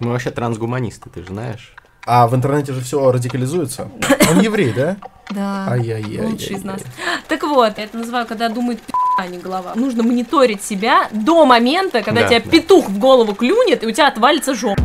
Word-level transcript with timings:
Мы 0.00 0.10
вообще 0.10 0.30
трансгуманисты, 0.30 1.10
ты 1.10 1.20
же 1.22 1.28
знаешь. 1.28 1.74
А 2.06 2.26
в 2.26 2.34
интернете 2.34 2.72
же 2.72 2.80
все 2.80 3.10
радикализуется. 3.10 3.88
Он 4.30 4.40
еврей, 4.40 4.72
да? 4.72 4.96
Да. 5.30 5.66
Ай-яй-яй. 5.72 6.24
Лучший 6.26 6.56
из 6.56 6.64
нас. 6.64 6.80
Так 7.28 7.42
вот, 7.42 7.76
я 7.76 7.84
это 7.84 7.98
называю, 7.98 8.26
когда 8.26 8.48
думает 8.48 8.80
а 9.18 9.26
не 9.26 9.36
голова. 9.38 9.72
Нужно 9.74 10.04
мониторить 10.04 10.62
себя 10.62 11.08
до 11.10 11.44
момента, 11.44 12.02
когда 12.02 12.22
Да, 12.22 12.28
тебя 12.28 12.40
да. 12.40 12.50
петух 12.50 12.88
в 12.88 12.98
голову 12.98 13.34
клюнет, 13.34 13.82
и 13.82 13.86
у 13.86 13.90
тебя 13.90 14.06
отвалится 14.06 14.54
жопа. 14.54 14.82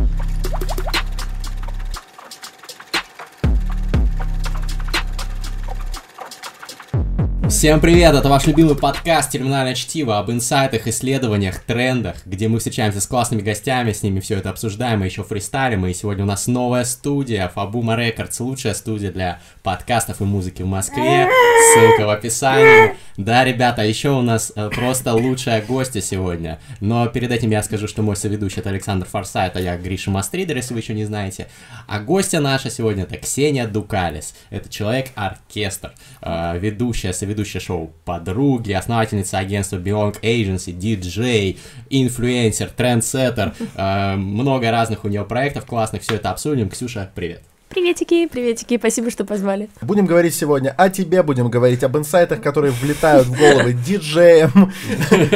Всем 7.64 7.80
привет, 7.80 8.14
это 8.14 8.28
ваш 8.28 8.46
любимый 8.46 8.76
подкаст 8.76 9.30
«Терминальное 9.30 9.74
чтиво» 9.74 10.18
об 10.18 10.30
инсайтах, 10.30 10.86
исследованиях, 10.86 11.60
трендах, 11.60 12.16
где 12.26 12.46
мы 12.46 12.58
встречаемся 12.58 13.00
с 13.00 13.06
классными 13.06 13.40
гостями, 13.40 13.92
с 13.92 14.02
ними 14.02 14.20
все 14.20 14.34
это 14.34 14.50
обсуждаем 14.50 15.02
и 15.02 15.06
еще 15.06 15.24
фристайлим. 15.24 15.86
И 15.86 15.94
сегодня 15.94 16.24
у 16.24 16.26
нас 16.26 16.46
новая 16.46 16.84
студия, 16.84 17.48
Фабума 17.48 17.96
Рекордс, 17.96 18.38
лучшая 18.40 18.74
студия 18.74 19.10
для 19.10 19.40
подкастов 19.62 20.20
и 20.20 20.24
музыки 20.24 20.60
в 20.60 20.66
Москве. 20.66 21.26
Ссылка 21.72 22.06
в 22.06 22.10
описании. 22.10 22.96
Да, 23.16 23.44
ребята, 23.44 23.82
еще 23.82 24.10
у 24.10 24.22
нас 24.22 24.52
э, 24.56 24.70
просто 24.70 25.14
лучшая 25.14 25.62
гостья 25.62 26.00
сегодня. 26.00 26.58
Но 26.80 27.06
перед 27.06 27.30
этим 27.30 27.50
я 27.50 27.62
скажу, 27.62 27.86
что 27.86 28.02
мой 28.02 28.16
соведущий 28.16 28.58
это 28.58 28.70
Александр 28.70 29.06
Форсайт, 29.06 29.56
а 29.56 29.60
я 29.60 29.76
Гриша 29.76 30.10
Мастридер, 30.10 30.56
если 30.56 30.74
вы 30.74 30.80
еще 30.80 30.94
не 30.94 31.04
знаете. 31.04 31.46
А 31.86 32.00
гостья 32.00 32.40
наша 32.40 32.70
сегодня 32.70 33.04
это 33.04 33.16
Ксения 33.16 33.68
Дукалис. 33.68 34.34
Это 34.50 34.68
человек-оркестр, 34.68 35.94
э, 36.22 36.58
ведущая, 36.58 37.12
соведущая 37.12 37.60
шоу 37.60 37.92
«Подруги», 38.04 38.72
основательница 38.72 39.38
агентства 39.38 39.76
Belong 39.76 40.20
Agency, 40.20 40.72
диджей, 40.72 41.60
инфлюенсер, 41.90 42.70
трендсеттер. 42.70 43.54
Э, 43.76 44.16
много 44.16 44.72
разных 44.72 45.04
у 45.04 45.08
нее 45.08 45.24
проектов 45.24 45.66
классных, 45.66 46.02
все 46.02 46.16
это 46.16 46.30
обсудим. 46.30 46.68
Ксюша, 46.68 47.08
привет. 47.14 47.42
Приветики, 47.74 48.28
приветики, 48.28 48.78
спасибо, 48.78 49.10
что 49.10 49.24
позвали. 49.24 49.68
Будем 49.82 50.06
говорить 50.06 50.32
сегодня 50.32 50.72
о 50.78 50.90
тебе, 50.90 51.24
будем 51.24 51.50
говорить 51.50 51.82
об 51.82 51.96
инсайтах, 51.96 52.40
которые 52.40 52.70
влетают 52.70 53.26
в 53.26 53.36
головы 53.36 53.72
диджеям, 53.72 54.50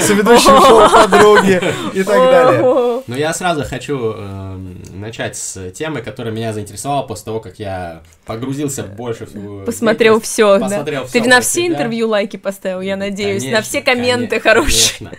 соведущим 0.00 0.60
шоу 0.62 0.88
подруги 0.88 1.60
и 1.94 2.04
так 2.04 2.16
далее. 2.16 3.02
Но 3.08 3.16
я 3.16 3.32
сразу 3.32 3.64
хочу 3.64 4.12
эм, 4.12 4.80
начать 4.92 5.36
с 5.36 5.72
темы, 5.72 6.00
которая 6.00 6.32
меня 6.32 6.52
заинтересовала 6.52 7.02
после 7.02 7.24
того, 7.24 7.40
как 7.40 7.58
я 7.58 8.02
погрузился 8.24 8.84
больше 8.84 9.26
в 9.26 9.64
Посмотрел 9.64 10.20
все, 10.20 10.60
Посмотрел 10.60 11.06
Ты 11.06 11.22
на 11.22 11.40
все 11.40 11.66
интервью 11.66 12.08
лайки 12.08 12.36
поставил, 12.36 12.82
я 12.82 12.96
надеюсь, 12.96 13.44
на 13.50 13.62
все 13.62 13.82
комменты 13.82 14.38
хорошие. 14.38 15.10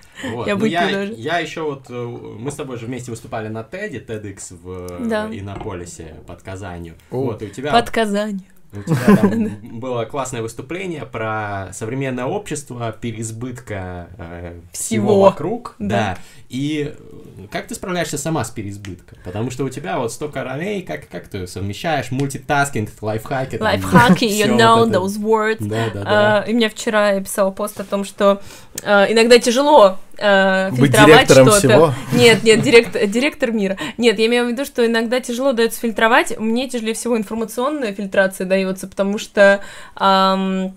Я 0.45 0.55
Ну, 0.55 0.65
я, 0.65 1.39
еще 1.39 1.61
вот, 1.61 1.85
э, 1.89 1.93
мы 1.93 2.51
с 2.51 2.55
тобой 2.55 2.77
же 2.77 2.85
вместе 2.85 3.09
выступали 3.09 3.47
на 3.47 3.59
TED, 3.59 4.05
TEDx 4.05 4.53
в 4.61 5.01
э, 5.09 5.37
Иннополисе 5.37 6.15
под 6.27 6.41
Казанью. 6.41 6.95
О. 7.11 7.17
Вот, 7.17 7.41
и 7.41 7.45
у 7.45 7.49
тебя, 7.49 7.71
Под 7.71 7.89
Казанью. 7.89 8.41
у 8.71 8.81
тебя 8.83 9.15
там 9.17 9.47
было 9.79 10.05
классное 10.05 10.41
выступление 10.41 11.05
про 11.05 11.69
современное 11.73 12.25
общество, 12.25 12.91
переизбытка 12.91 14.07
э, 14.17 14.59
всего. 14.71 15.07
Всего. 15.07 15.21
вокруг. 15.21 15.75
Да. 15.79 15.87
Да. 15.87 16.17
И 16.49 16.93
э, 16.95 17.47
как 17.51 17.67
ты 17.67 17.75
справляешься 17.75 18.17
сама 18.17 18.43
с 18.43 18.51
переизбытком? 18.51 19.17
Потому 19.23 19.49
что 19.49 19.63
у 19.63 19.69
тебя 19.69 19.97
вот 19.97 20.11
столько 20.11 20.43
ролей, 20.43 20.81
как, 20.83 21.07
как 21.07 21.27
ты 21.27 21.47
совмещаешь 21.47 22.11
multitasking, 22.11 22.89
лайфхаки? 23.01 23.57
Лайфхаки, 23.57 24.25
you 24.25 24.55
know 24.55 24.79
вот 24.79 24.89
это. 24.89 24.99
those 24.99 25.19
words. 25.19 25.67
Да, 25.67 25.89
да, 25.93 26.03
да. 26.03 26.37
А, 26.39 26.41
и 26.43 26.53
мне 26.53 26.69
вчера 26.69 27.11
я 27.11 27.21
писала 27.21 27.51
пост 27.51 27.79
о 27.79 27.83
том, 27.83 28.03
что 28.03 28.41
а, 28.83 29.05
иногда 29.05 29.39
тяжело 29.39 29.97
а, 30.21 30.69
Быть 30.71 30.91
фильтровать 30.95 31.31
что-то. 31.31 31.93
Нет, 32.13 32.43
нет, 32.43 32.61
директ- 32.61 33.07
директор 33.09 33.51
мира. 33.51 33.77
Нет, 33.97 34.19
я 34.19 34.25
имею 34.27 34.45
в 34.45 34.49
виду, 34.49 34.65
что 34.65 34.85
иногда 34.85 35.19
тяжело 35.19 35.53
дается 35.53 35.79
фильтровать. 35.79 36.37
Мне 36.39 36.67
тяжелее 36.69 36.93
всего 36.93 37.17
информационная 37.17 37.93
фильтрация 37.93 38.45
дается, 38.45 38.87
потому 38.87 39.17
что 39.17 39.61
ам, 39.95 40.73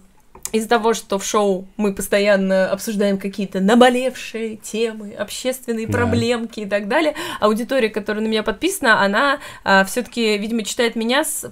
из-за 0.53 0.69
того, 0.69 0.93
что 0.95 1.19
в 1.19 1.25
шоу 1.25 1.67
мы 1.77 1.95
постоянно 1.95 2.71
обсуждаем 2.71 3.17
какие-то 3.19 3.61
наболевшие 3.61 4.57
темы, 4.57 5.15
общественные 5.15 5.87
Да. 5.87 5.93
проблемки 5.93 6.61
и 6.61 6.67
так 6.67 6.89
далее, 6.89 7.15
аудитория, 7.41 7.89
которая 7.89 8.23
на 8.23 8.29
меня 8.29 8.43
подписана, 8.43 9.03
она 9.03 9.39
все-таки, 9.87 10.37
видимо, 10.37 10.63
читает 10.65 10.95
меня 10.95 11.25
с 11.25 11.51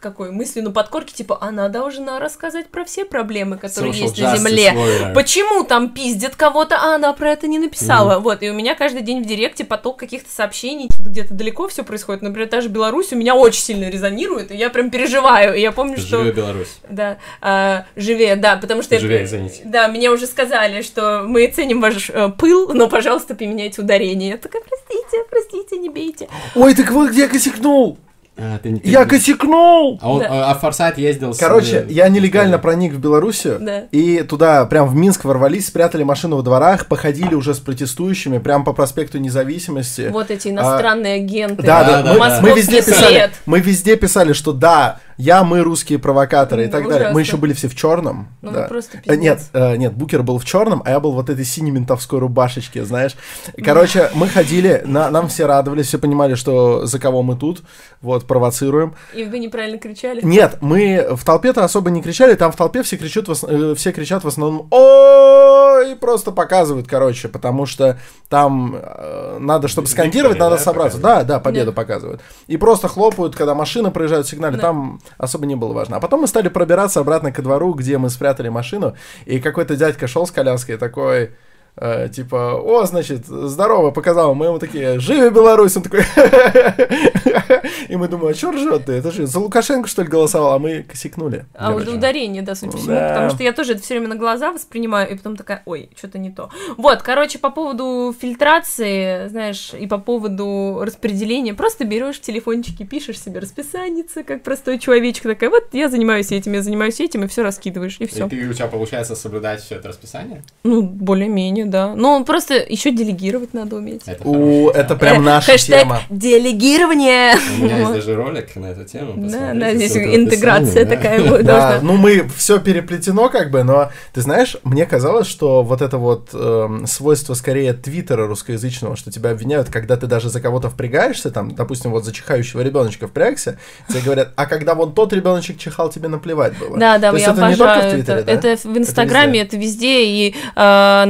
какой 0.00 0.30
мыслью 0.32 0.64
на 0.64 0.70
подкорке, 0.70 1.14
типа, 1.14 1.38
она 1.40 1.68
должна 1.68 2.18
рассказать 2.18 2.68
про 2.68 2.84
все 2.84 3.04
проблемы, 3.04 3.56
которые 3.58 3.92
Social 3.92 4.02
есть 4.02 4.18
на 4.18 4.36
Земле. 4.36 4.72
warrior. 4.74 5.14
Почему 5.14 5.64
там 5.64 5.90
пиздят 5.90 6.34
кого-то, 6.36 6.76
а 6.76 6.94
она 6.96 7.12
про 7.12 7.30
это 7.32 7.46
не 7.46 7.58
написала? 7.58 8.18
Вот, 8.18 8.42
и 8.42 8.50
у 8.50 8.54
меня 8.54 8.74
каждый 8.74 9.02
день 9.02 9.22
в 9.22 9.26
директе 9.26 9.64
поток 9.64 9.98
каких-то 9.98 10.30
сообщений, 10.30 10.88
где-то 10.98 11.34
далеко 11.34 11.68
все 11.68 11.84
происходит. 11.84 12.22
Например, 12.22 12.48
та 12.48 12.60
же 12.60 12.68
Беларусь 12.68 13.12
у 13.12 13.16
меня 13.16 13.34
очень 13.34 13.62
сильно 13.62 13.88
резонирует, 13.88 14.50
и 14.50 14.56
я 14.56 14.70
прям 14.70 14.90
переживаю. 14.90 15.54
И 15.54 15.60
я 15.60 15.72
помню, 15.72 15.98
что... 15.98 16.22
Живи 16.22 16.32
Беларусь. 16.32 16.78
Да, 16.88 17.18
а, 17.40 17.84
живее, 17.96 18.36
да, 18.36 18.56
потому 18.56 18.82
что... 18.82 18.94
я- 18.94 19.00
Живее, 19.00 19.24
извините. 19.24 19.62
Да, 19.64 19.88
мне 19.88 20.10
уже 20.10 20.26
сказали, 20.26 20.82
что 20.82 21.24
мы 21.26 21.46
ценим 21.46 21.80
ваш 21.80 22.10
э, 22.10 22.28
пыл, 22.30 22.72
но, 22.72 22.88
пожалуйста, 22.88 23.34
поменяйте 23.34 23.82
ударение. 23.82 24.30
Я 24.30 24.36
такая, 24.38 24.62
простите, 24.62 25.24
простите, 25.30 25.78
не 25.78 25.88
бейте. 25.88 26.28
Ой, 26.54 26.74
так 26.74 26.90
вот 26.90 27.10
где 27.10 27.22
я 27.22 27.28
косякнул! 27.28 27.98
А, 28.42 28.58
ты 28.58 28.76
ты 28.76 28.88
Я 28.88 29.04
косякнул! 29.04 29.98
А, 30.00 30.10
он, 30.10 30.20
Да. 30.20 30.50
а 30.50 30.54
Форсайт 30.54 30.96
ездил 30.96 31.34
с... 31.34 31.38
Короче, 31.38 31.84
э, 31.88 31.92
я 31.92 32.08
нелегально 32.08 32.58
проник 32.58 32.94
в 32.94 32.98
Белоруссию, 32.98 33.58
Да. 33.60 33.80
и 33.92 34.22
туда 34.22 34.64
прям 34.64 34.88
в 34.88 34.94
Минск 34.94 35.24
ворвались, 35.24 35.66
спрятали 35.66 36.02
машину 36.04 36.36
во 36.36 36.42
дворах, 36.42 36.86
походили 36.86 37.34
уже 37.34 37.52
с 37.54 37.58
протестующими, 37.58 38.38
прям 38.38 38.64
по 38.64 38.72
проспекту 38.72 39.18
Независимости. 39.18 40.08
Вот 40.10 40.30
эти 40.30 40.48
иностранные 40.48 41.16
агенты. 41.16 41.62
Да, 41.62 41.84
да, 41.84 42.02
Да, 42.02 42.02
да, 42.02 42.12
мы, 42.14 42.28
да. 42.28 42.40
мы 42.40 42.50
везде 42.52 42.82
писали, 42.82 43.30
мы 43.44 43.60
везде 43.60 43.96
писали, 43.96 44.32
что 44.32 44.52
да, 44.52 45.00
я, 45.20 45.44
мы 45.44 45.60
русские 45.60 45.98
провокаторы 45.98 46.64
и 46.64 46.68
так 46.68 46.88
далее. 46.88 47.08
Мы 47.08 47.20
Ужасно. 47.20 47.20
еще 47.20 47.36
были 47.36 47.52
все 47.52 47.68
в 47.68 47.74
черном. 47.74 48.28
Ну, 48.42 48.50
да. 48.52 48.62
вы 48.62 48.68
просто 48.68 48.98
Э, 48.98 49.00
пиздец. 49.00 49.20
Нет, 49.20 49.42
э, 49.52 49.76
нет, 49.76 49.92
Букер 49.92 50.22
был 50.22 50.38
в 50.38 50.44
черном, 50.44 50.82
а 50.84 50.90
я 50.90 51.00
был 51.00 51.12
вот 51.12 51.28
этой 51.28 51.44
синей 51.44 51.70
ментовской 51.70 52.18
рубашечке, 52.18 52.84
знаешь. 52.84 53.16
Короче, 53.62 54.10
мы 54.14 54.28
ходили, 54.28 54.82
на, 54.84 55.10
нам 55.10 55.28
все 55.28 55.46
радовались, 55.46 55.86
все 55.86 55.98
понимали, 55.98 56.34
что 56.34 56.86
за 56.86 56.98
кого 56.98 57.22
мы 57.22 57.36
тут, 57.36 57.62
вот, 58.00 58.26
провоцируем. 58.26 58.94
И 59.14 59.24
вы 59.24 59.38
неправильно 59.38 59.78
кричали. 59.78 60.20
Нет, 60.22 60.58
мы 60.60 61.08
в 61.10 61.24
толпе-то 61.24 61.64
особо 61.64 61.90
не 61.90 62.02
кричали, 62.02 62.34
там 62.34 62.52
в 62.52 62.56
толпе 62.56 62.82
все 62.82 62.96
кричат, 62.96 63.28
э, 63.28 63.74
все 63.76 63.92
кричат 63.92 64.24
в 64.24 64.28
основном 64.28 64.68
ой, 64.70 65.92
и 65.92 65.94
просто 65.94 66.32
показывают, 66.32 66.86
короче, 66.86 67.28
потому 67.28 67.66
что 67.66 67.98
там 68.28 68.76
э, 68.80 69.38
надо, 69.40 69.68
чтобы 69.68 69.88
скандировать, 69.88 70.38
надо 70.38 70.56
собраться. 70.56 70.98
Да, 70.98 71.24
да, 71.24 71.40
победу 71.40 71.72
показывают. 71.72 72.20
И 72.46 72.56
просто 72.56 72.88
хлопают, 72.88 73.34
когда 73.34 73.54
машины 73.54 73.90
проезжают 73.90 74.28
сигнали, 74.28 74.56
там 74.56 75.00
особо 75.18 75.46
не 75.46 75.56
было 75.56 75.72
важно. 75.72 75.96
А 75.96 76.00
потом 76.00 76.20
мы 76.20 76.26
стали 76.26 76.48
пробираться 76.48 77.00
обратно 77.00 77.32
ко 77.32 77.42
двору, 77.42 77.74
где 77.74 77.98
мы 77.98 78.10
спрятали 78.10 78.48
машину, 78.48 78.94
и 79.26 79.40
какой-то 79.40 79.76
дядька 79.76 80.06
шел 80.06 80.26
с 80.26 80.30
коляской 80.30 80.76
такой... 80.76 81.30
э, 81.76 82.08
типа, 82.08 82.54
о, 82.60 82.84
значит, 82.84 83.26
здорово, 83.26 83.90
показал. 83.90 84.34
Мы 84.34 84.46
ему 84.46 84.58
такие, 84.58 84.98
живи 85.00 85.30
Беларусь! 85.30 85.76
Он 85.76 85.82
такой, 85.82 86.00
и 87.88 87.96
мы 87.96 88.08
думаем, 88.08 88.32
а 88.32 88.34
что 88.34 88.50
ржет 88.52 88.86
ты? 88.86 88.92
Это 88.92 89.10
же 89.10 89.26
за 89.26 89.38
Лукашенко, 89.40 89.88
что 89.88 90.02
ли, 90.02 90.08
голосовал? 90.08 90.54
А 90.54 90.58
мы 90.58 90.82
косякнули. 90.82 91.46
А 91.54 91.72
вот 91.72 91.86
ударение, 91.88 92.42
да, 92.42 92.54
судя 92.54 92.72
по 92.72 92.78
всему, 92.78 92.96
потому 92.96 93.30
что 93.30 93.42
я 93.42 93.52
тоже 93.52 93.72
это 93.72 93.82
все 93.82 93.94
время 93.94 94.08
на 94.08 94.16
глаза 94.16 94.52
воспринимаю, 94.52 95.10
и 95.10 95.16
потом 95.16 95.36
такая, 95.36 95.62
ой, 95.66 95.90
что-то 95.96 96.18
не 96.18 96.30
то. 96.30 96.50
Вот, 96.76 97.02
короче, 97.02 97.38
по 97.38 97.50
поводу 97.50 98.14
фильтрации, 98.18 99.28
знаешь, 99.28 99.72
и 99.78 99.86
по 99.86 99.98
поводу 99.98 100.80
распределения, 100.82 101.54
просто 101.54 101.84
берешь 101.84 102.16
в 102.16 102.20
телефончике, 102.20 102.84
пишешь 102.84 103.20
себе 103.20 103.40
расписаница, 103.40 104.22
как 104.24 104.42
простой 104.42 104.78
человечек, 104.78 105.24
такая, 105.24 105.50
вот 105.50 105.68
я 105.72 105.88
занимаюсь 105.88 106.32
этим, 106.32 106.52
я 106.52 106.62
занимаюсь 106.62 107.00
этим, 107.00 107.24
и 107.24 107.28
все 107.28 107.42
раскидываешь, 107.42 107.96
и 108.00 108.04
И 108.04 108.06
все. 108.06 108.28
ты, 108.28 108.48
у 108.48 108.52
тебя 108.52 108.66
получается 108.66 109.14
соблюдать 109.14 109.60
все 109.62 109.76
это 109.76 109.88
расписание? 109.88 110.42
Ну, 110.64 110.82
более-менее, 110.82 111.59
да. 111.66 111.94
Ну, 111.96 112.24
просто 112.24 112.54
еще 112.54 112.90
делегировать 112.90 113.54
надо 113.54 113.76
уметь. 113.76 114.02
Это 114.06 114.22
У, 114.28 114.66
хорошая 114.66 114.82
это 114.82 114.96
прям 114.96 115.24
наша 115.24 115.52
хэштег 115.52 115.80
тема. 115.80 116.00
делегирование. 116.10 117.34
У 117.58 117.64
меня 117.64 117.78
есть 117.78 117.92
даже 117.92 118.14
ролик 118.14 118.56
на 118.56 118.66
эту 118.66 118.84
тему. 118.84 119.14
Да, 119.16 119.22
посмотрите, 119.22 119.60
да, 119.60 119.74
здесь 119.74 119.96
интеграция 119.96 120.84
такая 120.86 121.20
будет 121.22 121.44
Да, 121.46 121.70
должна. 121.72 121.92
ну 121.92 121.96
мы 121.96 122.28
все 122.36 122.58
переплетено 122.60 123.28
как 123.28 123.50
бы, 123.50 123.62
но 123.62 123.90
ты 124.12 124.20
знаешь, 124.20 124.56
мне 124.64 124.86
казалось, 124.86 125.26
что 125.26 125.62
вот 125.62 125.82
это 125.82 125.98
вот 125.98 126.30
эм, 126.32 126.86
свойство 126.86 127.34
скорее 127.34 127.72
твиттера 127.72 128.26
русскоязычного, 128.26 128.96
что 128.96 129.10
тебя 129.10 129.30
обвиняют, 129.30 129.68
когда 129.70 129.96
ты 129.96 130.06
даже 130.06 130.28
за 130.30 130.40
кого-то 130.40 130.70
впрягаешься, 130.70 131.30
там, 131.30 131.54
допустим, 131.54 131.90
вот 131.90 132.04
за 132.04 132.12
чихающего 132.12 132.60
ребеночка 132.62 133.08
впрягся, 133.08 133.58
тебе 133.88 134.00
говорят, 134.00 134.32
а 134.36 134.46
когда 134.46 134.74
вон 134.74 134.92
тот 134.94 135.12
ребеночек 135.12 135.58
чихал, 135.58 135.90
тебе 135.90 136.08
наплевать 136.08 136.58
было. 136.58 136.78
Да, 136.78 136.98
да, 136.98 137.10
То 137.10 137.16
есть 137.16 137.26
я 137.26 137.32
это 137.32 137.48
не 137.48 137.56
только 137.56 137.64
в 137.64 137.72
обожаю 137.72 137.92
Твиттере, 137.94 138.18
это. 138.20 138.26
да? 138.26 138.32
Это 138.32 138.68
в 138.68 138.78
Инстаграме, 138.78 139.32
везде. 139.32 139.42
это 139.42 139.56
везде, 139.56 140.04
и... 140.04 140.34
э, 140.56 141.04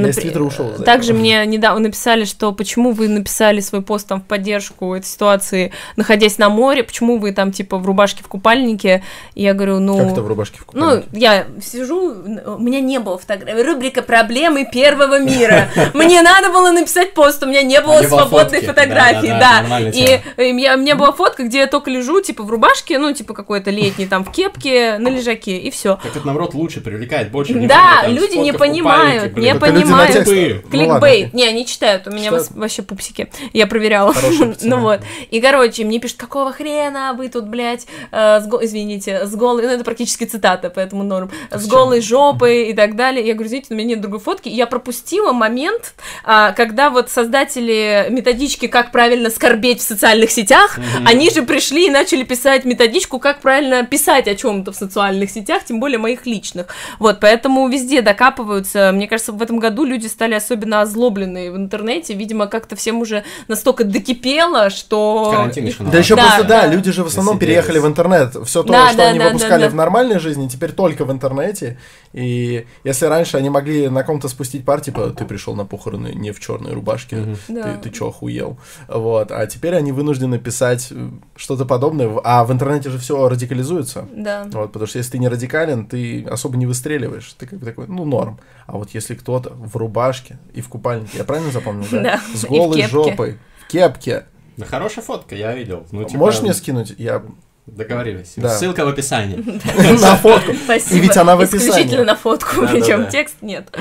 Быстро 0.45 0.63
ушел 0.63 0.83
Также 0.83 1.13
мне 1.13 1.45
недавно 1.45 1.81
написали, 1.81 2.25
что 2.25 2.51
почему 2.51 2.91
вы 2.91 3.07
написали 3.07 3.59
свой 3.59 3.81
пост 3.81 4.07
там 4.07 4.21
в 4.21 4.25
поддержку 4.25 4.95
этой 4.95 5.05
ситуации, 5.05 5.71
находясь 5.95 6.37
на 6.37 6.49
море, 6.49 6.83
почему 6.83 7.17
вы 7.17 7.31
там 7.31 7.51
типа 7.51 7.77
в 7.77 7.85
рубашке 7.85 8.23
в 8.23 8.27
купальнике. 8.27 9.03
И 9.35 9.43
я 9.43 9.53
говорю, 9.53 9.79
ну... 9.79 9.97
Как 9.97 10.11
это 10.13 10.21
в 10.21 10.27
рубашке 10.27 10.59
в 10.59 10.73
Ну, 10.73 10.85
купальнике? 10.85 11.07
я 11.13 11.45
сижу, 11.61 12.15
у 12.45 12.57
меня 12.59 12.79
не 12.79 12.99
было 12.99 13.17
фотографии. 13.17 13.61
Рубрика 13.61 14.01
«Проблемы 14.01 14.65
первого 14.71 15.19
мира». 15.19 15.69
Мне 15.93 16.21
надо 16.21 16.49
было 16.49 16.71
написать 16.71 17.13
пост, 17.13 17.43
у 17.43 17.45
меня 17.45 17.61
не 17.61 17.79
было 17.79 17.91
было 17.91 18.07
свободной 18.07 18.61
фотографии, 18.61 19.27
да. 19.27 19.79
И 19.79 20.19
у 20.37 20.53
меня 20.53 20.95
была 20.95 21.11
фотка, 21.11 21.43
где 21.43 21.59
я 21.59 21.67
только 21.67 21.89
лежу, 21.89 22.21
типа, 22.21 22.43
в 22.43 22.49
рубашке, 22.49 22.97
ну, 22.97 23.13
типа, 23.13 23.33
какой-то 23.33 23.71
летний, 23.71 24.05
там, 24.05 24.23
в 24.23 24.31
кепке, 24.31 24.97
на 24.97 25.09
лежаке, 25.09 25.57
и 25.57 25.71
все. 25.71 25.97
Так 26.01 26.15
это, 26.15 26.25
наоборот, 26.25 26.53
лучше 26.53 26.81
привлекает 26.81 27.31
больше 27.31 27.53
Да, 27.53 27.59
внимания. 27.59 28.07
люди 28.13 28.37
не 28.37 28.53
понимают, 28.53 29.37
не 29.37 29.55
понимают. 29.55 30.27
Тупые. 30.31 30.61
Ну. 30.63 30.69
Кликбейт. 30.69 31.33
Не, 31.33 31.45
они 31.47 31.65
читают, 31.65 32.07
у 32.07 32.11
меня 32.11 32.25
Читают? 32.25 32.51
вообще 32.51 32.81
пупсики. 32.81 33.29
Я 33.53 33.67
проверяла. 33.67 34.13
Ну 34.61 34.79
вот. 34.79 35.01
И, 35.29 35.41
короче, 35.41 35.83
мне 35.83 35.99
пишут, 35.99 36.17
какого 36.17 36.51
хрена 36.51 37.13
вы 37.17 37.29
тут, 37.29 37.45
блядь, 37.45 37.87
э, 38.11 38.39
с 38.39 38.47
извините, 38.61 39.25
с 39.25 39.35
голой, 39.35 39.63
ну 39.63 39.69
это 39.69 39.83
практически 39.83 40.25
цитата, 40.25 40.69
поэтому 40.69 41.03
норм, 41.03 41.31
с 41.49 41.67
голой 41.67 42.01
жопой 42.01 42.69
и 42.69 42.73
так 42.73 42.95
далее. 42.95 43.25
Я 43.25 43.33
говорю, 43.33 43.47
извините, 43.47 43.73
у 43.73 43.73
меня 43.75 43.89
нет 43.89 44.01
другой 44.01 44.19
фотки. 44.19 44.49
И 44.49 44.55
я 44.55 44.67
пропустила 44.67 45.31
момент, 45.31 45.93
а, 46.23 46.51
когда 46.51 46.89
вот 46.89 47.09
создатели 47.09 48.07
методички 48.09 48.67
«Как 48.67 48.91
правильно 48.91 49.29
скорбеть 49.29 49.79
в 49.79 49.83
социальных 49.83 50.31
сетях», 50.31 50.77
они 51.05 51.29
же 51.29 51.43
пришли 51.43 51.87
и 51.87 51.89
начали 51.89 52.23
писать 52.23 52.65
методичку 52.65 53.19
«Как 53.19 53.41
правильно 53.41 53.83
писать 53.83 54.27
о 54.27 54.35
чем-то 54.35 54.71
в 54.71 54.75
социальных 54.75 55.31
сетях», 55.31 55.63
тем 55.65 55.79
более 55.79 55.97
моих 55.97 56.25
личных. 56.25 56.67
Вот, 56.99 57.19
поэтому 57.19 57.67
везде 57.67 58.01
докапываются. 58.01 58.91
Мне 58.93 59.07
кажется, 59.07 59.31
в 59.31 59.41
этом 59.41 59.59
году 59.59 59.85
люди 59.85 60.07
стали 60.21 60.35
особенно 60.35 60.81
озлобленные 60.81 61.51
в 61.51 61.55
интернете. 61.57 62.13
Видимо, 62.13 62.45
как-то 62.45 62.75
всем 62.75 63.01
уже 63.01 63.23
настолько 63.47 63.83
докипело, 63.83 64.69
что... 64.69 65.31
Карантин 65.31 65.65
еще 65.65 65.83
Да 65.83 65.97
еще 65.97 66.15
Да, 66.15 66.21
просто, 66.25 66.43
да, 66.43 66.61
да. 66.61 66.67
люди 66.67 66.91
же 66.91 67.03
в 67.03 67.07
основном 67.07 67.37
Засиделись. 67.37 67.55
переехали 67.63 67.79
в 67.79 67.87
интернет. 67.87 68.35
Все 68.45 68.61
то, 68.61 68.71
Да, 68.71 68.89
что 68.89 68.97
да, 68.97 69.09
они 69.09 69.17
да, 69.17 69.25
выпускали 69.29 69.61
да, 69.61 69.65
да. 69.65 69.69
в 69.69 69.73
нормальной 69.73 70.19
жизни, 70.19 70.47
теперь 70.47 70.73
только 70.73 71.05
в 71.05 71.11
интернете. 71.11 71.79
И 72.13 72.67
если 72.83 73.05
раньше 73.07 73.37
они 73.37 73.49
могли 73.49 73.89
на 73.89 74.03
ком-то 74.03 74.27
спустить 74.27 74.63
пар, 74.63 74.79
типа, 74.81 75.09
ты 75.09 75.25
пришел 75.25 75.55
на 75.55 75.65
похороны 75.65 76.09
не 76.13 76.31
в 76.31 76.39
черной 76.39 76.73
рубашке, 76.73 77.35
Да. 77.47 77.63
ты, 77.63 77.89
ты 77.89 77.89
чё, 77.89 78.09
охуел? 78.09 78.59
Вот. 78.87 79.31
А 79.31 79.47
теперь 79.47 79.73
они 79.73 79.91
вынуждены 79.91 80.37
писать 80.37 80.89
э, 80.91 81.09
что-то 81.35 81.65
подобное. 81.65 82.11
А 82.23 82.43
в 82.43 82.51
интернете 82.51 82.91
же 82.91 82.99
все 82.99 83.27
радикализуется. 83.27 84.07
Да. 84.15 84.45
Вот, 84.51 84.71
потому 84.71 84.85
что 84.85 84.99
если 84.99 85.13
ты 85.13 85.17
не 85.17 85.29
радикален, 85.29 85.87
ты 85.87 86.23
особо 86.29 86.57
не 86.57 86.67
выстреливаешь. 86.67 87.33
Ты 87.39 87.47
как 87.47 87.57
бы 87.57 87.65
такой, 87.65 87.87
ну, 87.87 88.05
норм. 88.05 88.39
А 88.67 88.73
вот 88.77 88.91
если 88.93 89.15
кто-то 89.15 89.53
в 89.55 89.75
рубашке 89.77 90.10
и 90.53 90.61
в 90.61 90.69
купальнике, 90.69 91.17
я 91.17 91.23
правильно 91.23 91.51
запомнил, 91.51 91.85
да? 91.91 92.01
Да, 92.01 92.21
С 92.33 92.43
и 92.43 92.47
в 92.47 92.49
голой 92.49 92.77
кепке. 92.77 92.91
жопой, 92.91 93.37
в 93.59 93.67
кепке. 93.67 94.25
Да 94.57 94.65
хорошая 94.65 95.03
фотка, 95.03 95.35
я 95.35 95.53
видел. 95.53 95.87
Ну, 95.91 96.03
типа, 96.03 96.17
Можешь 96.17 96.41
мне 96.41 96.53
скинуть? 96.53 96.93
Я 96.97 97.23
Договорились. 97.67 98.33
Да. 98.37 98.49
Ссылка 98.49 98.85
в 98.85 98.89
описании. 98.89 99.37
на 100.01 100.15
фотку. 100.17 100.53
Спасибо. 100.53 100.95
И 100.95 100.99
ведь 100.99 101.15
она 101.15 101.35
в 101.35 101.41
описании. 101.41 101.69
Исключительно 101.69 102.03
на 102.03 102.15
фотку, 102.15 102.67
причем 102.67 103.07
текст 103.07 103.35
нет. 103.41 103.73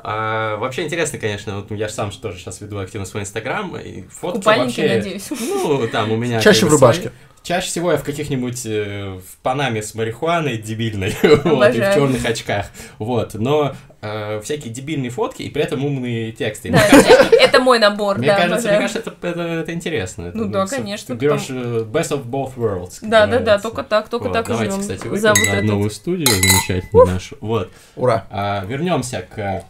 А, 0.00 0.56
вообще 0.56 0.84
интересно, 0.84 1.18
конечно, 1.18 1.56
вот 1.56 1.70
я 1.72 1.88
же 1.88 1.94
сам 1.94 2.12
же 2.12 2.18
тоже 2.18 2.38
сейчас 2.38 2.60
веду 2.60 2.78
активно 2.78 3.04
свой 3.04 3.24
инстаграм, 3.24 3.76
и 3.76 4.02
фотки 4.02 4.38
Купальники, 4.38 4.80
вообще... 4.80 4.96
надеюсь. 4.96 5.28
Ну, 5.30 5.88
там 5.88 6.12
у 6.12 6.16
меня... 6.16 6.40
Чаще 6.40 6.66
в 6.66 6.70
рубашке. 6.70 7.02
свои. 7.02 7.12
Чаще 7.48 7.68
всего 7.68 7.92
я 7.92 7.96
в 7.96 8.04
каких-нибудь 8.04 8.66
э, 8.66 9.18
в 9.26 9.38
Панаме 9.42 9.82
с 9.82 9.94
марихуаной 9.94 10.58
дебильной, 10.58 11.16
вот, 11.22 11.74
и 11.74 11.80
в 11.80 11.94
черных 11.94 12.22
очках, 12.26 12.66
вот, 12.98 13.32
но 13.32 13.74
э, 14.02 14.38
всякие 14.42 14.70
дебильные 14.70 15.08
фотки 15.08 15.44
и 15.44 15.48
при 15.48 15.62
этом 15.62 15.82
умные 15.82 16.32
тексты. 16.32 16.70
Да, 16.70 16.86
кажется, 16.86 17.10
это 17.40 17.58
мой 17.58 17.78
набор, 17.78 18.18
Мне 18.18 18.26
да, 18.26 18.36
кажется, 18.36 18.68
мне 18.68 18.78
кажется, 18.80 18.98
это, 18.98 19.26
это, 19.26 19.40
это 19.40 19.72
интересно. 19.72 20.26
Это, 20.26 20.36
Ну 20.36 20.44
да, 20.50 20.66
конечно, 20.66 21.16
Ты 21.16 21.24
берешь 21.24 21.46
э, 21.48 21.86
best 21.90 22.10
of 22.10 22.26
both 22.26 22.54
worlds. 22.56 22.98
Да, 23.00 23.26
да, 23.26 23.38
да, 23.38 23.58
только 23.58 23.82
так, 23.82 24.10
только 24.10 24.24
Вот, 24.24 24.34
так 24.34 24.44
и 24.44 24.52
Давайте, 24.52 24.72
живем. 24.72 24.82
кстати, 24.82 25.00
За 25.04 25.08
выйдем 25.08 25.28
вот 25.30 25.48
на 25.48 25.52
этот. 25.56 25.64
новую 25.64 25.90
студию 25.90 26.26
замечательную 26.26 27.06
нашу. 27.06 27.38
Вот. 27.40 27.70
Ура. 27.96 28.26
А, 28.30 28.62
вернемся 28.66 29.26
к 29.34 29.64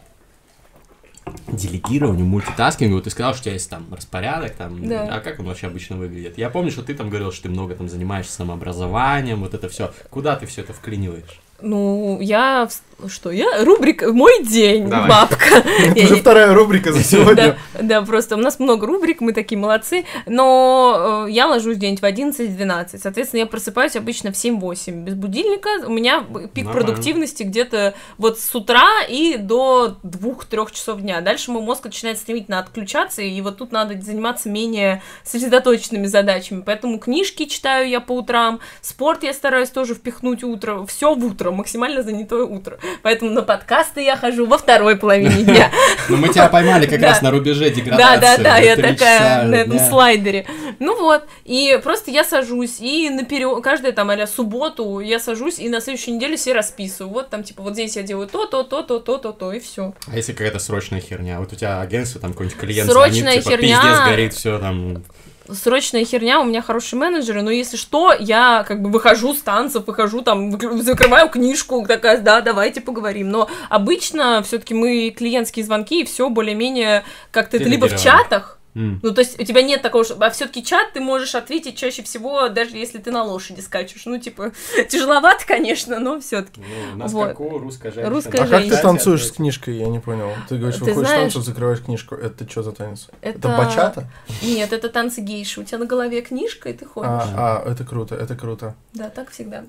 делегированию, 1.47 2.25
мультитаскингу. 2.25 2.95
Вот 2.95 3.03
Ты 3.05 3.09
сказал, 3.09 3.33
что 3.33 3.41
у 3.41 3.43
тебя 3.45 3.53
есть 3.53 3.69
там 3.69 3.85
распорядок, 3.91 4.55
там, 4.55 4.87
Да. 4.87 5.07
а 5.15 5.19
как 5.19 5.39
он 5.39 5.45
вообще 5.45 5.67
обычно 5.67 5.97
выглядит? 5.97 6.37
Я 6.37 6.49
помню, 6.49 6.71
что 6.71 6.81
ты 6.83 6.93
там 6.93 7.09
говорил, 7.09 7.31
что 7.31 7.43
ты 7.43 7.49
много 7.49 7.75
там 7.75 7.89
занимаешься 7.89 8.33
самообразованием, 8.33 9.39
вот 9.39 9.53
это 9.53 9.69
все. 9.69 9.91
Куда 10.09 10.35
ты 10.35 10.45
все 10.45 10.61
это 10.61 10.73
вклиниваешь? 10.73 11.39
Ну, 11.61 12.19
я... 12.21 12.69
в- 12.99 13.09
Что, 13.09 13.31
я? 13.31 13.63
Рубрика 13.63 14.11
«Мой 14.13 14.43
день, 14.43 14.89
Давай. 14.89 15.09
бабка». 15.09 15.55
Это 15.95 16.03
уже 16.03 16.15
вторая 16.17 16.53
рубрика 16.53 16.91
за 16.91 17.03
сегодня. 17.03 17.57
Да, 17.79 18.01
просто 18.01 18.35
у 18.35 18.39
нас 18.39 18.59
много 18.59 18.85
рубрик, 18.87 19.21
мы 19.21 19.33
такие 19.33 19.57
молодцы, 19.57 20.05
но 20.25 21.25
э, 21.27 21.31
я 21.31 21.47
ложусь 21.47 21.77
где-нибудь 21.77 22.01
в 22.01 22.05
11-12, 22.05 22.99
соответственно, 23.01 23.41
я 23.41 23.45
просыпаюсь 23.45 23.95
обычно 23.95 24.31
в 24.31 24.35
7-8 24.35 25.03
без 25.03 25.15
будильника, 25.15 25.69
у 25.85 25.91
меня 25.91 26.25
пик 26.53 26.71
продуктивности 26.71 27.43
где-то 27.43 27.93
вот 28.17 28.39
с 28.39 28.53
утра 28.55 28.87
и 29.07 29.37
до 29.37 29.97
2-3 30.03 30.73
часов 30.73 31.01
дня, 31.01 31.21
дальше 31.21 31.51
мой 31.51 31.61
мозг 31.61 31.85
начинает 31.85 32.17
стремительно 32.17 32.59
отключаться, 32.59 33.21
и 33.21 33.41
вот 33.41 33.57
тут 33.57 33.71
надо 33.71 33.99
заниматься 34.01 34.49
менее 34.49 35.01
сосредоточенными 35.23 36.05
задачами, 36.07 36.63
поэтому 36.65 36.99
книжки 36.99 37.45
читаю 37.45 37.87
я 37.89 37.99
по 37.99 38.13
утрам, 38.13 38.59
спорт 38.81 39.23
я 39.23 39.33
стараюсь 39.33 39.69
тоже 39.69 39.95
впихнуть 39.95 40.43
утро, 40.43 40.85
все 40.85 41.13
в 41.15 41.25
утро, 41.25 41.51
максимально 41.51 42.03
занятое 42.03 42.43
утро, 42.43 42.79
поэтому 43.01 43.31
на 43.31 43.41
подкасты 43.41 44.01
я 44.03 44.15
хожу 44.15 44.45
во 44.45 44.57
второй 44.57 44.95
половине 44.97 45.43
дня. 45.43 45.71
Ну, 46.09 46.17
мы 46.17 46.29
тебя 46.29 46.47
поймали 46.47 46.85
как 46.85 46.99
Да. 46.99 47.09
раз 47.09 47.21
на 47.21 47.31
рубеже 47.31 47.69
Да, 47.69 47.75
деградации. 47.75 48.19
да, 48.21 48.37
да, 48.37 48.59
в 48.59 48.63
я 48.63 48.75
такая 48.75 49.43
на 49.43 49.55
этом 49.55 49.79
слайдере. 49.79 50.45
Ну 50.79 50.99
вот, 50.99 51.23
и 51.45 51.79
просто 51.83 52.11
я 52.11 52.23
сажусь, 52.23 52.79
и 52.79 53.09
наперед, 53.09 53.63
каждую 53.63 53.93
там, 53.93 54.09
а 54.09 54.27
субботу 54.27 54.99
я 54.99 55.19
сажусь, 55.19 55.59
и 55.59 55.69
на 55.69 55.81
следующей 55.81 56.11
неделе 56.11 56.35
все 56.37 56.53
расписываю. 56.53 57.13
Вот 57.13 57.29
там, 57.29 57.43
типа, 57.43 57.63
вот 57.63 57.73
здесь 57.73 57.95
я 57.95 58.03
делаю 58.03 58.27
то, 58.27 58.45
то, 58.45 58.63
то, 58.63 58.81
то, 58.81 58.99
то, 58.99 59.17
то, 59.17 59.31
то, 59.31 59.53
и 59.53 59.59
все. 59.59 59.93
А 60.11 60.15
если 60.15 60.33
какая-то 60.33 60.59
срочная 60.59 61.01
херня? 61.01 61.39
Вот 61.39 61.51
у 61.53 61.55
тебя 61.55 61.81
агентство, 61.81 62.19
там 62.21 62.31
какой-нибудь 62.31 62.57
клиент 62.59 62.89
Срочная 62.91 63.41
звонит, 63.41 63.43
типа, 63.43 63.51
херня. 63.57 63.81
пиздец, 63.81 63.99
горит, 64.05 64.33
все 64.33 64.59
там. 64.59 65.03
Срочная 65.51 66.05
херня, 66.05 66.39
у 66.39 66.43
меня 66.43 66.61
хорошие 66.61 66.99
менеджеры, 66.99 67.41
но 67.41 67.49
если 67.49 67.75
что, 67.75 68.13
я 68.13 68.63
как 68.67 68.81
бы 68.81 68.89
выхожу 68.89 69.33
с 69.33 69.41
танцев, 69.41 69.87
выхожу 69.87 70.21
там, 70.21 70.51
закрываю 70.81 71.29
книжку, 71.29 71.85
такая, 71.87 72.19
да, 72.19 72.41
давайте 72.41 72.81
поговорим. 72.81 73.29
Но 73.29 73.49
обычно 73.69 74.43
все-таки 74.43 74.73
мы 74.73 75.09
клиентские 75.09 75.65
звонки, 75.65 76.01
и 76.01 76.05
все 76.05 76.29
более-менее 76.29 77.03
как-то 77.31 77.57
это 77.57 77.67
либо 77.67 77.87
в 77.87 77.99
чатах, 77.99 78.58
М. 78.79 78.99
Ну, 79.03 79.13
то 79.13 79.19
есть 79.19 79.37
у 79.37 79.43
тебя 79.43 79.61
нет 79.61 79.81
такого, 79.81 80.05
что... 80.05 80.15
А 80.19 80.29
все-таки 80.29 80.63
чат 80.63 80.93
ты 80.93 81.01
можешь 81.01 81.35
ответить 81.35 81.75
чаще 81.77 82.01
всего, 82.01 82.47
даже 82.47 82.77
если 82.77 82.97
ты 82.97 83.11
на 83.11 83.23
лошади 83.23 83.59
скачешь. 83.59 84.05
Ну, 84.05 84.17
типа, 84.19 84.53
тяжеловато, 84.89 85.45
конечно, 85.45 85.99
но 85.99 86.19
все-таки. 86.21 86.61
Ну, 86.61 86.97
на 86.97 87.07
Вот. 87.07 87.25
скаку 87.25 87.57
русская 87.59 87.91
женщина. 87.91 88.09
Русская 88.09 88.37
А 88.37 88.47
как 88.47 88.49
ты 88.49 88.57
женщина. 88.57 88.81
танцуешь 88.81 89.27
с 89.27 89.31
книжкой, 89.31 89.75
я 89.77 89.87
не 89.87 89.99
понял. 89.99 90.29
Ты 90.47 90.57
говоришь, 90.57 90.79
Ты 90.79 90.85
выходишь 90.85 91.09
знаешь- 91.09 91.33
танцу, 91.33 91.41
закрываешь 91.41 91.81
книжку. 91.81 92.15
Это 92.15 92.49
что 92.49 92.63
за 92.63 92.71
танец? 92.71 93.09
Это... 93.21 93.37
Это 93.39 93.47
бачата? 93.49 94.09
Нет, 94.41 94.71
это 94.71 94.87
танцы 94.87 95.19
гейши. 95.21 95.59
У 95.59 95.63
тебя 95.65 95.79
на 95.79 95.85
голове 95.85 96.21
книжка, 96.21 96.69
и 96.69 96.73
ты 96.73 96.85
ходишь. 96.85 97.09
А, 97.11 97.63
а, 97.65 97.69
это 97.69 97.83
круто, 97.83 98.15
это 98.15 98.35
круто. 98.35 98.75
Да, 98.93 99.09
так 99.09 99.29
всегда. 99.31 99.65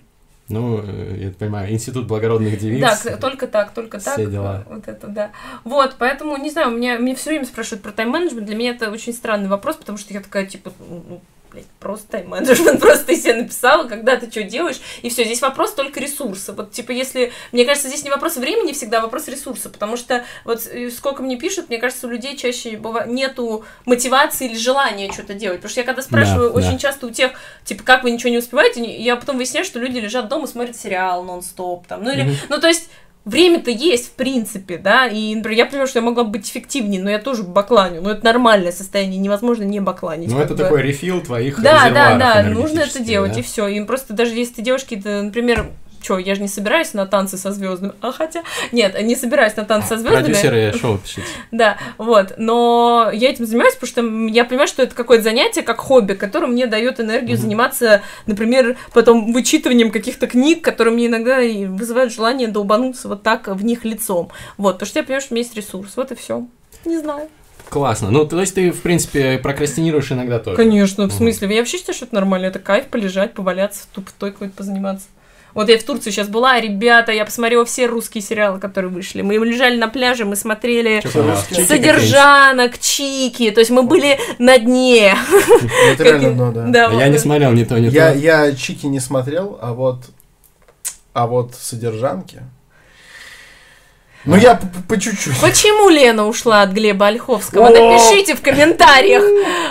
Ну, 0.50 0.82
э, 0.84 1.16
я 1.18 1.30
понимаю, 1.30 1.72
институт 1.72 2.06
благородных 2.06 2.58
девиц. 2.58 2.80
Да, 2.80 3.16
только 3.16 3.46
так, 3.46 3.72
только 3.72 4.00
так. 4.00 4.14
Все 4.14 4.26
дела. 4.26 4.64
Вот 4.68 4.88
это, 4.88 5.06
да. 5.06 5.30
Вот, 5.64 5.96
поэтому, 5.98 6.36
не 6.36 6.50
знаю, 6.50 6.70
меня, 6.70 6.98
мне 6.98 7.14
все 7.14 7.30
время 7.30 7.44
спрашивают 7.44 7.82
про 7.82 7.92
тайм-менеджмент. 7.92 8.46
Для 8.46 8.56
меня 8.56 8.70
это 8.70 8.90
очень 8.90 9.12
странный 9.12 9.48
вопрос, 9.48 9.76
потому 9.76 9.96
что 9.96 10.12
я 10.12 10.20
такая, 10.20 10.46
типа, 10.46 10.72
ну, 10.80 11.20
блядь, 11.50 11.66
просто 11.80 12.06
тайм-менеджмент, 12.12 12.80
просто 12.80 13.06
ты 13.06 13.16
себе 13.16 13.34
написала, 13.34 13.88
когда 13.88 14.16
ты 14.16 14.30
что 14.30 14.42
делаешь, 14.42 14.80
и 15.02 15.10
все. 15.10 15.24
Здесь 15.24 15.40
вопрос 15.42 15.72
только 15.74 16.00
ресурса. 16.00 16.52
Вот, 16.52 16.72
типа, 16.72 16.92
если... 16.92 17.32
Мне 17.52 17.64
кажется, 17.64 17.88
здесь 17.88 18.04
не 18.04 18.10
вопрос 18.10 18.36
времени 18.36 18.72
всегда, 18.72 18.98
а 18.98 19.02
вопрос 19.02 19.28
ресурса, 19.28 19.68
потому 19.70 19.96
что 19.96 20.24
вот 20.44 20.66
э, 20.66 20.90
сколько 20.90 21.22
мне 21.22 21.36
пишут, 21.36 21.68
мне 21.68 21.78
кажется, 21.78 22.06
у 22.06 22.10
людей 22.10 22.36
чаще 22.36 22.70
быва- 22.76 23.06
нету 23.08 23.64
мотивации 23.86 24.46
или 24.48 24.56
желания 24.56 25.12
что-то 25.12 25.34
делать. 25.34 25.58
Потому 25.58 25.70
что 25.70 25.80
я 25.80 25.86
когда 25.86 26.02
спрашиваю, 26.02 26.50
Да, 26.50 26.56
очень 26.58 26.72
да. 26.72 26.78
часто 26.78 27.06
у 27.06 27.10
тех, 27.10 27.32
типа, 27.64 27.82
как 27.82 28.02
вы 28.04 28.10
ничего 28.10 28.30
не 28.30 28.38
успеваете, 28.38 28.82
я 28.84 29.16
потом 29.16 29.36
выясняю, 29.36 29.64
что 29.64 29.78
люди 29.78 29.98
лежат 29.98 30.28
дома, 30.28 30.46
смотрят 30.46 30.76
сериал 30.76 31.24
нон-стоп, 31.24 31.86
там, 31.86 32.04
ну 32.04 32.10
или, 32.12 32.22
Мгм. 32.22 32.34
ну 32.48 32.60
то 32.60 32.68
есть 32.68 32.90
Время-то 33.26 33.70
есть, 33.70 34.08
в 34.08 34.12
принципе, 34.12 34.78
да, 34.78 35.06
и, 35.06 35.34
например, 35.34 35.58
я 35.58 35.66
понимаю, 35.66 35.86
что 35.86 35.98
я 35.98 36.04
могла 36.04 36.24
бы 36.24 36.30
быть 36.30 36.48
эффективнее, 36.48 37.02
но 37.02 37.10
я 37.10 37.18
тоже 37.18 37.42
бакланю, 37.42 38.00
но 38.00 38.12
это 38.12 38.24
нормальное 38.24 38.72
состояние, 38.72 39.18
невозможно 39.18 39.64
не 39.64 39.78
бакланить. 39.78 40.30
Ну, 40.30 40.38
это 40.38 40.54
бы. 40.54 40.62
такой 40.62 40.82
рефил 40.82 41.20
твоих 41.20 41.60
Да, 41.60 41.90
да, 41.90 42.16
да, 42.16 42.42
нужно 42.42 42.80
это 42.80 43.00
делать, 43.00 43.34
да? 43.34 43.40
и 43.40 43.42
все. 43.42 43.68
И 43.68 43.84
просто 43.84 44.14
даже 44.14 44.34
если 44.34 44.54
ты 44.54 44.62
девушки, 44.62 44.96
ты, 44.96 45.20
например, 45.22 45.66
что, 46.02 46.18
я 46.18 46.34
же 46.34 46.40
не 46.40 46.48
собираюсь 46.48 46.94
на 46.94 47.06
танцы 47.06 47.36
со 47.36 47.52
звездами, 47.52 47.92
а 48.00 48.12
хотя, 48.12 48.42
нет, 48.72 49.00
не 49.02 49.16
собираюсь 49.16 49.56
на 49.56 49.64
танцы 49.64 49.88
со 49.88 49.98
звездами. 49.98 50.22
Продюсеры 50.22 50.72
шоу 50.78 50.98
пишите. 50.98 51.22
Да, 51.50 51.76
вот, 51.98 52.34
но 52.38 53.10
я 53.12 53.30
этим 53.30 53.46
занимаюсь, 53.46 53.74
потому 53.74 53.88
что 53.88 54.32
я 54.32 54.44
понимаю, 54.44 54.68
что 54.68 54.82
это 54.82 54.94
какое-то 54.94 55.24
занятие, 55.24 55.62
как 55.62 55.78
хобби, 55.78 56.14
которое 56.14 56.46
мне 56.46 56.66
дает 56.66 57.00
энергию 57.00 57.36
Мгм. 57.36 57.42
заниматься, 57.42 58.02
например, 58.26 58.76
потом 58.92 59.32
вычитыванием 59.32 59.90
каких-то 59.90 60.26
книг, 60.26 60.62
которые 60.62 60.94
мне 60.94 61.06
иногда 61.06 61.38
вызывают 61.40 62.12
желание 62.12 62.48
долбануться 62.48 63.08
вот 63.08 63.22
так 63.22 63.48
в 63.48 63.64
них 63.64 63.84
лицом. 63.84 64.30
Вот, 64.56 64.74
потому 64.74 64.86
что 64.88 64.98
я 65.00 65.04
понимаю, 65.04 65.20
что 65.20 65.34
у 65.34 65.36
меня 65.36 65.44
есть 65.44 65.56
ресурс, 65.56 65.92
вот 65.96 66.12
и 66.12 66.14
все. 66.14 66.46
Не 66.84 66.98
знаю. 66.98 67.28
Классно. 67.68 68.10
Ну, 68.10 68.26
то 68.26 68.40
есть 68.40 68.54
ты, 68.56 68.72
в 68.72 68.82
принципе, 68.82 69.38
прокрастинируешь 69.38 70.10
иногда 70.10 70.40
тоже. 70.40 70.56
Конечно, 70.56 71.06
в 71.06 71.12
смысле. 71.12 71.48
Я 71.54 71.60
вообще 71.60 71.78
считаю, 71.78 71.94
что 71.94 72.06
это 72.06 72.16
нормально. 72.16 72.46
Это 72.46 72.58
кайф 72.58 72.86
полежать, 72.86 73.32
поваляться, 73.32 73.86
тупой 73.92 74.32
какой-то 74.32 74.54
позаниматься. 74.56 75.06
Вот 75.54 75.68
я 75.68 75.78
в 75.78 75.82
Турции 75.82 76.10
сейчас 76.10 76.28
была, 76.28 76.60
ребята, 76.60 77.12
я 77.12 77.24
посмотрела 77.24 77.64
все 77.64 77.86
русские 77.86 78.22
сериалы, 78.22 78.60
которые 78.60 78.90
вышли. 78.90 79.22
Мы 79.22 79.34
лежали 79.34 79.76
на 79.76 79.88
пляже, 79.88 80.24
мы 80.24 80.36
смотрели? 80.36 81.00
Чики 81.02 81.62
Содержанок, 81.62 82.78
Чики, 82.78 83.50
то 83.50 83.60
есть 83.60 83.70
мы 83.70 83.82
были 83.82 84.18
на 84.38 84.58
дне. 84.58 85.16
Это 85.92 86.04
реально 86.04 86.32
дно, 86.32 86.52
да. 86.52 86.88
Да, 86.88 86.92
Я 86.92 87.08
не 87.08 87.18
смотрел 87.18 87.52
ни 87.52 87.64
то, 87.64 87.78
ни 87.78 87.88
Я, 87.88 88.12
то. 88.12 88.18
я 88.18 88.54
Чики 88.54 88.86
не 88.86 89.00
смотрел, 89.00 89.58
а 89.60 89.72
вот, 89.72 90.04
а 91.12 91.26
вот 91.26 91.54
содержанки. 91.54 92.42
Ну, 94.26 94.36
я 94.36 94.60
по 94.86 95.00
чуть-чуть. 95.00 95.40
Почему 95.40 95.88
Лена 95.88 96.26
ушла 96.28 96.60
от 96.60 96.72
Глеба 96.72 97.06
Ольховского? 97.06 97.70
Напишите 97.70 98.34
в 98.34 98.42
комментариях. 98.42 99.22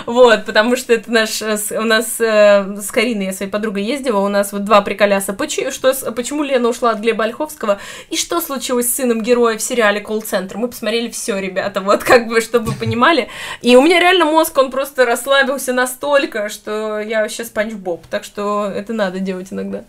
Вот, 0.06 0.44
потому 0.44 0.74
что 0.76 0.92
это 0.92 1.12
наш... 1.12 1.40
э, 1.40 1.56
У 1.78 1.82
нас 1.82 2.20
э, 2.20 2.76
с 2.80 2.90
Кариной, 2.90 3.26
я 3.26 3.32
своей 3.32 3.50
подругой 3.50 3.84
ездила, 3.84 4.18
у 4.18 4.28
нас 4.28 4.50
вот 4.52 4.64
два 4.64 4.80
приколяса. 4.80 5.34
Почему, 5.34 5.70
что, 5.70 5.92
с- 5.94 6.10
почему 6.12 6.42
Лена 6.42 6.68
ушла 6.68 6.90
от 6.90 6.98
Глеба 6.98 7.24
Ольховского? 7.24 7.78
И 8.08 8.16
что 8.16 8.40
случилось 8.40 8.90
с 8.90 8.96
сыном 8.96 9.22
героя 9.22 9.56
в 9.56 9.62
сериале 9.62 10.00
«Колл-центр»? 10.00 10.56
Мы 10.56 10.66
посмотрели 10.66 11.10
все, 11.10 11.38
ребята, 11.38 11.80
вот 11.80 12.02
как 12.02 12.26
бы, 12.26 12.40
чтобы 12.40 12.72
вы 12.72 12.74
понимали. 12.74 13.28
И 13.62 13.76
у 13.76 13.82
меня 13.82 14.00
реально 14.00 14.24
мозг, 14.24 14.58
он 14.58 14.72
просто 14.72 15.04
расслабился 15.04 15.72
настолько, 15.72 16.48
что 16.48 16.98
я 16.98 17.22
вообще 17.22 17.44
спанч 17.44 17.74
Боб. 17.74 18.04
Так 18.10 18.24
что 18.24 18.64
это 18.66 18.92
надо 18.94 19.20
делать 19.20 19.48
иногда. 19.52 19.84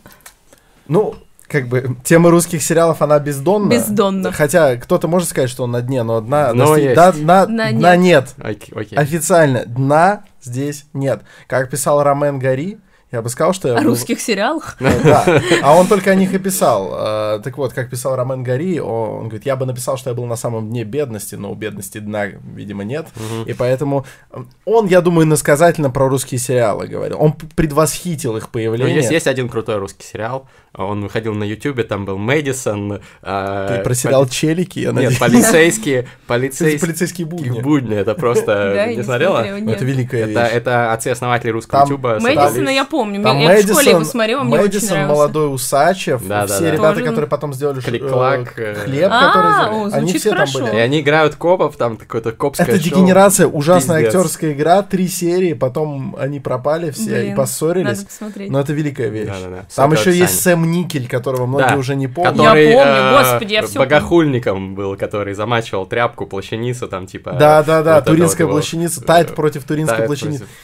Ну, 0.87 1.15
как 1.51 1.67
бы, 1.67 1.95
тема 2.03 2.29
русских 2.31 2.63
сериалов, 2.63 3.01
она 3.01 3.19
бездонна. 3.19 3.69
Бездонна. 3.69 4.31
Хотя 4.31 4.77
кто-то 4.77 5.07
может 5.07 5.27
сказать, 5.29 5.49
что 5.49 5.63
он 5.65 5.71
на 5.71 5.81
дне, 5.81 6.03
но 6.03 6.21
дна, 6.21 6.53
Но 6.53 6.75
достиг- 6.77 6.81
есть. 6.83 6.95
да- 6.95 7.11
дна- 7.11 7.45
Дна 7.45 7.71
дна 7.71 7.95
нет. 7.97 8.33
Окей, 8.39 8.73
окей. 8.75 8.97
Официально, 8.97 9.65
дна 9.65 10.23
здесь 10.41 10.85
нет. 10.93 11.21
Как 11.47 11.69
писал 11.69 12.01
Ромен 12.03 12.39
Гори, 12.39 12.77
я 13.11 13.21
бы 13.21 13.27
сказал, 13.27 13.51
что... 13.51 13.67
я 13.67 13.73
О 13.75 13.81
был- 13.81 13.89
русских 13.89 14.21
сериалах? 14.21 14.77
Да, 15.03 15.25
а 15.61 15.75
он 15.75 15.87
только 15.87 16.11
о 16.11 16.15
них 16.15 16.33
и 16.33 16.37
писал. 16.39 16.91
Э, 16.93 17.39
Так 17.43 17.57
вот, 17.57 17.73
как 17.73 17.89
писал 17.89 18.15
Ромен 18.15 18.41
Гори, 18.41 18.79
он 18.79 19.23
говорит, 19.27 19.45
я 19.45 19.57
бы 19.57 19.65
написал, 19.65 19.97
что 19.97 20.11
я 20.11 20.15
был 20.15 20.25
на 20.27 20.37
самом 20.37 20.69
дне 20.69 20.85
бедности, 20.85 21.35
но 21.35 21.51
у 21.51 21.55
бедности 21.55 21.97
дна, 21.97 22.27
видимо, 22.55 22.85
нет. 22.85 23.07
И 23.47 23.51
поэтому 23.53 24.05
э, 24.31 24.39
он, 24.63 24.85
я 24.87 25.01
думаю, 25.01 25.27
насказательно 25.27 25.89
про 25.89 26.07
русские 26.07 26.39
сериалы 26.39 26.87
говорил. 26.87 27.17
Он 27.19 27.33
предвосхитил 27.33 28.37
их 28.37 28.43
Ну, 28.43 28.49
появление. 28.53 28.95
есть, 28.95 29.11
есть 29.11 29.27
один 29.27 29.49
крутой 29.49 29.75
русский 29.79 30.05
сериал. 30.07 30.47
Он 30.73 31.01
выходил 31.01 31.33
на 31.33 31.43
Ютубе, 31.43 31.83
там 31.83 32.05
был 32.05 32.17
Мэдисон. 32.17 33.01
э, 33.21 33.67
Ты 33.77 33.83
про 33.83 33.93
сериал 33.93 34.23
поли- 34.23 34.31
«Челики», 34.31 34.79
я 34.79 34.85
Нет, 34.87 34.95
надеюсь. 34.95 35.17
полицейские, 35.17 35.99
Это 35.99 36.09
полицейские 36.27 36.79
полицейские 36.79 37.27
будни. 37.27 37.59
будни. 37.61 37.95
Это 37.97 38.15
просто... 38.15 38.87
Не 38.95 39.03
смотрела? 39.03 39.43
Ну, 39.49 39.57
нет. 39.57 39.75
Это 39.75 39.85
великая 39.85 40.27
Это, 40.29 40.43
вещь. 40.43 40.51
это 40.53 40.93
отцы-основатели 40.93 41.49
русского 41.49 41.81
ютуба. 41.83 42.19
Мэдисона 42.21 42.69
я 42.69 42.85
помню. 42.85 43.21
Я 43.21 43.57
в 43.57 43.61
школе 43.63 43.91
его 43.91 44.03
смотрела, 44.05 44.43
мне 44.43 44.59
очень 44.59 44.87
нравился. 44.87 45.07
молодой 45.13 45.53
Усачев, 45.53 46.21
все 46.21 46.31
ребята, 46.71 46.77
Тоже, 46.93 46.99
которые 47.01 47.21
ну, 47.21 47.27
потом 47.27 47.53
сделали 47.53 47.81
Клик-клак, 47.81 48.53
э, 48.57 48.61
э. 48.71 48.75
хлеб, 48.75 49.09
А, 49.11 49.67
который. 49.67 49.93
Они 49.93 50.13
все 50.13 50.29
там 50.29 50.47
И 50.47 50.53
были. 50.53 50.75
они 50.77 51.01
играют 51.01 51.35
копов, 51.35 51.75
там 51.75 51.97
какое-то 51.97 52.31
копское 52.31 52.67
Это 52.67 52.79
дегенерация, 52.79 53.47
ужасная 53.47 54.05
актерская 54.05 54.53
игра, 54.53 54.81
три 54.83 55.09
серии, 55.09 55.51
потом 55.53 56.15
они 56.17 56.39
пропали 56.39 56.91
все 56.91 57.29
и 57.31 57.35
поссорились. 57.35 58.05
Но 58.37 58.61
это 58.61 58.71
великая 58.71 59.09
вещь. 59.09 59.29
Там 59.75 59.91
еще 59.91 60.11
есть 60.11 60.33
описании. 60.35 60.60
Сэм 60.61 60.71
Никель, 60.71 61.07
которого 61.07 61.45
многие 61.45 61.69
Да. 61.69 61.75
уже 61.77 61.95
не 61.95 62.07
помнят. 62.07 62.33
Который, 62.35 62.69
Я 62.69 62.77
помню, 62.77 62.93
э, 62.93 63.17
господи, 63.19 63.53
я 63.53 63.61
всё 63.63 63.79
Богохульником 63.79 64.75
был, 64.75 64.95
который 64.95 65.33
замачивал 65.33 65.85
тряпку, 65.85 66.25
плащаницу, 66.25 66.87
там, 66.87 67.07
типа... 67.07 67.33
Да, 67.33 67.63
да, 67.63 67.83
да, 67.83 67.95
вот 67.95 68.05
Туринская 68.05 68.47
вот 68.47 68.53
плащаница, 68.53 69.01
э, 69.01 69.03
Тайт 69.05 69.35
против 69.35 69.63
Туринской 69.63 70.05
плащаницы. 70.05 70.39
против- 70.39 70.55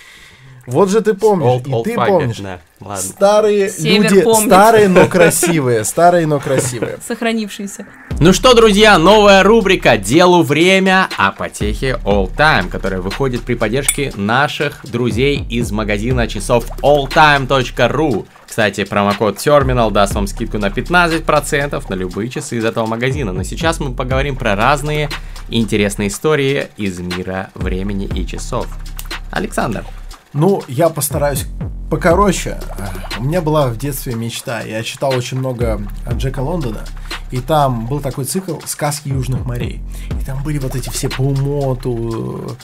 Вот 0.67 0.89
же 0.89 0.99
ты 1.01 1.13
помнишь, 1.13 1.47
Old- 1.47 1.67
и 1.67 1.71
old 1.71 1.83
ты 1.83 1.93
fucker, 1.95 2.07
помнишь. 2.07 2.37
да, 2.39 2.59
ладно. 2.81 3.01
Старые 3.01 3.69
Север 3.69 4.11
люди, 4.11 4.21
помнит. 4.21 4.47
старые, 4.49 4.87
но 4.89 5.07
красивые, 5.07 5.83
старые, 5.85 6.27
но 6.27 6.39
красивые. 6.39 6.97
Сохранившийся. 7.07 7.85
Ну 8.19 8.33
что, 8.33 8.53
друзья, 8.53 8.97
новая 8.97 9.43
рубрика 9.43 9.97
«Делу 9.97 10.43
время» 10.43 11.07
о 11.17 11.31
потехе 11.31 11.99
All 12.03 12.29
Time, 12.35 12.67
которая 12.69 12.99
выходит 12.99 13.43
при 13.43 13.53
поддержке 13.53 14.11
наших 14.15 14.81
друзей 14.83 15.45
из 15.49 15.71
магазина 15.71 16.27
часов 16.27 16.65
alltime.ru. 16.81 18.25
Кстати, 18.45 18.83
промокод 18.83 19.37
Terminal 19.37 19.91
даст 19.91 20.15
вам 20.15 20.27
скидку 20.27 20.57
на 20.57 20.67
15% 20.67 21.83
на 21.89 21.93
любые 21.93 22.29
часы 22.29 22.57
из 22.57 22.65
этого 22.65 22.85
магазина. 22.87 23.31
Но 23.31 23.43
сейчас 23.43 23.79
мы 23.79 23.93
поговорим 23.93 24.35
про 24.35 24.55
разные 24.55 25.09
интересные 25.49 26.09
истории 26.09 26.67
из 26.75 26.99
мира 26.99 27.51
времени 27.55 28.09
и 28.13 28.25
часов. 28.25 28.67
Александр. 29.31 29.85
Ну, 30.39 30.61
я 30.67 30.89
постараюсь 30.89 31.47
покороче. 31.89 32.59
У 33.17 33.23
меня 33.23 33.41
была 33.41 33.69
в 33.69 33.77
детстве 33.77 34.13
мечта. 34.13 34.61
Я 34.61 34.83
читал 34.83 35.09
очень 35.09 35.39
много 35.39 35.81
Джека 36.11 36.41
Лондона. 36.41 36.81
И 37.31 37.39
там 37.39 37.87
был 37.87 38.01
такой 38.01 38.25
цикл 38.25 38.59
«Сказки 38.63 39.07
Южных 39.07 39.45
морей». 39.45 39.81
И 40.21 40.23
там 40.23 40.43
были 40.43 40.59
вот 40.59 40.75
эти 40.75 40.91
все 40.91 41.09
Паумоту, 41.09 42.55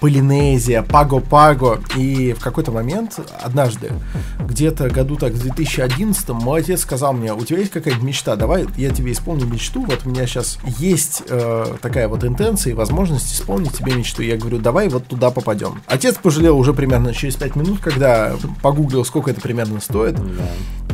Полинезия, 0.00 0.82
Паго-Паго. 0.82 1.80
И 1.96 2.32
в 2.32 2.40
какой-то 2.40 2.72
момент, 2.72 3.18
однажды, 3.40 3.92
где-то 4.40 4.88
году 4.90 5.16
так 5.16 5.32
в 5.32 5.40
2011 5.40 6.28
мой 6.30 6.60
отец 6.60 6.82
сказал 6.82 7.12
мне, 7.12 7.32
у 7.34 7.44
тебя 7.44 7.58
есть 7.58 7.72
какая-то 7.72 8.04
мечта, 8.04 8.36
давай 8.36 8.66
я 8.76 8.90
тебе 8.90 9.12
исполню 9.12 9.46
мечту. 9.46 9.84
Вот 9.84 10.02
у 10.04 10.10
меня 10.10 10.26
сейчас 10.26 10.58
есть 10.78 11.22
э, 11.28 11.74
такая 11.80 12.08
вот 12.08 12.24
интенция 12.24 12.72
и 12.72 12.74
возможность 12.74 13.32
исполнить 13.32 13.72
тебе 13.72 13.94
мечту. 13.94 14.22
Я 14.22 14.36
говорю, 14.36 14.58
давай 14.58 14.88
вот 14.88 15.06
туда 15.06 15.30
попадем. 15.30 15.82
Отец 15.86 16.16
пожалел 16.16 16.58
уже 16.58 16.72
примерно 16.72 17.14
через 17.14 17.36
5 17.36 17.56
минут, 17.56 17.80
когда 17.80 18.34
погуглил, 18.62 19.04
сколько 19.04 19.30
это 19.30 19.40
примерно 19.40 19.80
стоит. 19.80 20.16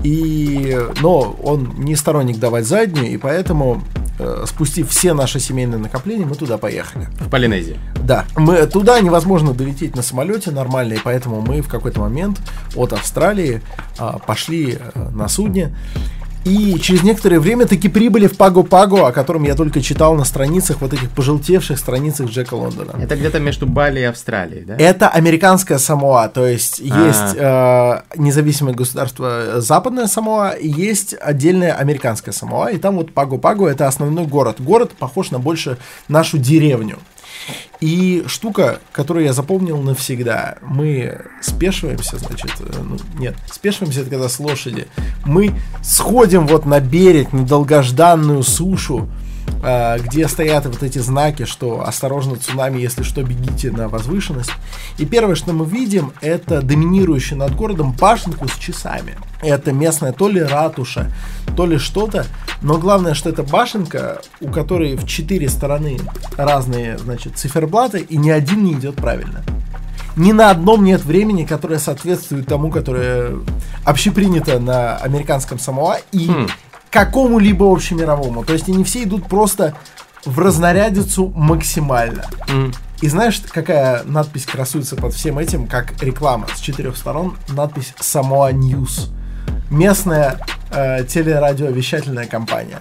И, 0.02 0.76
но 1.00 1.36
он 1.42 1.74
не 1.78 1.94
сторонник 1.94 2.38
давать 2.38 2.66
заднюю, 2.66 3.12
и 3.12 3.16
поэтому, 3.16 3.82
э, 4.18 4.44
спустив 4.48 4.90
все 4.90 5.14
наши 5.14 5.38
семейные 5.38 5.78
накопления, 5.78 6.26
мы 6.26 6.34
туда 6.34 6.58
поехали. 6.58 7.06
В 7.20 7.28
Полинезии. 7.28 7.78
Да, 8.02 8.24
мы 8.36 8.66
туда 8.72 9.00
невозможно 9.00 9.52
долететь 9.52 9.94
на 9.96 10.02
самолете 10.02 10.50
нормально, 10.50 10.94
и 10.94 10.98
поэтому 11.02 11.40
мы 11.40 11.60
в 11.60 11.68
какой-то 11.68 12.00
момент 12.00 12.40
от 12.74 12.92
Австралии 12.92 13.60
а, 13.98 14.18
пошли 14.18 14.78
э, 14.78 15.08
на 15.10 15.28
судне. 15.28 15.74
И 16.44 16.76
через 16.80 17.04
некоторое 17.04 17.38
время 17.38 17.66
таки 17.66 17.88
прибыли 17.88 18.26
в 18.26 18.36
Паго-Паго, 18.36 19.06
о 19.06 19.12
котором 19.12 19.44
я 19.44 19.54
только 19.54 19.80
читал 19.80 20.14
на 20.16 20.24
страницах, 20.24 20.80
вот 20.80 20.92
этих 20.92 21.08
пожелтевших 21.10 21.78
страницах 21.78 22.30
Джека 22.30 22.54
Лондона. 22.54 23.00
Это 23.00 23.14
где-то 23.14 23.38
между 23.38 23.66
Бали 23.66 24.00
и 24.00 24.04
Австралией, 24.04 24.64
да? 24.64 24.74
Это 24.76 25.08
американская 25.08 25.78
Самоа, 25.78 26.28
то 26.28 26.44
есть 26.44 26.82
А. 26.90 27.06
есть 27.06 27.36
э, 27.38 28.20
независимое 28.20 28.74
государство 28.74 29.58
э, 29.58 29.60
западная 29.60 30.08
Самоа 30.08 30.50
и 30.50 30.68
есть 30.68 31.14
отдельная 31.20 31.74
американская 31.74 32.32
Самоа, 32.32 32.72
и 32.72 32.78
там 32.78 32.96
вот 32.96 33.12
Паго-Паго 33.12 33.68
это 33.68 33.86
основной 33.86 34.26
город. 34.26 34.56
Город 34.58 34.90
похож 34.98 35.30
на 35.30 35.38
больше 35.38 35.78
нашу 36.08 36.38
деревню. 36.38 36.98
И 37.82 38.22
штука, 38.28 38.78
которую 38.92 39.24
я 39.24 39.32
запомнил 39.32 39.76
навсегда, 39.82 40.58
мы 40.62 41.20
спешиваемся, 41.40 42.16
значит, 42.16 42.52
э, 42.60 42.80
ну, 42.80 42.96
нет, 43.18 43.34
спешиваемся 43.50 44.02
это 44.02 44.10
когда 44.10 44.28
с 44.28 44.38
лошади, 44.38 44.86
мы 45.24 45.52
сходим 45.82 46.46
вот 46.46 46.64
на 46.64 46.78
берег, 46.78 47.32
на 47.32 47.44
долгожданную 47.44 48.44
сушу, 48.44 49.08
где 50.04 50.26
стоят 50.26 50.66
вот 50.66 50.82
эти 50.82 50.99
знаки, 50.99 51.44
что 51.44 51.87
осторожно 51.87 52.37
цунами, 52.37 52.80
если 52.80 53.04
что, 53.04 53.22
бегите 53.22 53.70
на 53.70 53.88
возвышенность. 53.88 54.50
И 54.99 55.06
первое, 55.06 55.37
что 55.37 55.52
мы 55.52 55.66
видим, 55.66 56.12
это 56.20 56.62
доминирующую 56.62 57.38
над 57.38 57.54
городом 57.54 57.92
башенку 57.92 58.49
с 58.49 58.56
часами. 58.56 59.14
Это 59.40 59.72
местная 59.72 60.12
то 60.12 60.28
ли 60.28 60.42
ратуша, 60.42 61.12
то 61.56 61.64
ли 61.64 61.78
что-то. 61.78 62.26
Но 62.61 62.78
главное, 62.78 63.14
что 63.14 63.28
это 63.28 63.44
башенка, 63.44 64.20
у 64.40 64.49
которой 64.49 64.96
в 64.96 65.06
четыре 65.06 65.49
стороны 65.49 65.99
разные, 66.37 66.99
значит, 66.99 67.37
циферблаты, 67.37 68.00
и 68.00 68.16
ни 68.16 68.30
один 68.30 68.64
не 68.64 68.72
идет 68.72 68.96
правильно. 68.96 69.42
Ни 70.16 70.32
на 70.32 70.50
одном 70.50 70.84
нет 70.84 71.04
времени, 71.04 71.44
которое 71.44 71.78
соответствует 71.78 72.46
тому, 72.46 72.70
которое 72.70 73.37
общепринято 73.84 74.58
на 74.58 74.96
американском 74.96 75.58
Самоа 75.58 75.99
и 76.11 76.28
Хм. 76.28 76.49
Какому-либо 76.92 77.64
общемировому. 77.72 78.44
То 78.44 78.52
есть 78.52 78.68
они 78.68 78.84
все 78.84 79.02
идут 79.04 79.26
просто 79.26 79.75
в 80.25 80.38
разнарядицу 80.38 81.32
максимально. 81.34 82.26
М. 82.49 82.72
И 83.00 83.08
знаешь, 83.08 83.42
какая 83.50 84.04
надпись 84.04 84.46
красуется 84.46 84.94
под 84.94 85.12
всем 85.14 85.38
этим, 85.38 85.66
как 85.66 86.00
реклама 86.00 86.46
с 86.54 86.61
четырех 86.61 86.96
сторон? 86.96 87.37
Надпись 87.49 87.94
Samoa 87.99 88.52
News. 88.52 89.11
Местная 89.70 90.38
э, 90.70 91.04
телерадиовещательная 91.04 92.26
компания. 92.26 92.78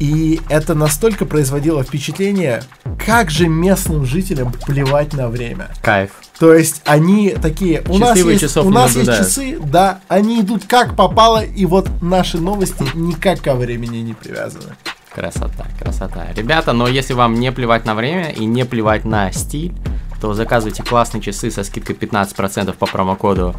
И 0.00 0.40
это 0.48 0.74
настолько 0.74 1.26
производило 1.26 1.84
впечатление, 1.84 2.62
как 3.04 3.30
же 3.30 3.48
местным 3.48 4.06
жителям 4.06 4.50
плевать 4.66 5.12
на 5.12 5.28
время. 5.28 5.68
Кайф. 5.82 6.12
То 6.38 6.54
есть 6.54 6.80
они 6.86 7.30
такие, 7.30 7.82
у 7.86 7.98
нас, 7.98 8.08
Счастливые 8.10 8.32
есть, 8.32 8.44
часов 8.44 8.64
у 8.64 8.70
нас 8.70 8.96
есть 8.96 9.10
часы, 9.10 9.58
да, 9.62 10.00
они 10.08 10.40
идут 10.40 10.64
как 10.64 10.96
попало, 10.96 11.44
и 11.44 11.66
вот 11.66 11.90
наши 12.00 12.38
новости 12.38 12.82
никак 12.94 13.42
ко 13.42 13.54
времени 13.54 13.98
не 13.98 14.14
привязаны. 14.14 14.74
Красота, 15.14 15.66
красота. 15.78 16.28
Ребята, 16.34 16.72
но 16.72 16.88
если 16.88 17.12
вам 17.12 17.34
не 17.34 17.52
плевать 17.52 17.84
на 17.84 17.94
время 17.94 18.30
и 18.30 18.46
не 18.46 18.64
плевать 18.64 19.04
на 19.04 19.30
стиль, 19.32 19.74
то 20.18 20.32
заказывайте 20.32 20.82
классные 20.82 21.20
часы 21.20 21.50
со 21.50 21.62
скидкой 21.62 21.94
15% 21.96 22.74
по 22.74 22.86
промокоду 22.86 23.54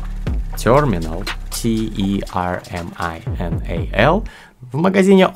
Terminal, 0.56 1.24
T-E-R-M-I-N-A-L, 1.62 2.24
в 4.72 4.78
магазине 4.78 5.28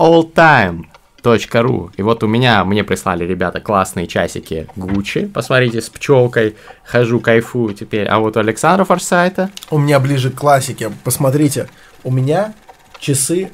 alltime.ru. 1.25 1.91
И 1.97 2.01
вот 2.01 2.23
у 2.23 2.27
меня, 2.27 2.63
мне 2.65 2.83
прислали 2.83 3.25
ребята 3.25 3.59
классные 3.59 4.07
часики 4.07 4.67
Gucci, 4.75 5.27
посмотрите, 5.27 5.81
с 5.81 5.89
пчелкой, 5.89 6.55
хожу, 6.83 7.19
кайфую 7.19 7.73
теперь. 7.73 8.07
А 8.07 8.19
вот 8.19 8.37
у 8.37 8.39
Александра 8.39 8.85
Форсайта 8.85 9.49
У 9.69 9.77
меня 9.77 9.99
ближе 9.99 10.29
к 10.29 10.35
классике. 10.35 10.91
Посмотрите, 11.03 11.67
у 12.03 12.11
меня 12.11 12.53
часы 12.99 13.51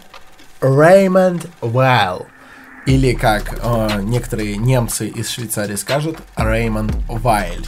Raymond 0.62 1.48
Weil. 1.62 2.26
Или, 2.86 3.14
как 3.14 3.60
э, 3.62 4.02
некоторые 4.02 4.58
немцы 4.58 5.08
из 5.08 5.30
Швейцарии 5.30 5.76
скажут, 5.76 6.18
Raymond 6.36 6.96
Weil. 7.08 7.64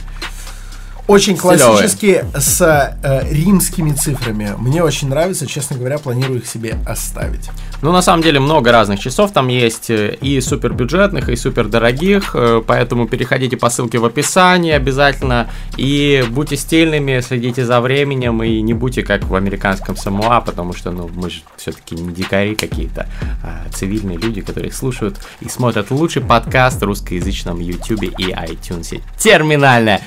Очень 1.06 1.36
классические 1.36 2.24
с 2.34 2.60
э, 3.02 3.28
римскими 3.30 3.92
цифрами. 3.92 4.54
Мне 4.56 4.82
очень 4.82 5.08
нравится, 5.08 5.46
честно 5.46 5.76
говоря, 5.76 5.98
планирую 5.98 6.40
их 6.40 6.46
себе 6.46 6.76
оставить. 6.86 7.50
Ну, 7.82 7.92
на 7.92 8.00
самом 8.00 8.22
деле, 8.22 8.40
много 8.40 8.72
разных 8.72 8.98
часов. 9.00 9.30
Там 9.32 9.48
есть 9.48 9.90
э, 9.90 10.16
и 10.22 10.40
супер 10.40 10.72
бюджетных, 10.72 11.28
и 11.28 11.36
супер 11.36 11.68
дорогих. 11.68 12.30
э, 12.34 12.62
Поэтому 12.66 13.06
переходите 13.06 13.58
по 13.58 13.68
ссылке 13.68 13.98
в 13.98 14.04
описании 14.06 14.72
обязательно. 14.72 15.50
И 15.76 16.24
будьте 16.30 16.56
стильными, 16.56 17.20
следите 17.20 17.66
за 17.66 17.82
временем. 17.82 18.42
И 18.42 18.62
не 18.62 18.72
будьте 18.72 19.02
как 19.02 19.24
в 19.24 19.34
американском 19.34 19.96
Самуа, 19.96 20.40
потому 20.40 20.72
что, 20.72 20.90
ну, 20.90 21.10
мы 21.14 21.28
же 21.28 21.42
все-таки 21.58 21.94
не 21.96 22.14
дикари 22.14 22.54
какие-то, 22.54 23.06
а 23.42 23.64
цивильные 23.74 24.16
люди, 24.16 24.40
которые 24.40 24.72
слушают 24.72 25.18
и 25.40 25.48
смотрят 25.50 25.90
лучший 25.90 26.22
подкаст 26.22 26.80
в 26.80 26.84
русскоязычном 26.84 27.60
YouTube 27.60 28.04
и 28.04 28.32
iTunes. 28.32 29.02
Терминальная. 29.18 30.00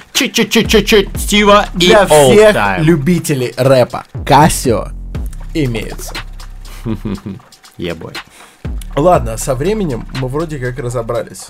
Чуть-чуть-чуть-чуть 0.87 1.21
Стива 1.21 1.65
и 1.75 1.77
Для 1.79 2.03
All 2.05 2.31
всех 2.31 2.55
Time. 2.55 2.79
любителей 2.81 3.53
рэпа 3.57 4.05
Casio 4.13 4.91
имеется. 5.53 6.15
Ебой. 7.77 8.13
Ладно, 8.95 9.35
со 9.37 9.53
временем 9.53 10.07
мы 10.21 10.29
вроде 10.29 10.59
как 10.59 10.79
разобрались. 10.79 11.49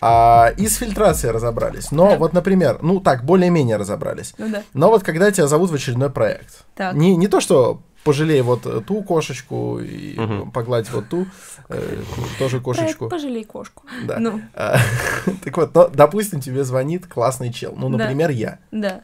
А, 0.00 0.52
и 0.56 0.66
с 0.66 0.78
фильтрацией 0.78 1.32
разобрались. 1.32 1.92
Но 1.92 2.10
Да. 2.10 2.16
вот, 2.16 2.32
например, 2.32 2.78
ну 2.82 2.98
так, 2.98 3.24
более-менее 3.24 3.76
разобрались. 3.76 4.34
Ну 4.36 4.48
да. 4.48 4.64
Но 4.74 4.88
вот 4.88 5.04
когда 5.04 5.30
тебя 5.30 5.46
зовут 5.46 5.70
в 5.70 5.74
очередной 5.74 6.10
проект, 6.10 6.64
Так. 6.74 6.94
не, 6.94 7.14
не 7.16 7.28
то, 7.28 7.40
что 7.40 7.82
пожалей 8.04 8.40
вот 8.42 8.66
э, 8.66 8.80
ту 8.80 9.02
кошечку 9.02 9.78
и 9.80 10.18
Мгм. 10.18 10.50
погладь 10.50 10.90
вот 10.90 11.08
ту, 11.08 11.26
э, 11.68 12.02
тоже 12.38 12.60
кошечку. 12.60 13.08
Проект 13.08 13.10
«Пожалей 13.24 13.44
кошку». 13.44 13.84
Да. 14.06 14.18
Ну, 14.18 14.40
А, 14.54 14.76
так 15.44 15.56
вот, 15.56 15.74
но, 15.74 15.88
допустим, 15.88 16.40
тебе 16.40 16.64
звонит 16.64 17.06
классный 17.06 17.52
чел. 17.52 17.74
Ну, 17.76 17.88
Да. 17.90 17.98
например, 17.98 18.30
я. 18.30 18.58
да. 18.70 19.02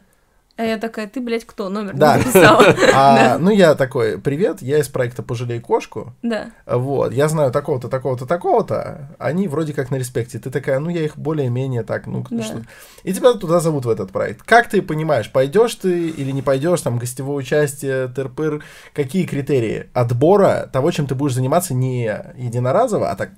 А 0.59 0.63
я 0.65 0.77
такая, 0.77 1.07
ты, 1.07 1.21
блядь, 1.21 1.45
кто? 1.45 1.69
Номер 1.69 1.93
Да. 1.95 2.17
не. 2.17 2.23
А, 2.93 3.15
Да. 3.15 3.37
ну, 3.39 3.49
я 3.49 3.75
такой, 3.75 4.19
привет, 4.19 4.61
я 4.61 4.79
из 4.79 4.89
проекта 4.89 5.23
«Пожалей 5.23 5.61
кошку». 5.61 6.13
Да. 6.21 6.51
Вот, 6.65 7.13
я 7.13 7.29
знаю 7.29 7.49
такого-то, 7.53 7.87
такого-то, 7.87 8.25
такого-то. 8.25 9.07
Они 9.19 9.47
вроде 9.47 9.71
как 9.73 9.89
на 9.89 9.95
респекте. 9.95 10.37
Ты 10.37 10.49
такая, 10.51 10.79
ну, 10.79 10.89
я 10.89 11.05
их 11.05 11.17
более-менее 11.17 11.83
так, 11.83 12.07
ну, 12.07 12.25
Да. 12.29 12.43
что. 12.43 12.61
И 13.05 13.13
тебя 13.13 13.35
туда 13.35 13.61
зовут 13.61 13.85
в 13.85 13.89
этот 13.89 14.11
проект. 14.11 14.43
Как 14.43 14.67
ты 14.67 14.81
понимаешь, 14.81 15.31
пойдешь 15.31 15.75
ты 15.75 16.09
или 16.09 16.31
не 16.31 16.41
пойдешь, 16.41 16.81
там, 16.81 16.97
гостевое 16.97 17.37
участие, 17.37 18.09
тырпыр, 18.09 18.61
какие 18.93 19.25
критерии 19.25 19.85
отбора 19.93 20.69
того, 20.73 20.91
чем 20.91 21.07
ты 21.07 21.15
будешь 21.15 21.35
заниматься 21.35 21.73
не 21.73 22.03
единоразово, 22.35 23.09
а 23.11 23.15
так 23.15 23.29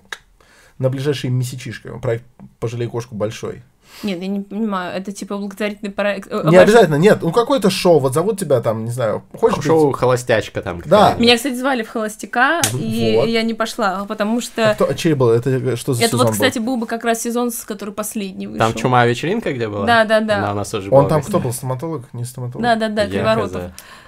на 0.80 0.90
ближайшие 0.90 1.30
месячишки. 1.30 1.92
Проект 2.02 2.24
«Пожалей 2.60 2.88
кошку» 2.88 3.14
большой. 3.14 3.62
Нет, 4.04 4.20
я 4.22 4.28
не 4.28 4.42
понимаю, 4.42 4.96
это 4.98 5.12
типа 5.12 5.38
благотворительный 5.38 5.92
проект. 5.92 6.28
э, 6.32 6.42
Не 6.50 6.58
обязательно, 6.58 6.96
нет, 6.96 7.20
ну 7.22 7.32
какое-то 7.32 7.70
шоу, 7.70 8.00
вот 8.00 8.14
зовут 8.14 8.40
тебя 8.40 8.62
там, 8.62 8.86
не 8.86 8.92
знаю, 8.92 9.24
хочешь 9.40 9.64
Шоу 9.64 9.88
быть- 9.92 9.98
«Холостячка» 10.00 10.62
там. 10.62 10.82
Да. 10.86 11.16
Меня, 11.20 11.36
кстати, 11.38 11.54
звали 11.56 11.84
в 11.84 11.90
холостяка, 11.90 12.62
и 12.74 13.16
Вот. 13.18 13.28
я 13.30 13.44
не 13.44 13.54
пошла, 13.54 14.06
потому 14.08 14.40
А 14.40 14.42
что 14.42 14.74
кто, 14.76 14.94
чей 14.94 15.14
был? 15.14 15.30
Это 15.30 15.76
что 15.76 15.94
за 15.94 16.02
это 16.04 16.12
сезон 16.12 16.20
вот, 16.20 16.28
был? 16.28 16.34
кстати, 16.34 16.60
был 16.60 16.78
бы 16.78 16.86
как 16.88 17.04
раз 17.06 17.22
сезон, 17.22 17.52
с 17.52 17.64
который 17.64 17.94
последний 17.94 18.48
вышел. 18.48 18.60
Там 18.66 18.74
чума 18.74 19.06
вечеринка 19.06 19.54
где 19.54 19.68
была? 19.68 19.86
Да, 19.86 20.06
да, 20.06 20.20
да. 20.22 20.38
Она 20.38 20.52
у 20.52 20.56
нас 20.56 20.70
тоже 20.70 20.90
Он 20.90 21.00
была 21.02 21.10
там 21.10 21.22
кто 21.22 21.40
был, 21.40 21.54
стоматолог, 21.54 22.06
не 22.14 22.26
стоматолог? 22.26 22.64
Да, 22.64 22.76
да, 22.76 22.90
да, 22.90 23.04
Я 23.04 23.10
Криворотов. 23.10 23.62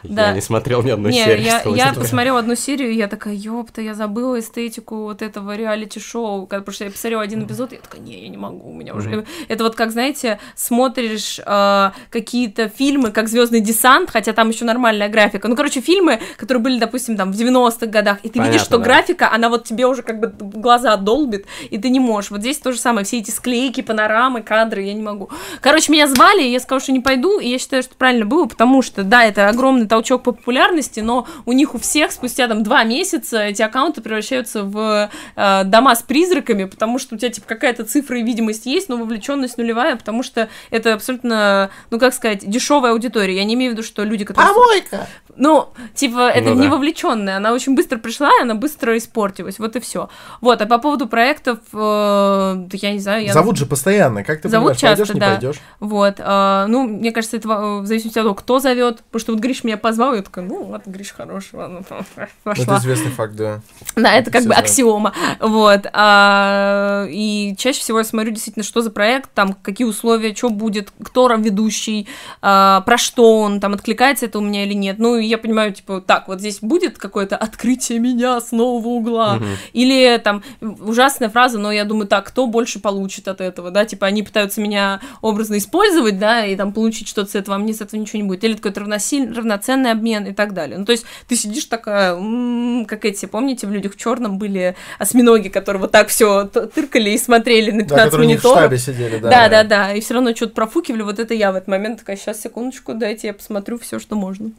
Да. 0.04 0.28
Я 0.30 0.34
не 0.34 0.42
смотрел 0.42 0.82
ни 0.84 0.90
одной 0.90 1.12
Не, 1.12 1.24
серии. 1.24 1.44
я, 1.44 1.62
я 1.66 1.94
посмотрела 1.94 2.40
одну 2.40 2.56
серию, 2.56 2.92
и 2.92 2.96
я 2.96 3.08
такая, 3.08 3.34
ёпта, 3.36 3.82
я 3.82 3.94
забыла 3.94 4.40
эстетику 4.40 5.04
вот 5.04 5.22
этого 5.22 5.56
реалити-шоу, 5.56 6.48
потому 6.48 6.74
что 6.74 6.86
я 6.86 6.92
посмотрела 6.92 7.22
один 7.24 7.44
эпизод, 7.44 7.72
и 7.72 7.76
я 7.76 7.82
такая, 7.82 8.02
не, 8.02 8.22
я 8.24 8.28
не 8.30 8.38
могу, 8.38 8.70
у 8.70 8.74
меня 8.74 8.94
уже... 8.96 9.26
Это 9.48 9.64
вот 9.64 9.73
как, 9.76 9.92
знаете, 9.92 10.40
смотришь 10.56 11.40
э, 11.46 11.92
какие-то 12.10 12.70
фильмы, 12.70 13.12
как 13.12 13.28
Звездный 13.28 13.62
десант, 13.62 14.10
хотя 14.12 14.34
там 14.34 14.50
еще 14.50 14.66
нормальная 14.66 15.10
графика. 15.10 15.48
Ну, 15.48 15.56
короче, 15.56 15.82
фильмы, 15.82 16.20
которые 16.38 16.62
были, 16.62 16.80
допустим, 16.80 17.18
там 17.18 17.32
в 17.32 17.36
90-х 17.36 17.88
годах, 17.88 18.18
и 18.24 18.30
ты 18.30 18.40
видишь, 18.40 18.62
Понятно, 18.62 18.66
что 18.66 18.78
да. 18.78 18.84
графика, 18.84 19.32
она 19.32 19.50
вот 19.50 19.66
тебе 19.66 19.88
уже 19.88 20.02
как 20.02 20.20
бы 20.20 20.34
глаза 20.40 20.96
долбит, 20.98 21.46
и 21.70 21.78
ты 21.78 21.90
не 21.90 22.00
можешь. 22.00 22.32
Вот 22.32 22.42
здесь 22.42 22.58
то 22.58 22.72
же 22.72 22.80
самое, 22.80 23.06
все 23.06 23.20
эти 23.20 23.32
склейки, 23.32 23.82
панорамы, 23.82 24.42
кадры, 24.42 24.84
я 24.84 24.94
не 24.94 25.02
могу. 25.02 25.30
Короче, 25.62 25.92
меня 25.92 26.08
звали, 26.08 26.44
я 26.44 26.60
сказала, 26.60 26.82
что 26.82 26.92
не 26.92 27.00
пойду, 27.00 27.40
и 27.40 27.50
я 27.50 27.60
считаю, 27.60 27.84
что 27.84 27.96
правильно 27.96 28.26
было, 28.26 28.46
потому 28.46 28.82
что, 28.82 29.04
да, 29.04 29.24
это 29.24 29.50
огромный 29.50 29.88
толчок 29.88 30.24
по 30.24 30.32
популярности, 30.32 31.00
но 31.00 31.28
у 31.46 31.54
них 31.54 31.76
у 31.76 31.80
всех 31.80 32.12
спустя 32.12 32.48
там 32.48 32.64
два 32.64 32.84
месяца 32.84 33.44
эти 33.44 33.62
аккаунты 33.62 34.02
превращаются 34.02 34.64
в 34.64 35.10
э, 35.36 35.64
дома 35.66 35.96
с 35.96 36.04
призраками, 36.04 36.66
потому 36.66 37.00
что 37.00 37.16
у 37.16 37.18
тебя 37.18 37.30
типа 37.30 37.48
какая-то 37.48 37.86
цифра 37.86 38.20
и 38.20 38.24
видимость 38.24 38.66
есть, 38.66 38.90
но 38.90 38.98
вовлеченность 38.98 39.58
нулевая, 39.64 39.96
потому 39.96 40.24
что 40.24 40.50
это 40.70 40.94
абсолютно, 40.94 41.70
ну 41.90 42.00
как 42.00 42.14
сказать, 42.14 42.48
дешевая 42.48 42.92
аудитория. 42.92 43.36
Я 43.36 43.44
не 43.44 43.56
имею 43.56 43.72
в 43.72 43.74
виду, 43.74 43.84
что 43.84 44.04
люди, 44.04 44.26
которые... 44.26 44.54
Помойка! 44.54 45.08
Ну, 45.36 45.70
типа, 45.96 46.30
это 46.30 46.50
Ну 46.50 46.56
да. 46.56 46.62
не 46.62 46.68
вовлеченная. 46.68 47.38
Она 47.38 47.54
очень 47.54 47.76
быстро 47.76 47.98
пришла, 47.98 48.30
и 48.40 48.44
она 48.44 48.54
быстро 48.54 48.96
испортилась. 48.98 49.58
Вот 49.58 49.76
и 49.76 49.80
все. 49.80 50.10
Вот, 50.42 50.62
а 50.62 50.66
по 50.68 50.78
поводу 50.78 51.08
проектов, 51.08 51.58
э, 51.74 52.54
да 52.56 52.78
я 52.80 52.92
не 52.92 53.00
знаю, 53.00 53.24
я 53.26 53.34
Зовут 53.34 53.58
же 53.58 53.66
постоянно, 53.66 54.24
как 54.24 54.42
ты 54.42 54.50
Зовут 54.50 54.78
понимаешь, 54.78 54.82
пойдешь, 54.82 55.08
часто, 55.08 55.14
не 55.16 55.20
да. 55.20 55.30
пойдешь? 55.32 55.56
Вот, 55.80 56.16
а, 56.20 56.68
ну, 56.68 56.84
мне 56.88 57.12
кажется, 57.12 57.38
это 57.38 57.50
э, 57.50 57.80
в 57.80 57.86
зависимости 57.88 58.20
от 58.20 58.26
того, 58.26 58.36
кто 58.36 58.60
зовет, 58.60 58.98
потому 59.04 59.20
что 59.20 59.32
вот 59.34 59.42
Гриш 59.42 59.64
меня 59.64 59.78
позвал, 59.78 60.14
и 60.14 60.18
я 60.18 60.22
такая, 60.22 60.46
ну, 60.46 60.64
вот 60.66 60.86
Гриш 60.86 61.12
хороший, 61.14 61.56
ладно, 61.56 61.82
Это 62.16 62.30
пошла. 62.44 62.78
известный 62.78 63.12
факт, 63.12 63.34
да. 63.36 63.62
Да, 63.96 64.14
это 64.14 64.30
как 64.30 64.42
все 64.42 64.50
бы 64.50 64.54
знают. 64.54 64.66
аксиома, 64.70 65.14
вот, 65.40 65.88
а, 65.94 67.08
и 67.10 67.56
чаще 67.58 67.80
всего 67.80 68.00
я 68.00 68.04
смотрю 68.04 68.32
действительно, 68.32 68.64
что 68.64 68.82
за 68.82 68.92
проект, 68.92 69.32
там, 69.34 69.53
какие 69.62 69.86
условия, 69.88 70.34
что 70.36 70.50
будет, 70.50 70.92
кто 71.04 71.28
ведущий, 71.44 72.08
а, 72.42 72.82
про 72.82 72.98
что 72.98 73.40
он, 73.40 73.60
там, 73.60 73.74
откликается 73.74 74.26
это 74.26 74.40
у 74.40 74.42
меня 74.42 74.64
или 74.64 74.74
нет, 74.74 74.98
ну, 75.00 75.18
я 75.18 75.38
понимаю, 75.38 75.74
типа, 75.74 76.02
так, 76.06 76.28
вот 76.28 76.40
здесь 76.40 76.60
будет 76.62 76.98
какое-то 76.98 77.36
открытие 77.38 78.00
меня 78.00 78.40
с 78.40 78.52
нового 78.52 78.88
угла, 78.90 79.36
Мгм. 79.36 79.48
или 79.74 80.18
там 80.24 80.44
ужасная 80.62 81.30
фраза, 81.30 81.60
но 81.60 81.72
я 81.72 81.86
думаю, 81.86 82.08
так, 82.08 82.26
кто 82.28 82.48
больше 82.48 82.80
получит 82.80 83.28
от 83.28 83.42
этого, 83.42 83.72
да, 83.72 83.86
типа 83.86 84.08
они 84.08 84.24
пытаются 84.24 84.62
меня 84.62 85.00
образно 85.22 85.58
использовать, 85.58 86.20
да, 86.20 86.46
и 86.46 86.56
там 86.56 86.72
получить 86.74 87.08
что-то 87.08 87.32
с 87.32 87.36
этого, 87.36 87.56
а 87.56 87.60
мне 87.60 87.74
с 87.74 87.82
этого 87.82 88.00
ничего 88.00 88.22
не 88.22 88.28
будет, 88.28 88.44
или 88.44 88.54
какой-то 88.54 88.82
равносиль- 88.82 89.34
равноценный 89.36 89.92
обмен 89.92 90.26
и 90.26 90.34
так 90.34 90.54
далее. 90.54 90.78
Ну, 90.78 90.86
то 90.86 90.92
есть 90.92 91.06
ты 91.28 91.36
сидишь 91.36 91.66
такая, 91.66 92.14
м, 92.16 92.86
как 92.88 93.06
эти, 93.06 93.26
помните, 93.26 93.68
в 93.68 93.72
«Людях 93.72 93.94
в 93.94 93.98
черном 93.98 94.38
были 94.38 94.76
осьминоги, 95.00 95.50
которые 95.50 95.82
вот 95.82 95.92
так 95.92 96.10
все 96.10 96.46
тыркали 96.46 97.12
и 97.12 97.18
смотрели 97.18 97.72
на 97.72 97.80
Да, 97.80 97.84
15 97.86 98.04
которые 98.06 98.28
у 98.28 98.30
них 98.30 98.40
в 98.44 98.48
штабе 98.48 98.78
сидели, 98.78 99.18
да. 99.18 99.30
Да, 99.30 99.43
да, 99.50 99.64
да, 99.64 99.94
и 99.94 100.02
все 100.02 100.14
равно 100.16 100.36
что-то 100.36 100.54
профукивали, 100.54 101.02
вот 101.02 101.20
это 101.20 101.34
я 101.34 101.52
в 101.52 101.56
этот 101.56 101.68
момент 101.68 102.00
такая, 102.00 102.16
сейчас, 102.18 102.42
секундочку, 102.42 102.94
дайте 102.94 103.28
я 103.28 103.34
посмотрю 103.34 103.78
все, 103.80 104.00
что 104.00 104.16
можно. 104.16 104.52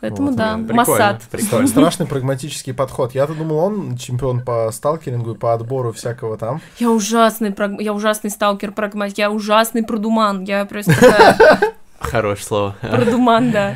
Поэтому 0.00 0.28
Вот, 0.28 0.36
да, 0.36 0.54
прикольно, 0.56 0.74
Моссад. 0.74 1.22
прикольно. 1.30 1.66
Страшный 1.66 2.06
прагматический 2.06 2.74
подход. 2.74 3.14
Я-то 3.14 3.32
думал, 3.32 3.56
он 3.56 3.96
чемпион 3.96 4.40
по 4.44 4.70
сталкерингу 4.70 5.32
и 5.32 5.34
по 5.38 5.54
отбору 5.54 5.92
всякого 5.92 6.36
там. 6.36 6.60
Я 6.78 6.90
ужасный, 6.90 7.50
праг- 7.52 7.80
я 7.80 7.94
ужасный 7.94 8.28
сталкер, 8.30 8.72
прагматик, 8.72 9.16
я 9.18 9.30
ужасный 9.30 9.82
продуман, 9.82 10.44
я 10.44 10.66
просто 10.66 10.92
Хорошее 12.00 12.44
слово. 12.46 12.76
продуман, 12.82 13.50
да. 13.50 13.74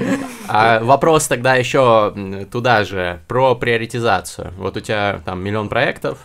А 0.49 0.81
вопрос 0.81 1.29
тогда 1.29 1.55
еще 1.55 2.13
туда 2.51 2.85
же, 2.85 3.21
про 3.27 3.55
приоритизацию. 3.55 4.53
Вот 4.59 4.77
у 4.77 4.81
тебя 4.81 5.21
там 5.25 5.43
миллион 5.43 5.71
проектов, 5.71 6.19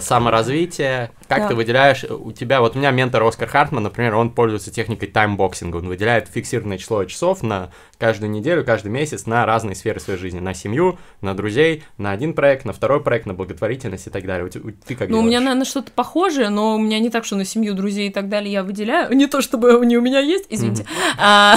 саморазвитие, 0.00 1.10
как 1.28 1.42
Да. 1.42 1.48
ты 1.48 1.54
выделяешь, 1.54 2.04
э, 2.04 2.12
у 2.12 2.32
тебя, 2.32 2.60
вот 2.60 2.74
у 2.76 2.78
меня 2.78 2.90
ментор 2.90 3.22
Оскар 3.22 3.48
Хартман, 3.48 3.82
например, 3.82 4.14
он 4.14 4.30
пользуется 4.30 4.70
техникой 4.70 5.08
timeboxing 5.08 5.65
а, 5.65 5.76
он 5.76 5.88
выделяет 5.88 6.28
фиксированное 6.28 6.78
число 6.78 7.04
часов 7.04 7.42
на 7.42 7.70
каждую 7.98 8.30
неделю, 8.30 8.64
каждый 8.64 8.90
месяц 8.90 9.26
на 9.26 9.44
разные 9.44 9.74
сферы 9.74 10.00
своей 10.00 10.18
жизни, 10.18 10.38
на 10.38 10.54
семью, 10.54 10.98
на 11.20 11.34
друзей, 11.34 11.82
на 11.96 12.12
один 12.12 12.32
проект, 12.32 12.64
на 12.64 12.72
второй 12.72 13.02
проект, 13.02 13.26
на 13.26 13.34
благотворительность 13.34 14.06
и 14.06 14.10
так 14.10 14.24
далее. 14.24 14.44
У 14.44 14.68
у- 14.68 14.72
Ты 14.72 14.94
как 14.94 15.08
Ну, 15.08 15.18
у 15.18 15.22
меня, 15.22 15.40
наверное, 15.40 15.64
что-то 15.64 15.90
похожее, 15.92 16.48
но 16.48 16.76
у 16.76 16.78
меня 16.78 16.98
не 17.00 17.10
так, 17.10 17.24
что 17.24 17.36
на 17.36 17.44
семью, 17.44 17.74
друзей 17.74 18.08
и 18.08 18.12
так 18.12 18.28
далее 18.28 18.52
я 18.52 18.62
выделяю. 18.62 19.14
Не 19.14 19.26
то, 19.26 19.40
чтобы 19.40 19.80
они 19.80 19.96
у 19.96 20.00
меня 20.00 20.20
есть, 20.20 20.46
извините. 20.48 20.84
А, 21.20 21.56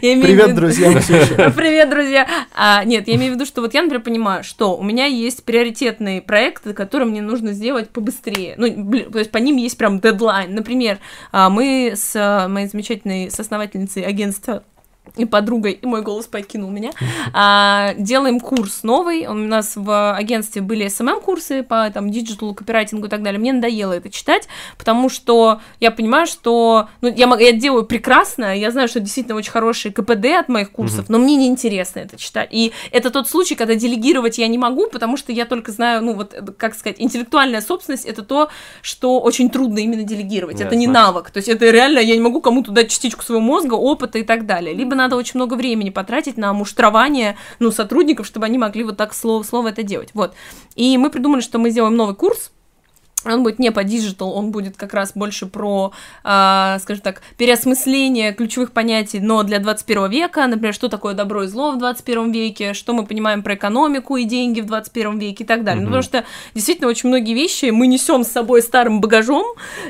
Привет, 0.00 0.54
друзья. 0.54 0.90
Привет, 1.56 1.90
друзья! 1.90 2.26
А, 2.54 2.84
нет, 2.84 3.08
я 3.08 3.14
имею 3.14 3.32
в 3.32 3.34
виду, 3.36 3.46
что 3.46 3.62
вот 3.62 3.72
я, 3.74 3.82
например, 3.82 4.02
понимаю, 4.02 4.44
что 4.44 4.76
у 4.76 4.82
меня 4.82 5.06
есть 5.06 5.44
приоритетные 5.44 6.20
проекты, 6.20 6.74
которые 6.74 7.08
мне 7.08 7.22
нужно 7.22 7.52
сделать 7.52 7.88
побыстрее. 7.90 8.54
Ну, 8.58 8.92
то 9.10 9.18
есть 9.18 9.30
по 9.30 9.38
ним 9.38 9.56
есть 9.56 9.78
прям 9.78 10.00
дедлайн. 10.00 10.54
Например, 10.54 10.98
а, 11.32 11.48
мы 11.48 11.94
с 11.96 12.46
моей 12.48 12.68
замечательной 12.68 13.30
соосновательницей 13.30 14.02
агентства 14.04 14.64
и 15.16 15.24
подругой, 15.24 15.72
и 15.72 15.86
мой 15.86 16.02
голос 16.02 16.26
покинул 16.26 16.70
меня, 16.70 16.90
а, 17.32 17.94
делаем 17.98 18.40
курс 18.40 18.82
новый. 18.82 19.26
У 19.26 19.34
нас 19.34 19.76
в 19.76 20.14
агентстве 20.14 20.62
были 20.62 20.86
SMM-курсы 20.86 21.62
по 21.62 21.90
там 21.90 22.10
digital 22.10 22.44
у, 22.44 22.54
копирайтингу 22.54 23.06
и 23.06 23.10
так 23.10 23.22
далее. 23.22 23.38
Мне 23.38 23.52
надоело 23.52 23.92
это 23.92 24.10
читать, 24.10 24.48
потому 24.78 25.08
что 25.08 25.60
я 25.80 25.90
понимаю, 25.90 26.26
что 26.26 26.88
ну, 27.00 27.08
я, 27.08 27.26
я 27.38 27.52
делаю 27.52 27.84
прекрасно, 27.84 28.56
я 28.56 28.70
знаю, 28.70 28.88
что 28.88 29.00
действительно 29.00 29.36
очень 29.36 29.50
хороший 29.50 29.92
КПД 29.92 30.26
от 30.38 30.48
моих 30.48 30.70
курсов, 30.70 31.08
но 31.08 31.18
мне 31.18 31.36
неинтересно 31.36 32.00
это 32.00 32.16
читать. 32.16 32.48
И 32.52 32.72
это 32.90 33.10
тот 33.10 33.28
случай, 33.28 33.54
когда 33.54 33.74
делегировать 33.74 34.38
я 34.38 34.48
не 34.48 34.58
могу, 34.58 34.88
потому 34.88 35.16
что 35.16 35.32
я 35.32 35.44
только 35.44 35.72
знаю, 35.72 36.02
ну 36.02 36.14
вот, 36.14 36.34
как 36.56 36.74
сказать, 36.74 36.96
интеллектуальная 36.98 37.60
собственность— 37.60 38.04
это 38.06 38.22
то, 38.22 38.48
что 38.82 39.20
очень 39.20 39.50
трудно 39.50 39.78
именно 39.78 40.02
делегировать. 40.02 40.60
Это 40.60 40.76
не 40.76 40.84
Ясно. 40.84 41.00
навык. 41.00 41.30
То 41.30 41.38
есть 41.38 41.48
это 41.48 41.70
реально, 41.70 41.98
я 41.98 42.14
не 42.14 42.20
могу 42.20 42.40
кому-то 42.40 42.72
дать 42.72 42.90
частичку 42.90 43.22
своего 43.24 43.42
мозга, 43.42 43.74
опыта 43.74 44.18
и 44.18 44.22
так 44.22 44.46
далее. 44.46 44.74
Либо 44.74 44.94
надо 45.00 45.16
очень 45.16 45.32
много 45.34 45.54
времени 45.54 45.90
потратить 45.90 46.36
на 46.36 46.52
муштрование, 46.52 47.36
ну, 47.58 47.70
сотрудников, 47.70 48.26
чтобы 48.26 48.46
они 48.46 48.58
могли 48.58 48.84
вот 48.84 48.96
так 48.96 49.14
слово, 49.14 49.42
слово 49.42 49.68
это 49.68 49.82
делать. 49.82 50.10
Вот. 50.14 50.34
И 50.74 50.96
мы 50.98 51.10
придумали, 51.10 51.40
что 51.40 51.58
мы 51.58 51.70
сделаем 51.70 51.96
новый 51.96 52.14
курс, 52.14 52.52
он 53.24 53.42
будет 53.42 53.58
не 53.58 53.70
по 53.72 53.84
digital, 53.84 54.32
он 54.36 54.50
будет 54.50 54.76
как 54.76 54.94
раз 54.94 55.12
больше 55.14 55.46
про, 55.46 55.92
а, 56.24 56.78
скажем 56.80 57.02
так, 57.02 57.22
переосмысление 57.36 58.32
ключевых 58.32 58.72
понятий, 58.72 59.20
но 59.20 59.42
для 59.42 59.58
21 59.58 60.08
века, 60.10 60.46
например, 60.46 60.74
что 60.74 60.88
такое 60.88 61.14
добро 61.14 61.44
и 61.44 61.46
зло 61.46 61.72
в 61.72 61.78
21 61.78 62.32
веке, 62.32 62.74
что 62.74 62.92
мы 62.92 63.04
понимаем 63.04 63.42
про 63.42 63.54
экономику 63.54 64.16
и 64.16 64.24
деньги 64.24 64.60
в 64.60 64.66
21 64.66 65.18
веке 65.18 65.44
и 65.44 65.46
так 65.46 65.64
далее. 65.64 65.82
Ну, 65.82 65.90
Мгм. 65.90 66.00
потому 66.00 66.02
что 66.02 66.24
действительно 66.54 66.88
очень 66.88 67.08
многие 67.08 67.34
вещи 67.34 67.66
мы 67.66 67.86
несем 67.86 68.24
с 68.24 68.28
собой 68.28 68.62
старым 68.62 69.00
багажом 69.00 69.44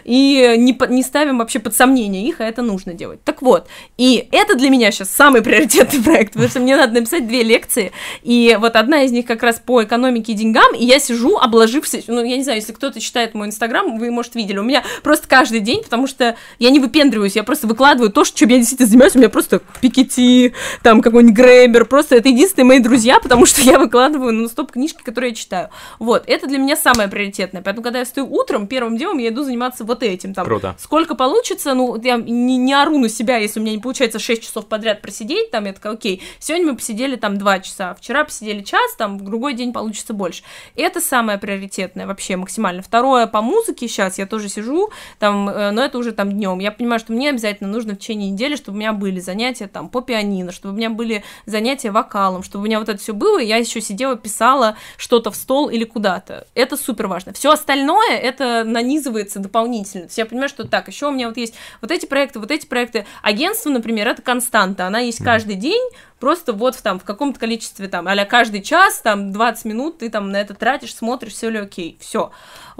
и 0.05 0.55
не, 0.59 0.77
не 0.88 1.03
ставим 1.03 1.38
вообще 1.38 1.59
под 1.59 1.75
сомнение 1.75 2.27
их, 2.27 2.40
а 2.40 2.45
это 2.45 2.62
нужно 2.62 2.95
делать. 2.95 3.23
Так 3.25 3.43
вот, 3.43 3.69
и 3.97 4.29
это 4.33 4.55
для 4.57 4.71
меня 4.71 4.90
сейчас 4.90 5.11
самый 5.11 5.43
приоритетный 5.43 6.01
проект, 6.05 6.33
потому 6.33 6.49
что 6.49 6.61
мне 6.61 6.77
надо 6.77 6.95
написать 6.95 7.27
две 7.29 7.43
лекции, 7.43 7.93
и 8.23 8.57
вот 8.61 8.77
одна 8.77 9.03
из 9.03 9.12
них 9.12 9.27
как 9.27 9.43
раз 9.43 9.61
по 9.64 9.83
экономике 9.83 10.33
и 10.33 10.35
деньгам, 10.35 10.75
и 10.75 10.85
я 10.85 10.99
сижу, 10.99 11.37
обложившись, 11.37 12.05
ну, 12.09 12.25
я 12.25 12.37
не 12.37 12.43
знаю, 12.43 12.59
если 12.59 12.73
кто-то 12.73 13.01
читает 13.01 13.20
мой 13.35 13.49
инстаграм, 13.49 13.99
вы, 13.99 14.11
может, 14.11 14.35
видели, 14.35 14.59
у 14.59 14.63
меня 14.63 14.83
просто 15.03 15.29
каждый 15.29 15.61
день, 15.61 15.83
потому 15.83 16.07
что 16.07 16.37
я 16.59 16.71
не 16.71 16.81
выпендриваюсь, 16.81 17.37
я 17.37 17.43
просто 17.43 17.67
выкладываю 17.67 18.13
то, 18.13 18.25
чем 18.25 18.49
я 18.49 18.59
действительно 18.59 18.89
занимаюсь, 18.89 19.17
у 19.17 19.19
меня 19.19 19.29
просто 19.29 19.61
Пикетти, 19.81 20.55
там 20.83 21.01
какой-нибудь 21.01 21.37
Грейбер, 21.37 21.85
просто 21.85 22.17
это 22.17 22.29
единственные 22.29 22.67
мои 22.67 22.79
друзья, 22.81 23.21
потому 23.21 23.47
что 23.47 23.61
я 23.63 23.79
выкладываю 23.79 24.33
ну, 24.33 24.49
стоп 24.49 24.73
книжки, 24.73 25.03
которые 25.03 25.31
я 25.31 25.35
читаю. 25.35 25.71
Вот, 25.99 26.25
это 26.27 26.47
для 26.47 26.59
меня 26.59 26.77
самое 26.77 27.09
приоритетное, 27.09 27.63
поэтому, 27.63 27.83
когда 27.83 28.01
я 28.01 28.05
встаю 28.05 28.33
утром, 28.33 28.67
первым 28.67 28.97
делом 28.97 29.19
я 29.19 29.29
иду 29.29 29.43
заниматься 29.43 29.85
вот 29.85 30.03
этим, 30.03 30.35
там, 30.35 30.45
Круто. 30.45 30.75
Сколько 30.79 31.15
получится, 31.15 31.75
ну, 31.75 32.01
я 32.03 32.17
не, 32.17 32.57
не 32.57 32.75
ору 32.75 32.99
на 32.99 33.09
себя, 33.09 33.37
если 33.37 33.61
у 33.61 33.63
меня 33.63 33.75
не 33.75 33.81
получается 33.81 34.19
6 34.19 34.43
часов 34.43 34.67
подряд 34.67 35.03
просидеть, 35.03 35.51
там, 35.51 35.65
я 35.67 35.73
такая, 35.73 35.93
окей, 35.95 36.23
сегодня 36.39 36.69
мы 36.69 36.77
посидели 36.77 37.17
там 37.17 37.39
2 37.39 37.61
часа, 37.61 37.95
вчера 37.95 38.25
посидели 38.25 38.63
час, 38.63 38.95
там, 38.97 39.19
в 39.19 39.23
другой 39.23 39.55
день 39.55 39.73
получится 39.73 40.15
больше. 40.15 40.43
Это 40.77 41.01
самое 41.01 41.39
приоритетное 41.39 42.07
вообще 42.07 42.37
максимально. 42.37 42.83
Второе, 42.83 43.10
по 43.27 43.42
музыке 43.42 43.88
сейчас 43.88 44.18
я 44.18 44.27
тоже 44.27 44.49
сижу, 44.49 44.90
там, 45.18 45.49
э, 45.49 45.70
но 45.70 45.83
это 45.83 45.99
уже 45.99 46.12
там 46.12 46.33
днем. 46.33 46.59
Я 46.59 46.73
понимаю, 46.73 47.01
что 47.01 47.12
мне 47.12 47.31
обязательно 47.31 47.68
нужно 47.68 47.94
в 47.94 47.99
течение 47.99 48.31
недели, 48.31 48.57
чтобы 48.57 48.77
у 48.77 48.81
меня 48.81 48.92
были 48.92 49.20
занятия 49.20 49.66
там 49.66 49.88
по 49.88 50.01
пианино, 50.01 50.53
чтобы 50.53 50.75
у 50.75 50.77
меня 50.77 50.90
были 50.90 51.25
занятия 51.46 51.90
вокалом, 51.90 52.42
чтобы 52.42 52.64
у 52.64 52.66
меня 52.66 52.79
вот 52.79 52.88
это 52.88 52.99
все 52.99 53.12
было, 53.12 53.40
и 53.40 53.46
я 53.46 53.57
еще 53.57 53.81
сидела, 53.81 54.16
писала 54.16 54.77
что-то 54.96 55.31
в 55.31 55.37
стол 55.37 55.68
или 55.68 55.85
куда-то. 55.85 56.46
Это 56.55 56.77
супер 56.77 57.07
важно. 57.07 57.33
Все 57.33 57.51
остальное, 57.51 58.16
это 58.16 58.64
нанизывается 58.64 59.38
дополнительно. 59.38 60.05
То 60.05 60.09
есть 60.09 60.18
я 60.18 60.27
понимаю, 60.27 60.49
что 60.49 60.66
так, 60.66 60.88
еще 60.88 61.09
у 61.09 61.12
меня 61.12 61.29
вот 61.29 61.37
есть 61.37 61.55
вот 61.81 61.90
эти 61.90 62.07
проекты, 62.07 62.38
вот 62.38 62.51
эти 62.51 62.66
проекты. 62.66 63.07
Агентство, 63.23 63.70
например, 63.70 64.09
это 64.09 64.23
константа, 64.23 64.87
она 64.87 65.01
есть 65.01 65.23
каждый 65.23 65.57
день, 65.57 65.83
просто 66.20 66.53
вот 66.53 66.77
в, 66.77 66.83
там, 66.83 67.01
в 67.01 67.05
каком-то 67.05 67.40
количестве, 67.40 67.88
там, 67.88 68.07
а 68.07 68.25
каждый 68.25 68.62
час, 68.62 69.01
там, 69.01 69.33
20 69.33 69.64
минут 69.64 69.99
ты 69.99 70.11
там 70.11 70.31
на 70.31 70.37
это 70.37 70.55
тратишь, 70.55 70.94
смотришь, 70.94 71.33
все 71.33 71.49
ли 71.49 71.59
окей, 71.59 71.96
все. 72.01 72.31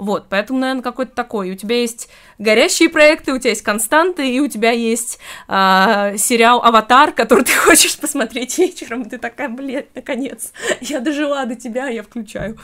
Вот, 0.01 0.29
поэтому, 0.29 0.57
наверное, 0.57 0.81
какой-то 0.81 1.13
такой. 1.13 1.51
У 1.51 1.55
тебя 1.55 1.79
есть 1.79 2.09
горящие 2.39 2.89
проекты, 2.89 3.33
у 3.33 3.37
тебя 3.37 3.51
есть 3.51 3.61
константы, 3.61 4.27
и 4.27 4.39
у 4.39 4.47
тебя 4.47 4.71
есть 4.71 5.19
а, 5.47 6.17
сериал 6.17 6.63
«Аватар», 6.63 7.11
который 7.11 7.43
ты 7.45 7.51
хочешь 7.51 7.99
посмотреть 7.99 8.57
вечером, 8.57 9.05
ты 9.05 9.19
такая, 9.19 9.47
блядь, 9.47 9.93
наконец, 9.93 10.53
я 10.81 11.01
дожила 11.01 11.45
до 11.45 11.53
тебя, 11.53 11.87
я 11.87 12.01
включаю. 12.01 12.57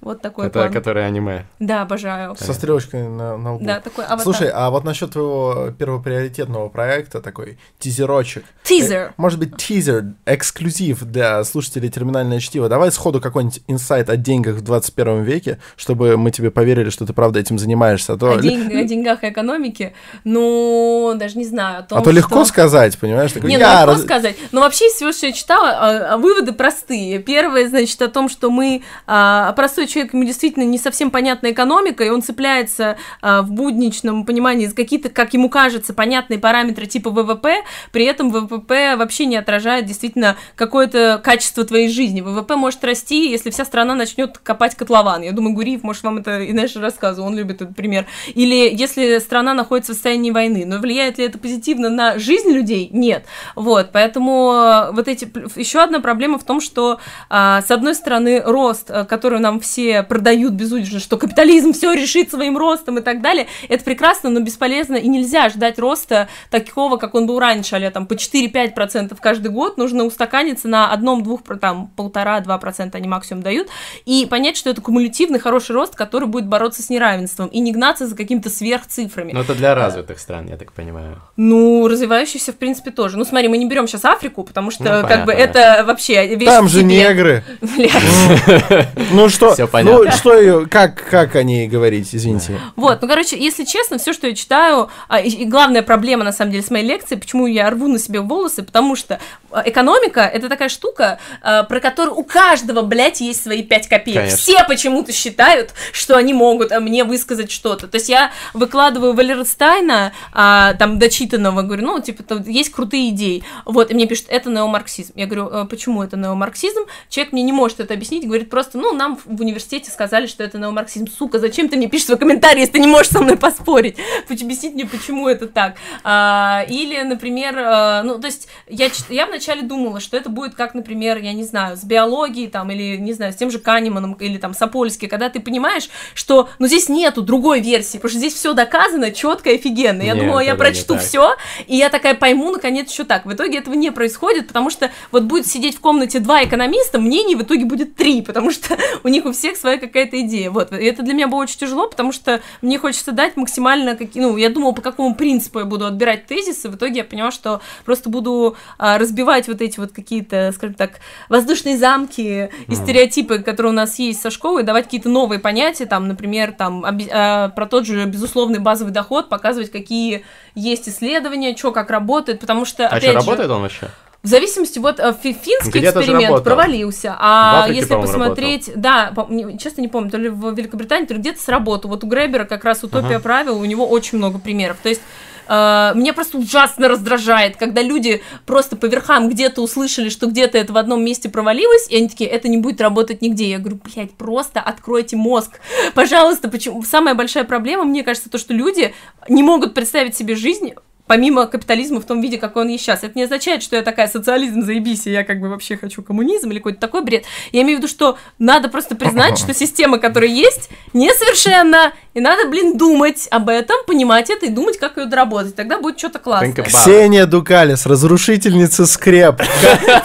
Вот 0.00 0.22
такой 0.22 0.46
Это 0.46 0.60
план. 0.60 0.72
который 0.72 1.06
аниме. 1.06 1.44
Да, 1.58 1.82
обожаю. 1.82 2.34
Со 2.36 2.54
стрелочкой 2.54 3.06
на, 3.08 3.36
на 3.36 3.54
лбу. 3.56 3.64
Да, 3.66 3.80
такой 3.80 4.04
аватар. 4.04 4.22
Слушай, 4.24 4.50
а 4.52 4.70
вот 4.70 4.82
насчет 4.84 5.10
твоего 5.10 5.70
первоприоритетного 5.78 6.68
проекта, 6.70 7.20
такой 7.20 7.58
тизерочек. 7.78 8.44
Тизер. 8.62 8.98
Э, 9.08 9.10
Может 9.18 9.38
быть, 9.38 9.56
тизер, 9.58 10.04
эксклюзив 10.24 11.02
для 11.04 11.44
слушателей 11.44 11.90
терминальное 11.90 12.40
чтиво. 12.40 12.68
Давай 12.70 12.90
сходу 12.92 13.20
какой-нибудь 13.20 13.60
инсайт 13.66 14.08
о 14.08 14.16
деньгах 14.16 14.54
в 14.56 14.62
21 14.62 15.22
веке, 15.22 15.58
чтобы 15.76 16.16
мы 16.16 16.30
тебе 16.30 16.50
поверили, 16.50 16.88
что 16.88 17.04
ты 17.04 17.12
правда 17.12 17.38
этим 17.40 17.58
занимаешься. 17.58 18.14
А 18.14 18.16
то, 18.16 18.32
О, 18.32 18.40
день- 18.40 18.72
о 18.74 18.84
деньгах 18.84 19.22
и 19.22 19.28
экономике, 19.28 19.92
ну, 20.24 21.12
даже 21.16 21.36
не 21.36 21.44
знаю. 21.44 21.80
О 21.80 21.82
том, 21.82 21.98
а 21.98 22.02
то 22.02 22.10
легко 22.10 22.36
что- 22.36 22.44
сказать, 22.46 22.98
понимаешь? 22.98 23.32
Такой, 23.32 23.50
Не, 23.50 23.56
ну 23.58 23.60
«Я 23.64 23.80
легко 23.80 23.86
раз- 23.92 24.02
сказать. 24.02 24.36
Но 24.52 24.60
вообще 24.60 24.86
из 24.86 24.92
всего, 24.94 25.12
что 25.12 25.26
я 25.26 25.32
читала, 25.32 25.70
а, 25.70 26.14
а, 26.14 26.16
выводы 26.16 26.52
простые. 26.52 27.18
Первое, 27.18 27.68
значит, 27.68 28.00
о 28.00 28.08
том, 28.08 28.28
что 28.28 28.50
мы, 28.50 28.82
а, 29.06 29.52
простой 29.52 29.86
человек, 29.90 30.14
ему 30.14 30.24
действительно 30.24 30.64
не 30.64 30.78
совсем 30.78 31.10
понятна 31.10 31.50
экономика, 31.50 32.04
и 32.04 32.08
он 32.08 32.22
цепляется 32.22 32.96
а, 33.20 33.42
в 33.42 33.50
будничном 33.50 34.24
понимании 34.24 34.66
за 34.66 34.74
какие-то, 34.74 35.08
как 35.08 35.34
ему 35.34 35.48
кажется, 35.48 35.92
понятные 35.92 36.38
параметры 36.38 36.86
типа 36.86 37.10
ВВП, 37.10 37.62
при 37.92 38.04
этом 38.04 38.30
ВВП 38.30 38.96
вообще 38.96 39.26
не 39.26 39.36
отражает 39.36 39.86
действительно 39.86 40.36
какое-то 40.56 41.20
качество 41.22 41.64
твоей 41.64 41.88
жизни. 41.88 42.20
ВВП 42.20 42.56
может 42.56 42.82
расти, 42.84 43.30
если 43.30 43.50
вся 43.50 43.64
страна 43.64 43.94
начнет 43.94 44.38
копать 44.38 44.74
котлован. 44.74 45.22
Я 45.22 45.32
думаю, 45.32 45.54
Гуриев, 45.54 45.82
может, 45.82 46.02
вам 46.02 46.18
это 46.18 46.40
и 46.40 46.52
знаешь, 46.52 46.76
рассказывал, 46.76 47.28
он 47.28 47.36
любит 47.36 47.62
этот 47.62 47.76
пример. 47.76 48.06
Или 48.34 48.74
если 48.74 49.18
страна 49.18 49.54
находится 49.54 49.92
в 49.92 49.94
состоянии 49.94 50.30
войны. 50.30 50.64
Но 50.66 50.78
влияет 50.78 51.18
ли 51.18 51.24
это 51.24 51.38
позитивно 51.38 51.88
на 51.88 52.18
жизнь 52.18 52.50
людей? 52.50 52.88
Нет. 52.92 53.24
Вот, 53.54 53.90
поэтому 53.92 54.52
э, 54.52 54.92
вот 54.92 55.08
эти... 55.08 55.30
Еще 55.58 55.80
одна 55.80 56.00
проблема 56.00 56.38
в 56.38 56.44
том, 56.44 56.60
что, 56.60 57.00
а, 57.28 57.62
с 57.62 57.70
одной 57.70 57.94
стороны, 57.94 58.42
рост, 58.44 58.90
э, 58.90 59.04
который 59.04 59.40
нам 59.40 59.60
все 59.60 59.79
продают 60.08 60.54
безудержно, 60.54 61.00
что 61.00 61.16
капитализм 61.16 61.72
все 61.72 61.92
решит 61.92 62.30
своим 62.30 62.56
ростом 62.56 62.98
и 62.98 63.02
так 63.02 63.20
далее, 63.20 63.46
это 63.68 63.84
прекрасно, 63.84 64.30
но 64.30 64.40
бесполезно, 64.40 64.96
и 64.96 65.08
нельзя 65.08 65.48
ждать 65.48 65.78
роста 65.78 66.28
такого, 66.50 66.96
как 66.96 67.14
он 67.14 67.26
был 67.26 67.38
раньше, 67.38 67.76
а 67.76 67.90
там 67.90 68.06
по 68.06 68.14
4-5% 68.14 69.16
каждый 69.20 69.50
год, 69.50 69.76
нужно 69.76 70.04
устаканиться 70.04 70.68
на 70.68 70.92
одном-двух, 70.92 71.40
там, 71.60 71.88
полтора-два 71.96 72.58
процента 72.58 72.98
они 72.98 73.08
максимум 73.08 73.42
дают, 73.42 73.68
и 74.04 74.26
понять, 74.26 74.56
что 74.56 74.70
это 74.70 74.80
кумулятивный 74.80 75.38
хороший 75.38 75.74
рост, 75.74 75.94
который 75.94 76.28
будет 76.28 76.46
бороться 76.46 76.82
с 76.82 76.90
неравенством, 76.90 77.48
и 77.48 77.60
не 77.60 77.72
гнаться 77.72 78.06
за 78.06 78.16
какими-то 78.16 78.50
сверхцифрами. 78.50 79.32
Но 79.32 79.40
это 79.40 79.54
для 79.54 79.74
развитых 79.74 80.18
стран, 80.18 80.46
я 80.48 80.56
так 80.56 80.72
понимаю. 80.72 81.22
Ну, 81.36 81.88
развивающихся, 81.88 82.52
в 82.52 82.56
принципе, 82.56 82.90
тоже. 82.90 83.16
Ну, 83.16 83.24
смотри, 83.24 83.48
мы 83.48 83.58
не 83.58 83.66
берем 83.66 83.86
сейчас 83.86 84.04
Африку, 84.04 84.44
потому 84.44 84.70
что, 84.70 85.02
Ну, 85.02 85.08
как 85.08 85.24
бы, 85.24 85.32
понятно, 85.32 85.58
это 85.60 85.84
вообще 85.84 86.36
Там 86.44 86.68
же 86.68 86.82
негры. 86.82 87.44
Блядь. 87.60 88.88
Ну 89.12 89.28
что, 89.28 89.54
Всё 89.70 89.84
ну 89.84 89.98
понятно. 89.98 90.12
что, 90.12 90.66
как, 90.68 91.04
как 91.08 91.36
о 91.36 91.42
ней 91.42 91.68
говорить, 91.68 92.08
извините. 92.12 92.60
Вот, 92.76 93.00
ну, 93.00 93.08
короче, 93.08 93.38
если 93.38 93.64
честно, 93.64 93.98
все, 93.98 94.12
что 94.12 94.26
я 94.26 94.34
читаю, 94.34 94.88
а, 95.08 95.20
и, 95.20 95.28
и 95.28 95.44
главная 95.44 95.82
проблема, 95.82 96.24
на 96.24 96.32
самом 96.32 96.52
деле, 96.52 96.64
с 96.64 96.70
моей 96.70 96.86
лекцией, 96.86 97.20
почему 97.20 97.46
я 97.46 97.70
рву 97.70 97.86
на 97.86 97.98
себе 97.98 98.20
волосы, 98.20 98.62
потому 98.62 98.96
что 98.96 99.20
экономика 99.64 100.20
это 100.20 100.48
такая 100.48 100.68
штука, 100.68 101.18
э, 101.42 101.64
про 101.64 101.80
которую 101.80 102.16
у 102.16 102.24
каждого, 102.24 102.82
блядь, 102.82 103.20
есть 103.20 103.42
свои 103.42 103.62
5 103.62 103.88
копеек. 103.88 104.16
Конечно. 104.16 104.38
Все 104.38 104.64
почему-то 104.64 105.12
считают, 105.12 105.74
что 105.92 106.16
они 106.16 106.32
могут 106.32 106.72
э, 106.72 106.80
мне 106.80 107.04
высказать 107.04 107.50
что-то. 107.50 107.88
То 107.88 107.96
есть 107.96 108.08
я 108.08 108.32
выкладываю 108.54 109.12
Валерстайна, 109.12 110.12
а, 110.32 110.74
там, 110.74 110.98
дочитанного, 110.98 111.62
говорю, 111.62 111.86
ну, 111.86 112.00
типа, 112.00 112.22
там 112.22 112.42
есть 112.42 112.70
крутые 112.70 113.10
идеи. 113.10 113.42
Вот, 113.64 113.90
и 113.90 113.94
мне 113.94 114.06
пишут, 114.06 114.26
это 114.28 114.50
неомарксизм. 114.50 115.12
Я 115.16 115.26
говорю, 115.26 115.48
«Э, 115.48 115.66
почему 115.68 116.02
это 116.02 116.16
неомарксизм? 116.16 116.80
Человек 117.08 117.32
мне 117.32 117.42
не 117.42 117.52
может 117.52 117.80
это 117.80 117.94
объяснить, 117.94 118.26
говорит 118.26 118.50
просто, 118.50 118.78
ну, 118.78 118.92
нам 118.92 119.18
в 119.24 119.40
университете 119.40 119.90
сказали, 119.90 120.26
что 120.26 120.44
это 120.44 120.58
неомарксизм. 120.58 121.08
Сука, 121.08 121.38
зачем 121.38 121.68
ты 121.68 121.76
мне 121.76 121.88
пишешь 121.88 122.06
свой 122.06 122.18
комментарий, 122.18 122.60
если 122.60 122.74
ты 122.74 122.78
не 122.78 122.86
можешь 122.86 123.12
со 123.12 123.20
мной 123.20 123.36
поспорить? 123.36 123.96
Объяснить 124.28 124.74
мне, 124.74 124.86
почему 124.86 125.28
это 125.28 125.46
так. 125.48 125.76
А, 126.02 126.64
или, 126.68 127.02
например, 127.02 127.58
э, 127.58 128.02
ну, 128.02 128.18
то 128.18 128.26
есть 128.26 128.48
я, 128.68 128.88
я 129.08 129.26
вначале 129.26 129.39
думала, 129.62 130.00
что 130.00 130.16
это 130.16 130.28
будет 130.28 130.54
как, 130.54 130.74
например, 130.74 131.18
я 131.18 131.32
не 131.32 131.44
знаю, 131.44 131.76
с 131.76 131.84
биологией 131.84 132.48
там, 132.48 132.70
или, 132.70 132.96
не 132.96 133.12
знаю, 133.12 133.32
с 133.32 133.36
тем 133.36 133.50
же 133.50 133.58
Канеманом, 133.58 134.14
или 134.14 134.38
там 134.38 134.54
с 134.54 134.62
Апольски, 134.62 135.06
когда 135.06 135.28
ты 135.28 135.40
понимаешь, 135.40 135.88
что, 136.14 136.48
ну, 136.58 136.66
здесь 136.66 136.88
нету 136.88 137.22
другой 137.22 137.60
версии, 137.60 137.96
потому 137.96 138.10
что 138.10 138.18
здесь 138.18 138.34
все 138.34 138.52
доказано 138.52 139.10
четко 139.10 139.50
и 139.50 139.54
офигенно. 139.56 140.02
Я 140.02 140.14
Нет, 140.14 140.24
думала, 140.24 140.40
я 140.40 140.54
прочту 140.54 140.98
все, 140.98 141.34
и 141.66 141.76
я 141.76 141.88
такая 141.88 142.14
пойму, 142.14 142.50
наконец, 142.50 142.92
что 142.92 143.04
так. 143.04 143.26
В 143.26 143.32
итоге 143.32 143.58
этого 143.58 143.74
не 143.74 143.90
происходит, 143.90 144.48
потому 144.48 144.70
что 144.70 144.90
вот 145.12 145.24
будет 145.24 145.46
сидеть 145.46 145.76
в 145.76 145.80
комнате 145.80 146.18
два 146.18 146.44
экономиста, 146.44 146.98
мнений 146.98 147.34
в 147.34 147.42
итоге 147.42 147.64
будет 147.64 147.94
три, 147.96 148.22
потому 148.22 148.50
что 148.50 148.76
у 149.04 149.08
них 149.08 149.24
у 149.24 149.32
всех 149.32 149.56
своя 149.56 149.78
какая-то 149.78 150.20
идея. 150.20 150.50
Вот, 150.50 150.72
и 150.72 150.84
это 150.84 151.02
для 151.02 151.14
меня 151.14 151.28
было 151.28 151.40
очень 151.40 151.58
тяжело, 151.58 151.88
потому 151.88 152.12
что 152.12 152.40
мне 152.62 152.78
хочется 152.78 153.12
дать 153.12 153.36
максимально, 153.36 153.96
какие, 153.96 154.22
ну, 154.22 154.36
я 154.36 154.50
думала, 154.50 154.72
по 154.72 154.82
какому 154.82 155.14
принципу 155.14 155.60
я 155.60 155.64
буду 155.64 155.86
отбирать 155.86 156.26
тезисы, 156.26 156.68
в 156.68 156.76
итоге 156.76 156.98
я 156.98 157.04
поняла, 157.04 157.30
что 157.30 157.60
просто 157.84 158.10
буду 158.10 158.56
а, 158.78 158.98
разбивать 159.30 159.48
вот 159.48 159.60
эти 159.60 159.78
вот 159.78 159.92
какие-то, 159.92 160.52
скажем 160.54 160.74
так, 160.74 160.92
воздушные 161.28 161.78
замки 161.78 162.50
и 162.68 162.74
стереотипы, 162.74 163.38
которые 163.38 163.72
у 163.72 163.76
нас 163.76 163.98
есть 163.98 164.20
со 164.20 164.30
школы, 164.30 164.62
давать 164.62 164.84
какие-то 164.84 165.08
новые 165.08 165.38
понятия, 165.38 165.86
там, 165.86 166.08
например, 166.08 166.52
там, 166.52 166.84
а, 167.12 167.48
про 167.50 167.66
тот 167.66 167.86
же 167.86 168.04
безусловный 168.06 168.58
базовый 168.58 168.92
доход, 168.92 169.28
показывать, 169.28 169.70
какие 169.70 170.24
есть 170.54 170.88
исследования, 170.88 171.56
что 171.56 171.72
как 171.72 171.90
работает, 171.90 172.40
потому 172.40 172.64
что, 172.64 172.84
А 172.86 172.96
опять 172.96 173.02
что, 173.02 173.12
же, 173.12 173.18
работает 173.18 173.50
он 173.50 173.62
вообще? 173.62 173.88
в 174.22 174.26
зависимости, 174.26 174.78
вот 174.78 175.00
э, 175.00 175.14
фи- 175.22 175.32
финский 175.32 175.80
же 175.80 175.86
эксперимент 175.86 176.24
работал. 176.24 176.44
провалился, 176.44 177.16
а 177.18 177.60
Африке, 177.62 177.80
если 177.80 177.94
посмотреть, 177.94 178.70
да, 178.74 179.12
по- 179.16 179.26
не- 179.30 179.58
честно 179.58 179.80
не 179.80 179.88
помню, 179.88 180.10
то 180.10 180.18
ли 180.18 180.28
в 180.28 180.54
Великобритании, 180.54 181.06
то 181.06 181.14
ли 181.14 181.20
где-то 181.20 181.40
сработал. 181.40 181.88
Вот 181.90 182.04
у 182.04 182.06
Гребера 182.06 182.44
как 182.44 182.64
раз 182.64 182.84
утопия 182.84 183.14
Ага. 183.16 183.20
правил, 183.20 183.58
у 183.58 183.64
него 183.64 183.88
очень 183.88 184.18
много 184.18 184.38
примеров. 184.38 184.76
То 184.82 184.90
есть 184.90 185.00
э, 185.50 185.92
меня 185.94 186.14
просто 186.14 186.38
ужасно 186.38 186.88
раздражает, 186.88 187.56
когда 187.56 187.82
люди 187.82 188.22
просто 188.46 188.76
по 188.76 188.86
верхам 188.86 189.28
где-то 189.28 189.60
услышали, 189.60 190.08
что 190.08 190.26
где-то 190.26 190.56
это 190.56 190.72
в 190.72 190.76
одном 190.76 191.04
месте 191.04 191.28
провалилось, 191.28 191.88
и 191.88 191.96
они 191.96 192.08
такие, 192.08 192.30
это 192.30 192.48
не 192.48 192.56
будет 192.56 192.80
работать 192.80 193.20
нигде. 193.20 193.50
Я 193.50 193.58
говорю, 193.58 193.80
блядь, 193.84 194.12
просто 194.12 194.60
откройте 194.60 195.16
мозг. 195.16 195.60
Пожалуйста, 195.94 196.48
почему? 196.48 196.82
Самая 196.84 197.14
большая 197.14 197.44
проблема, 197.44 197.84
мне 197.84 198.02
кажется, 198.04 198.30
то, 198.30 198.38
что 198.38 198.54
люди 198.54 198.94
не 199.28 199.42
могут 199.42 199.74
представить 199.74 200.16
себе 200.16 200.36
жизнь 200.36 200.72
помимо 201.10 201.48
капитализма 201.48 202.00
в 202.00 202.04
том 202.04 202.20
виде, 202.20 202.38
какой 202.38 202.62
он 202.62 202.68
есть 202.68 202.84
сейчас. 202.84 203.02
Это 203.02 203.14
не 203.16 203.24
означает, 203.24 203.64
что 203.64 203.74
я 203.74 203.82
такая 203.82 204.06
социализм 204.06 204.62
заебись, 204.62 205.08
и 205.08 205.10
я 205.10 205.24
как 205.24 205.40
бы 205.40 205.48
вообще 205.48 205.76
хочу 205.76 206.02
коммунизм 206.02 206.52
или 206.52 206.58
какой-то 206.58 206.78
такой 206.78 207.02
бред. 207.02 207.24
Я 207.50 207.62
имею 207.62 207.78
в 207.78 207.80
виду, 207.80 207.88
что 207.88 208.16
надо 208.38 208.68
просто 208.68 208.94
признать, 208.94 209.36
что 209.40 209.52
система, 209.52 209.98
которая 209.98 210.30
есть, 210.30 210.70
несовершенна, 210.92 211.94
и 212.14 212.20
надо, 212.20 212.48
блин, 212.48 212.76
думать 212.76 213.26
об 213.32 213.48
этом, 213.48 213.76
понимать 213.88 214.30
это 214.30 214.46
и 214.46 214.50
думать, 214.50 214.78
как 214.78 214.98
ее 214.98 215.06
доработать. 215.06 215.56
Тогда 215.56 215.80
будет 215.80 215.98
что-то 215.98 216.20
классное. 216.20 216.64
Ксения 216.64 217.26
Дукалис, 217.26 217.86
разрушительница 217.86 218.86
скреп. 218.86 219.42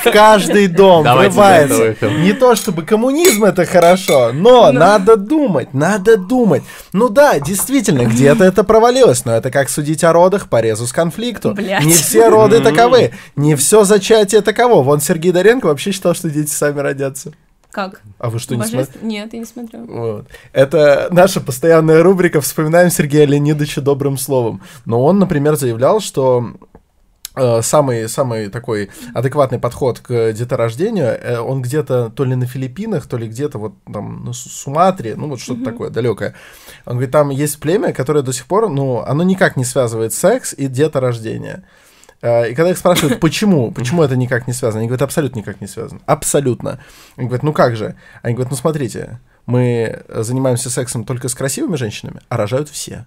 В 0.04 0.12
каждый 0.12 0.66
дом 0.66 1.04
врывается. 1.04 1.96
Не 2.02 2.34
то 2.34 2.56
чтобы 2.56 2.82
коммунизм 2.82 3.44
это 3.44 3.66
хорошо, 3.68 4.32
но 4.34 4.72
надо 4.72 5.18
думать, 5.18 5.74
надо 5.76 6.18
думать. 6.18 6.64
Ну 6.94 7.10
да, 7.10 7.40
действительно, 7.40 8.06
где-то 8.06 8.44
это 8.44 8.64
провалилось, 8.64 9.24
но 9.26 9.34
это 9.34 9.52
как 9.52 9.70
судить 9.70 10.04
о 10.04 10.12
родах 10.12 10.50
по 10.50 10.62
резус 10.62 10.95
конфликту. 10.96 11.54
Блядь. 11.54 11.84
Не 11.86 11.92
все 11.92 12.30
роды 12.30 12.62
таковы, 12.62 13.12
не 13.36 13.56
все 13.56 13.84
зачатие 13.84 14.42
таково. 14.42 14.82
Вон 14.82 15.02
Сергей 15.02 15.32
Доренко 15.32 15.68
вообще 15.68 15.92
считал, 15.92 16.16
что 16.16 16.30
дети 16.30 16.50
сами 16.50 16.80
родятся. 16.80 17.34
Как? 17.70 18.02
А 18.20 18.30
вы 18.30 18.40
что, 18.40 18.56
не 18.56 18.62
смотрите? 18.62 18.78
Божественно? 18.78 19.08
Нет, 19.10 19.34
я 19.34 19.40
не 19.40 19.46
смотрю. 19.46 19.86
Вот. 19.86 20.28
Это 20.54 21.10
наша 21.12 21.42
постоянная 21.42 22.02
рубрика 22.02 22.40
«Вспоминаем 22.40 22.90
Сергея 22.90 23.26
Леонидовича 23.26 23.82
добрым 23.82 24.18
словом». 24.18 24.62
Но 24.86 25.04
он, 25.04 25.20
например, 25.20 25.58
заявлял, 25.58 26.00
что 26.00 26.54
самый, 27.62 28.08
самый 28.10 28.50
такой 28.50 28.90
адекватный 29.14 29.60
подход 29.60 30.00
к 30.00 30.32
деторождению, 30.34 31.08
э, 31.08 31.40
он 31.40 31.62
где-то 31.62 32.10
то 32.10 32.24
ли 32.26 32.36
на 32.36 32.46
Филиппинах, 32.46 33.08
то 33.08 33.18
ли 33.18 33.28
где-то 33.28 33.58
вот 33.60 33.74
там 33.92 34.24
на 34.26 34.34
Су- 34.34 34.50
Суматре, 34.50 35.16
ну 35.16 35.28
вот 35.30 35.40
что-то 35.40 35.64
такое 35.66 35.90
далекое. 35.90 36.34
Он 36.86 36.94
говорит, 36.94 37.12
там 37.12 37.30
есть 37.30 37.60
племя, 37.60 37.94
которое 37.94 38.22
до 38.22 38.34
сих 38.34 38.46
пор, 38.46 38.70
ну, 38.70 39.00
оно 39.00 39.24
никак 39.24 39.58
не 39.58 39.66
связывает 39.66 40.14
секс 40.14 40.54
и 40.54 40.68
деторождение. 40.68 41.64
Э, 42.22 42.50
И 42.50 42.56
когда 42.56 42.72
их 42.72 42.78
спрашивают, 42.78 43.20
почему, 43.20 43.72
почему 43.72 44.04
это 44.04 44.16
никак 44.16 44.48
не 44.48 44.54
связано, 44.54 44.80
они 44.80 44.88
говорят, 44.88 45.02
абсолютно 45.04 45.40
никак 45.40 45.62
не 45.62 45.68
связано. 45.68 46.02
Абсолютно. 46.06 46.80
Они 47.18 47.28
говорят, 47.28 47.44
ну 47.44 47.54
как 47.54 47.76
же? 47.76 47.96
Они 48.22 48.34
говорят, 48.34 48.52
ну 48.52 48.58
смотрите, 48.58 49.20
мы 49.46 50.04
занимаемся 50.10 50.70
сексом 50.70 51.04
только 51.06 51.28
с 51.30 51.36
красивыми 51.36 51.76
женщинами, 51.76 52.22
а 52.30 52.38
рожают 52.38 52.70
все. 52.70 53.06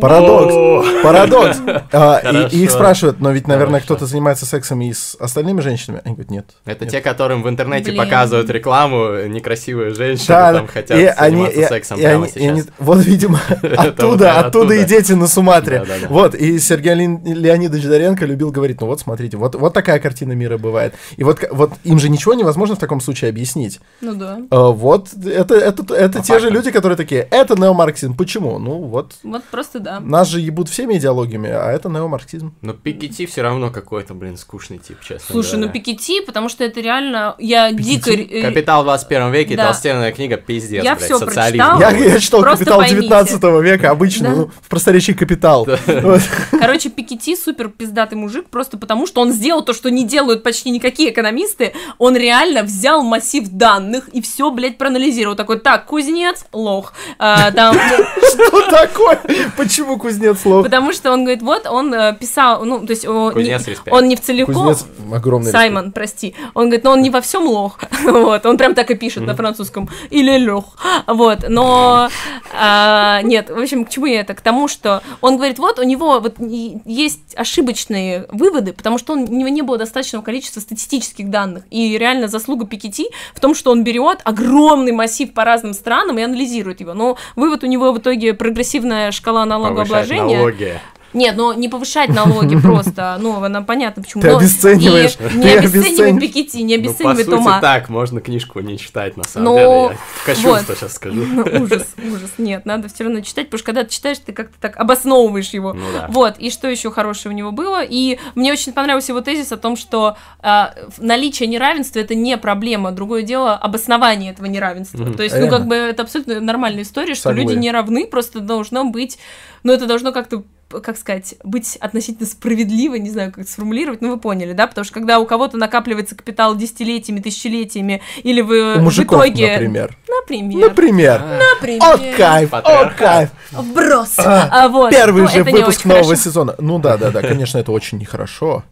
Парадокс. 0.00 1.02
Парадокс. 1.02 1.58
А, 1.92 2.20
и- 2.50 2.56
их 2.62 2.70
спрашивают, 2.70 3.20
но 3.20 3.30
ведь, 3.32 3.46
наверное, 3.46 3.80
кто-то 3.80 4.06
занимается 4.06 4.46
сексом 4.46 4.80
и 4.82 4.92
с 4.92 5.16
остальными 5.18 5.60
женщинами. 5.60 6.00
Они 6.04 6.14
говорят, 6.14 6.30
нет. 6.30 6.46
Это 6.64 6.84
нет». 6.84 6.92
те, 6.92 7.00
которым 7.00 7.42
в 7.42 7.48
интернете 7.48 7.90
Блин. 7.90 8.02
показывают 8.04 8.48
рекламу, 8.50 9.24
некрасивые 9.26 9.90
женщины 9.94 10.28
Да, 10.28 10.52
там 10.54 10.66
хотят 10.66 10.98
и 10.98 11.12
заниматься 11.18 11.66
сексом 11.68 11.98
и 11.98 12.02
прямо 12.02 12.24
они- 12.34 12.60
сейчас. 12.60 12.66
вот, 12.78 12.98
видимо, 13.04 13.40
оттуда, 13.76 14.38
оттуда 14.40 14.74
и 14.74 14.84
дети 14.84 15.12
на 15.12 15.26
Суматре. 15.26 15.84
Вот, 16.08 16.34
и 16.34 16.58
Сергей 16.58 16.94
Леон- 16.94 17.20
Леонидович 17.24 17.84
Доренко 17.84 18.24
любил 18.24 18.50
говорить, 18.50 18.80
ну 18.80 18.86
вот 18.86 19.00
смотрите, 19.00 19.36
вот, 19.36 19.54
вот 19.54 19.72
такая 19.74 19.98
картина 19.98 20.32
мира 20.32 20.56
бывает. 20.58 20.94
И 21.16 21.24
вот, 21.24 21.40
вот 21.50 21.72
им 21.84 21.98
же 21.98 22.08
ничего 22.08 22.34
невозможно 22.34 22.76
в 22.76 22.78
таком 22.78 23.00
случае 23.00 23.30
объяснить. 23.30 23.80
Ну 24.00 24.14
да. 24.14 24.38
А, 24.50 24.68
Вот, 24.70 25.08
это, 25.14 25.54
это, 25.54 25.94
это 25.94 26.18
По 26.20 26.24
те 26.24 26.38
же 26.38 26.50
люди, 26.50 26.70
которые 26.70 26.96
такие, 26.96 27.26
это 27.30 27.54
неомарксизм. 27.60 28.14
Почему? 28.16 28.58
Ну 28.58 28.78
вот, 28.78 29.12
Вот 29.22 29.44
просто 29.44 29.71
да. 29.80 30.00
нас 30.00 30.28
же 30.28 30.40
ебут 30.40 30.68
всеми 30.68 30.94
идеологиями, 30.94 31.50
а 31.50 31.70
это 31.72 31.88
неомарксизм. 31.88 32.54
Но 32.60 32.72
Пикетти 32.72 33.26
все 33.26 33.42
равно 33.42 33.70
какой-то, 33.70 34.14
блин, 34.14 34.36
скучный 34.36 34.78
тип, 34.78 34.98
честно 35.00 35.26
Слушай, 35.30 35.56
ну 35.58 35.68
говоря. 35.68 35.80
Piketty, 35.80 36.24
потому 36.26 36.48
что 36.48 36.64
это 36.64 36.80
реально... 36.80 37.34
Я 37.38 37.72
дико... 37.72 38.10
э, 38.10 38.42
Капитал 38.42 38.82
в 38.82 38.84
21 38.84 39.30
веке, 39.32 39.56
Да. 39.56 39.66
толстенная 39.66 40.12
книга, 40.12 40.36
пиздец, 40.36 40.82
Я 40.84 40.94
блядь, 40.94 41.04
всё 41.06 41.18
социализм. 41.18 41.64
прочитала. 41.64 41.80
Я, 41.80 41.90
я 42.12 42.18
читал 42.20 42.40
просто 42.42 42.64
«Капитал» 42.64 42.78
поймите. 42.80 43.02
19 43.02 43.42
века, 43.62 43.90
обычно, 43.90 44.28
Да. 44.30 44.34
ну, 44.36 44.50
в 44.62 44.68
просторечии 44.68 45.12
«Капитал». 45.12 45.66
Вот. 45.86 46.20
Короче, 46.50 46.90
Пикетти 46.90 47.36
супер 47.36 47.68
пиздатый 47.68 48.18
мужик, 48.18 48.48
просто 48.48 48.76
потому 48.78 49.06
что 49.06 49.20
он 49.20 49.32
сделал 49.32 49.62
то, 49.64 49.72
что 49.72 49.90
не 49.90 50.04
делают 50.06 50.42
почти 50.42 50.70
никакие 50.70 51.10
экономисты. 51.10 51.72
Он 51.98 52.16
реально 52.16 52.62
взял 52.62 53.02
массив 53.02 53.48
данных 53.48 54.08
и 54.08 54.20
все, 54.22 54.50
блядь, 54.50 54.78
проанализировал. 54.78 55.36
Такой, 55.36 55.58
так, 55.58 55.86
кузнец, 55.86 56.44
лох. 56.52 56.92
А, 57.18 57.50
там, 57.52 57.74
Что 58.32 58.70
такое? 58.70 59.20
Почему 59.62 59.98
кузнец 59.98 60.44
лох? 60.44 60.64
потому 60.64 60.92
что 60.92 61.12
он 61.12 61.24
говорит, 61.24 61.42
вот, 61.42 61.66
он 61.66 61.92
э, 61.94 62.16
писал, 62.18 62.64
ну, 62.64 62.84
то 62.84 62.90
есть 62.90 63.06
он, 63.06 63.28
не, 63.28 63.32
Кузнец, 63.32 63.68
респект. 63.68 63.92
он 63.92 64.08
не 64.08 64.16
в 64.16 64.20
целиком... 64.20 64.54
Кузнец 64.54 64.86
огромный 65.12 65.46
респект. 65.46 65.62
Саймон, 65.62 65.92
прости. 65.92 66.34
Он 66.54 66.64
говорит, 66.64 66.84
но 66.84 66.92
он 66.92 67.02
не 67.02 67.10
во 67.10 67.20
всем 67.20 67.46
лох. 67.46 67.78
вот, 68.04 68.46
он 68.46 68.56
прям 68.56 68.74
так 68.74 68.90
и 68.90 68.94
пишет 68.94 69.24
на 69.24 69.34
французском. 69.34 69.88
Или 70.10 70.48
лох. 70.48 70.76
Вот, 71.06 71.48
но... 71.48 72.08
а, 72.52 73.22
нет, 73.22 73.50
в 73.50 73.58
общем, 73.58 73.84
к 73.84 73.90
чему 73.90 74.06
я 74.06 74.20
это? 74.20 74.34
К 74.34 74.40
тому, 74.40 74.68
что 74.68 75.02
он 75.20 75.36
говорит, 75.36 75.58
вот 75.58 75.78
у 75.78 75.82
него 75.82 76.20
вот 76.20 76.36
есть 76.38 77.34
ошибочные 77.36 78.26
выводы, 78.30 78.72
потому 78.72 78.98
что 78.98 79.12
он, 79.12 79.22
у 79.22 79.32
него 79.32 79.48
не 79.48 79.62
было 79.62 79.78
достаточного 79.78 80.22
количества 80.22 80.60
статистических 80.60 81.30
данных. 81.30 81.64
И 81.70 81.96
реально 81.98 82.28
заслуга 82.28 82.66
Пикетти 82.66 83.08
в 83.34 83.40
том, 83.40 83.54
что 83.54 83.70
он 83.70 83.84
берет 83.84 84.20
огромный 84.24 84.92
массив 84.92 85.32
по 85.32 85.44
разным 85.44 85.74
странам 85.74 86.18
и 86.18 86.22
анализирует 86.22 86.80
его. 86.80 86.94
Но 86.94 87.16
вывод 87.36 87.64
у 87.64 87.66
него 87.66 87.92
в 87.92 87.98
итоге 87.98 88.34
прогрессивная 88.34 89.10
шкала 89.12 89.44
налогообложения. 89.58 90.38
налоги. 90.38 90.80
Нет, 91.12 91.36
ну 91.36 91.52
не 91.52 91.68
повышать 91.68 92.10
налоги 92.10 92.56
просто, 92.60 93.16
ну, 93.20 93.42
она 93.42 93.62
понятно 93.62 94.02
почему. 94.02 94.22
Ты 94.22 94.30
Но 94.30 94.38
обесцениваешь, 94.38 95.18
Не, 95.18 95.28
ты 95.28 95.34
не 95.36 95.50
обесценивай 95.50 95.82
обесцениваешь. 95.88 96.20
Пикетти, 96.22 96.62
не 96.62 96.76
Ну, 96.76 96.82
по 96.84 96.88
обесценивай 96.88 97.16
сути, 97.24 97.30
Тома. 97.30 97.60
так, 97.60 97.88
можно 97.88 98.20
книжку 98.20 98.60
не 98.60 98.78
читать, 98.78 99.16
на 99.16 99.24
самом 99.24 99.44
Ну, 99.46 99.54
деле. 99.56 99.68
Я 99.68 99.96
кощунство 100.24 100.72
вот. 100.72 100.78
сейчас 100.78 100.94
скажу. 100.94 101.24
Ну, 101.24 101.42
ужас, 101.62 101.86
ужас. 101.98 102.30
Нет, 102.38 102.64
надо 102.66 102.88
все 102.88 103.04
равно 103.04 103.20
читать, 103.20 103.46
потому 103.46 103.58
что 103.58 103.66
когда 103.66 103.84
ты 103.84 103.90
читаешь, 103.90 104.18
ты 104.18 104.32
как-то 104.32 104.54
так 104.60 104.76
обосновываешь 104.76 105.50
его. 105.50 105.72
Ну 105.72 105.84
да. 105.92 106.06
Вот, 106.08 106.38
и 106.38 106.50
что 106.50 106.68
еще 106.68 106.90
хорошего 106.90 107.32
у 107.32 107.36
него 107.36 107.52
было? 107.52 107.82
И 107.82 108.18
мне 108.34 108.52
очень 108.52 108.72
понравился 108.72 109.12
его 109.12 109.20
тезис 109.20 109.52
о 109.52 109.56
том, 109.56 109.76
что 109.76 110.16
а, 110.40 110.74
наличие 110.98 111.48
неравенства 111.48 111.98
это 112.00 112.14
не 112.14 112.36
проблема. 112.38 112.90
Другое 112.92 113.22
дело 113.22 113.54
обоснование 113.54 114.32
этого 114.32 114.46
неравенства. 114.46 114.98
Мгм. 115.02 115.14
То 115.14 115.22
есть, 115.22 115.36
ну, 115.38 115.48
как 115.48 115.66
бы 115.66 115.74
это 115.74 116.02
абсолютно 116.02 116.40
нормальная 116.40 116.82
история, 116.82 117.14
что 117.14 117.24
Соглы. 117.30 117.42
люди 117.42 117.54
не 117.54 117.70
равны, 117.70 118.06
просто 118.06 118.40
должно 118.40 118.84
быть, 118.84 119.18
ну, 119.62 119.72
это 119.72 119.86
должно 119.86 120.12
как-то 120.12 120.44
как 120.80 120.96
сказать, 120.96 121.34
быть 121.44 121.76
относительно 121.80 122.26
справедливой, 122.26 122.98
не 123.00 123.10
знаю, 123.10 123.30
как 123.32 123.44
это 123.44 123.50
сформулировать, 123.52 124.00
но 124.00 124.08
вы 124.10 124.16
поняли, 124.18 124.52
да, 124.52 124.66
потому 124.66 124.84
что 124.84 124.94
когда 124.94 125.18
у 125.18 125.26
кого-то 125.26 125.56
накапливается 125.56 126.14
капитал 126.14 126.56
десятилетиями, 126.56 127.20
тысячелетиями, 127.20 128.00
или 128.22 128.40
вы 128.40 128.74
У 128.76 128.78
в 128.78 128.82
мужиков, 128.82 129.20
итоге... 129.24 129.52
например. 129.52 129.96
Например. 130.08 130.68
Например. 130.68 131.22
Например. 131.54 131.82
О, 131.82 132.16
кайф, 132.16 132.48
о, 132.52 132.60
Патриархат. 132.62 132.96
кайф. 132.98 133.28
Вброс. 133.52 134.14
А, 134.18 134.48
А, 134.64 134.68
вот. 134.68 134.90
Первый 134.90 135.22
Ну, 135.22 135.28
же 135.28 135.42
выпуск 135.42 135.84
нового 135.84 136.04
хорошо. 136.04 136.22
сезона. 136.22 136.54
Ну 136.58 136.78
да, 136.78 136.96
да, 136.96 137.10
да, 137.10 137.22
конечно, 137.22 137.58
это 137.58 137.72
очень 137.72 137.98
нехорошо. 137.98 138.64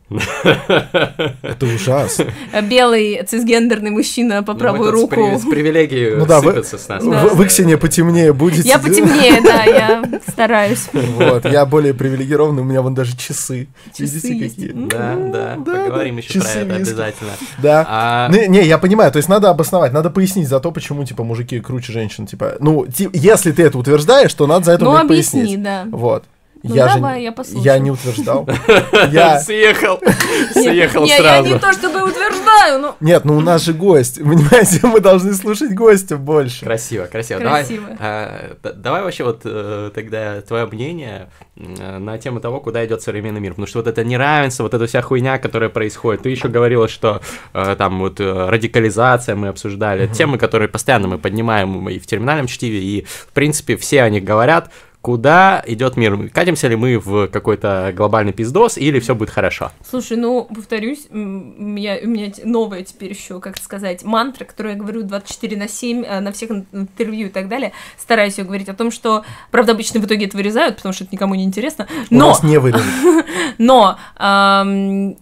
Это 1.43 1.67
ужасно. 1.67 2.27
Белый 2.63 3.23
цисгендерный 3.27 3.91
мужчина 3.91 4.43
по 4.43 4.53
Ну, 4.53 4.59
правую 4.59 4.91
тут 4.93 4.99
с 4.99 5.03
руку. 5.17 5.39
С 5.39 5.43
привилегией 5.49 6.17
Ну 6.17 6.27
да, 6.27 6.41
вы- 6.41 6.53
сыпется 6.53 6.79
с 6.79 6.89
нас. 6.89 7.03
Вы, 7.03 7.47
Ксения, 7.47 7.77
потемнее 7.77 8.33
будете. 8.33 8.69
Я 8.69 8.79
потемнее, 8.79 9.41
да, 9.43 9.65
я 9.65 10.03
стараюсь. 10.29 10.89
Вот, 10.93 11.45
я 11.45 11.67
более 11.67 11.90
привилегированный, 11.95 12.63
у 12.63 12.65
меня 12.65 12.83
вон 12.83 12.95
даже 12.95 13.17
часы. 13.17 13.69
Часы 13.93 14.03
Видите, 14.33 14.39
есть. 14.39 14.55
какие? 14.57 14.73
Да, 14.73 15.15
да, 15.17 15.57
Да, 15.65 15.85
поговорим 15.85 16.17
да. 16.17 16.21
еще 16.23 16.33
про 16.33 16.41
Часы 16.41 16.59
это 16.59 16.69
виски. 16.77 16.91
обязательно. 16.91 17.31
Да. 17.59 17.87
А, 17.89 18.29
Не, 18.31 18.49
не, 18.49 18.63
я 18.67 18.79
понимаю, 18.79 19.11
то 19.13 19.17
есть 19.19 19.29
надо 19.29 19.51
обосновать, 19.51 19.93
надо 19.93 20.11
пояснить 20.11 20.49
за 20.49 20.61
то, 20.61 20.71
почему, 20.73 21.05
типа, 21.05 21.25
мужики 21.25 21.61
круче 21.61 21.93
женщин, 21.93 22.27
типа, 22.27 22.57
ну, 22.61 22.87
ти- 22.87 23.09
если 23.13 23.53
ты 23.53 23.63
это 23.65 23.79
утверждаешь, 23.79 24.33
то 24.35 24.47
надо 24.47 24.65
за 24.67 24.73
это 24.73 24.85
Ну, 24.85 24.91
уметь 24.91 25.03
объясни, 25.05 25.41
пояснить. 25.43 25.63
да. 25.63 25.87
Вот. 25.91 26.25
Ну, 26.63 26.75
я 26.75 26.87
давай, 26.89 27.17
же 27.17 27.25
я 27.25 27.33
послушаю. 27.33 27.65
я 27.65 27.79
не 27.79 27.91
утверждал. 27.91 28.47
Я 29.11 29.41
Съехал, 29.41 29.99
съехал 30.53 31.05
Не, 31.05 31.11
я 31.11 31.17
сразу. 31.17 31.49
не 31.49 31.59
то 31.59 31.73
чтобы 31.73 32.03
утверждаю, 32.03 32.81
но 32.81 32.97
нет, 33.01 33.25
ну 33.25 33.37
у 33.37 33.41
нас 33.41 33.63
же 33.63 33.73
гость, 33.73 34.19
понимаете, 34.19 34.81
мы 34.87 35.01
должны 35.01 35.33
слушать 35.35 35.75
гостя 35.75 36.17
больше. 36.17 36.65
Красиво, 36.65 37.07
красиво. 37.07 37.41
Красиво. 37.41 37.87
Давай, 37.87 37.99
а, 37.99 38.57
давай 38.75 39.03
вообще 39.03 39.25
вот 39.25 39.41
э, 39.45 39.91
тогда 39.95 40.41
твое 40.43 40.67
мнение 40.67 41.31
э, 41.57 41.99
на 41.99 42.19
тему 42.19 42.41
того, 42.41 42.61
куда 42.61 42.85
идет 42.85 43.03
современный 43.03 43.41
мир. 43.41 43.53
Потому 43.53 43.67
что 43.67 43.79
вот 43.79 43.87
это 43.87 44.05
неравенство, 44.05 44.65
вот 44.65 44.75
эта 44.75 44.87
вся 44.87 45.01
хуйня, 45.01 45.39
которая 45.39 45.71
происходит. 45.71 46.23
Ты 46.23 46.29
еще 46.29 46.49
говорила, 46.49 46.89
что 46.89 47.23
э, 47.55 47.75
там 47.77 48.01
вот 48.01 48.21
радикализация 48.21 49.35
мы 49.35 49.49
обсуждали. 49.49 50.07
Темы, 50.09 50.37
которые 50.37 50.69
постоянно 50.69 51.09
мы 51.09 51.19
поднимаем 51.19 51.89
и 51.89 51.99
в 51.99 52.07
терминальном 52.07 52.47
чтиве, 52.47 52.83
и 52.83 53.05
в 53.05 53.33
принципе 53.33 53.77
все 53.77 54.03
о 54.03 54.11
них 54.11 54.25
говорят. 54.25 54.71
Куда 55.03 55.63
идет 55.67 55.97
мир? 55.97 56.29
Катимся 56.29 56.69
ли 56.69 56.77
мы 56.77 56.99
в 56.99 57.29
какой-то 57.29 57.91
глобальный 57.97 58.35
пиздос 58.35 58.77
или 58.77 59.01
все 59.01 59.15
будет 59.15 59.31
хорошо? 59.31 59.73
Слушай, 59.89 60.19
ну, 60.19 60.47
повторюсь, 60.55 61.07
у 61.11 61.17
меня, 61.17 61.97
у 62.03 62.07
меня 62.07 62.31
новая 62.45 62.83
теперь 62.83 63.13
еще, 63.13 63.41
как 63.41 63.57
сказать, 63.57 64.05
мантра, 64.05 64.45
которую 64.45 64.75
я 64.75 64.79
говорю 64.79 65.03
24 65.03 65.57
на 65.57 65.69
7 65.69 66.05
э, 66.05 66.21
на 66.21 66.33
всех 66.33 66.51
ин- 66.51 66.67
интервью 66.73 67.29
и 67.29 67.31
так 67.31 67.49
далее. 67.49 67.73
Стараюсь 67.99 68.37
ее 68.37 68.45
говорить 68.45 68.69
о 68.69 68.75
том, 68.75 68.91
что, 68.91 69.25
правда, 69.51 69.73
обычно 69.73 70.01
в 70.01 70.05
итоге 70.05 70.27
это 70.27 70.37
вырезают, 70.37 70.77
потому 70.77 70.93
что 70.93 71.05
это 71.05 71.15
никому 71.15 71.35
не 71.35 71.45
интересно. 71.45 71.87
У 72.11 72.15
Но, 72.15 72.29
нас 72.29 72.43
не 72.43 72.59
вырежут. 72.59 72.85
но 73.59 73.97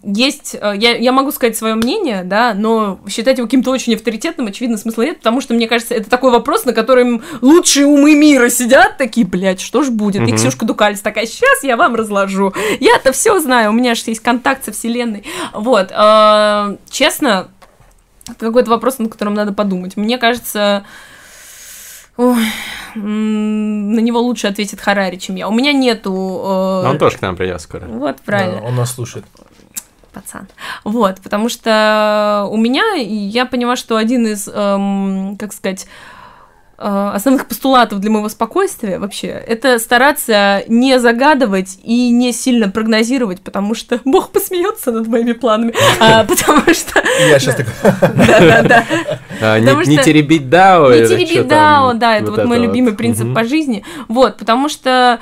есть, 0.03 0.57
э, 0.61 0.75
я, 0.77 0.97
я 0.97 1.13
могу 1.13 1.31
сказать 1.31 1.57
свое 1.57 1.77
мнение, 1.77 2.25
да, 2.25 2.53
но 2.53 2.99
считать 3.09 3.39
его 3.39 3.47
каким-то 3.47 3.71
очень 3.71 3.95
авторитетным, 3.95 4.49
очевидно, 4.49 4.77
смысла 4.77 5.03
нет, 5.03 5.19
потому 5.19 5.41
что, 5.41 5.55
мне 5.55 5.69
кажется, 5.69 5.95
это 5.95 6.11
такой 6.11 6.33
вопрос, 6.33 6.65
на 6.65 6.73
котором 6.73 7.23
лучшие 7.41 7.87
умы 7.87 8.17
мира 8.17 8.49
сидят 8.49 8.99
такие, 8.99 9.25
блядь, 9.25 9.68
что 9.69 9.83
ж 9.83 9.91
будет? 9.91 10.23
И 10.23 10.25
Мгм. 10.33 10.37
Ксюшка 10.37 10.65
Дукалис 10.65 11.01
такая, 11.03 11.27
сейчас 11.27 11.63
я 11.63 11.77
вам 11.77 11.95
разложу. 11.95 12.55
Я-то 12.81 13.13
все 13.13 13.39
знаю, 13.39 13.69
у 13.71 13.73
меня 13.75 13.95
же 13.95 14.03
есть 14.07 14.21
контакт 14.21 14.65
со 14.65 14.73
вселенной. 14.73 15.25
Вот, 15.53 15.93
э, 15.95 16.77
честно, 16.89 17.49
это 18.27 18.47
какой-то 18.47 18.71
вопрос, 18.71 18.99
над 18.99 19.13
которым 19.13 19.35
надо 19.35 19.53
подумать. 19.53 19.99
Мне 19.99 20.17
кажется, 20.17 20.85
ой, 22.17 22.47
на 22.95 24.01
него 24.01 24.21
лучше 24.21 24.47
ответит 24.47 24.81
Харари, 24.81 25.17
чем 25.17 25.37
я. 25.37 25.49
У 25.49 25.53
меня 25.53 25.73
нету... 25.75 26.11
э, 26.13 26.83
Но 26.85 26.91
он 26.93 26.99
тоже 26.99 27.19
к 27.19 27.21
нам 27.23 27.37
придет 27.37 27.61
скоро. 27.61 27.85
Вот, 27.85 28.17
правильно 28.23 28.61
Да, 28.63 28.67
Он 28.67 28.75
нас 28.75 28.95
слушает. 28.95 29.27
пацан. 30.15 30.49
Вот, 30.85 31.21
потому 31.21 31.51
что 31.51 32.49
у 32.51 32.57
меня, 32.57 32.97
и 32.97 33.05
я 33.15 33.45
поняла, 33.45 33.77
что 33.77 33.97
один 33.99 34.27
из, 34.27 34.49
эм, 34.49 35.37
как 35.39 35.53
сказать, 35.53 35.87
основных 36.79 37.47
постулатов 37.47 37.99
для 37.99 38.11
моего 38.11 38.29
спокойствия 38.29 39.01
вообще, 39.01 39.27
это 39.27 39.81
стараться 39.81 40.63
не 40.69 41.01
загадывать 41.01 41.79
и 41.83 42.11
не 42.11 42.33
сильно 42.33 42.71
прогнозировать, 42.71 43.41
потому 43.41 43.75
что 43.75 44.01
Бог 44.05 44.31
посмеется 44.31 44.93
над 44.93 45.09
моими 45.09 45.33
планами, 45.33 45.75
а, 46.01 46.25
потому 46.25 46.63
что... 46.73 47.03
Я 47.29 47.39
сейчас 47.41 47.57
такой, 47.57 47.73
Да-да-да. 48.01 48.85
А, 49.41 49.59
не, 49.59 49.99
теребить 49.99 50.49
дао 50.49 50.93
Не 50.93 51.09
теребить 51.09 51.49
дао, 51.49 51.95
да, 51.95 52.17
это 52.17 52.31
вот, 52.31 52.45
мой 52.45 52.59
любимый 52.59 52.93
принцип 52.95 53.35
по 53.35 53.45
жизни. 53.45 53.85
Вот, 54.07 54.37
потому 54.37 54.69
что 54.69 55.19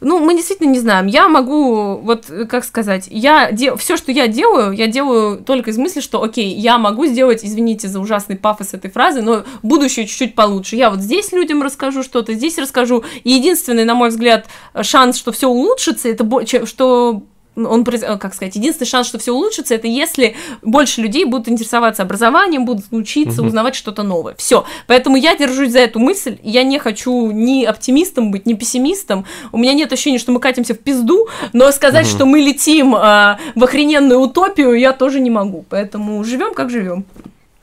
ну, 0.00 0.18
мы 0.18 0.34
действительно 0.34 0.70
не 0.70 0.78
знаем. 0.78 1.06
Я 1.06 1.28
могу, 1.28 1.96
вот, 1.96 2.26
как 2.48 2.64
сказать, 2.64 3.08
я 3.10 3.50
де... 3.52 3.76
все, 3.76 3.96
что 3.96 4.12
я 4.12 4.28
делаю, 4.28 4.72
я 4.72 4.86
делаю 4.86 5.38
только 5.38 5.70
из 5.70 5.78
мысли, 5.78 6.00
что, 6.00 6.22
окей, 6.22 6.54
я 6.54 6.78
могу 6.78 7.06
сделать, 7.06 7.44
извините 7.44 7.88
за 7.88 8.00
ужасный 8.00 8.36
пафос 8.36 8.74
этой 8.74 8.90
фразы, 8.90 9.22
но 9.22 9.44
будущее 9.62 10.06
чуть-чуть 10.06 10.34
получше. 10.34 10.76
Я 10.76 10.90
вот 10.90 11.00
здесь 11.00 11.32
людям 11.32 11.62
расскажу 11.62 12.02
что-то, 12.02 12.34
здесь 12.34 12.58
расскажу. 12.58 13.04
И 13.24 13.32
единственный, 13.32 13.84
на 13.84 13.94
мой 13.94 14.10
взгляд, 14.10 14.46
шанс, 14.82 15.16
что 15.16 15.32
все 15.32 15.48
улучшится, 15.48 16.08
это 16.08 16.24
бо- 16.24 16.44
что 16.44 17.22
он, 17.56 17.82
э, 17.88 18.16
как 18.18 18.34
сказать, 18.34 18.54
единственный 18.56 18.86
шанс, 18.86 19.06
что 19.08 19.18
все 19.18 19.32
улучшится, 19.32 19.74
это 19.74 19.86
если 19.86 20.36
больше 20.62 21.00
людей 21.00 21.24
будут 21.24 21.48
интересоваться 21.48 22.02
образованием, 22.02 22.64
будут 22.64 22.84
учиться, 22.90 23.40
Мгм. 23.40 23.48
узнавать 23.48 23.74
что-то 23.74 24.02
новое. 24.02 24.34
Все. 24.36 24.64
Поэтому 24.86 25.16
я 25.16 25.36
держусь 25.36 25.72
за 25.72 25.80
эту 25.80 25.98
мысль. 25.98 26.38
Я 26.42 26.62
не 26.62 26.78
хочу 26.78 27.30
ни 27.30 27.64
оптимистом 27.64 28.30
быть, 28.30 28.46
ни 28.46 28.54
пессимистом. 28.54 29.24
У 29.52 29.58
меня 29.58 29.72
нет 29.72 29.92
ощущения, 29.92 30.18
что 30.18 30.32
мы 30.32 30.40
катимся 30.40 30.74
в 30.74 30.78
пизду, 30.78 31.28
но 31.52 31.70
сказать, 31.72 32.06
Мгм. 32.06 32.14
что 32.14 32.26
мы 32.26 32.40
летим 32.40 32.94
а, 32.94 33.38
в 33.54 33.64
охрененную 33.64 34.20
утопию, 34.20 34.74
я 34.74 34.92
тоже 34.92 35.20
не 35.20 35.30
могу. 35.30 35.64
Поэтому 35.70 36.22
живем 36.24 36.54
как 36.54 36.70
живем. 36.70 37.04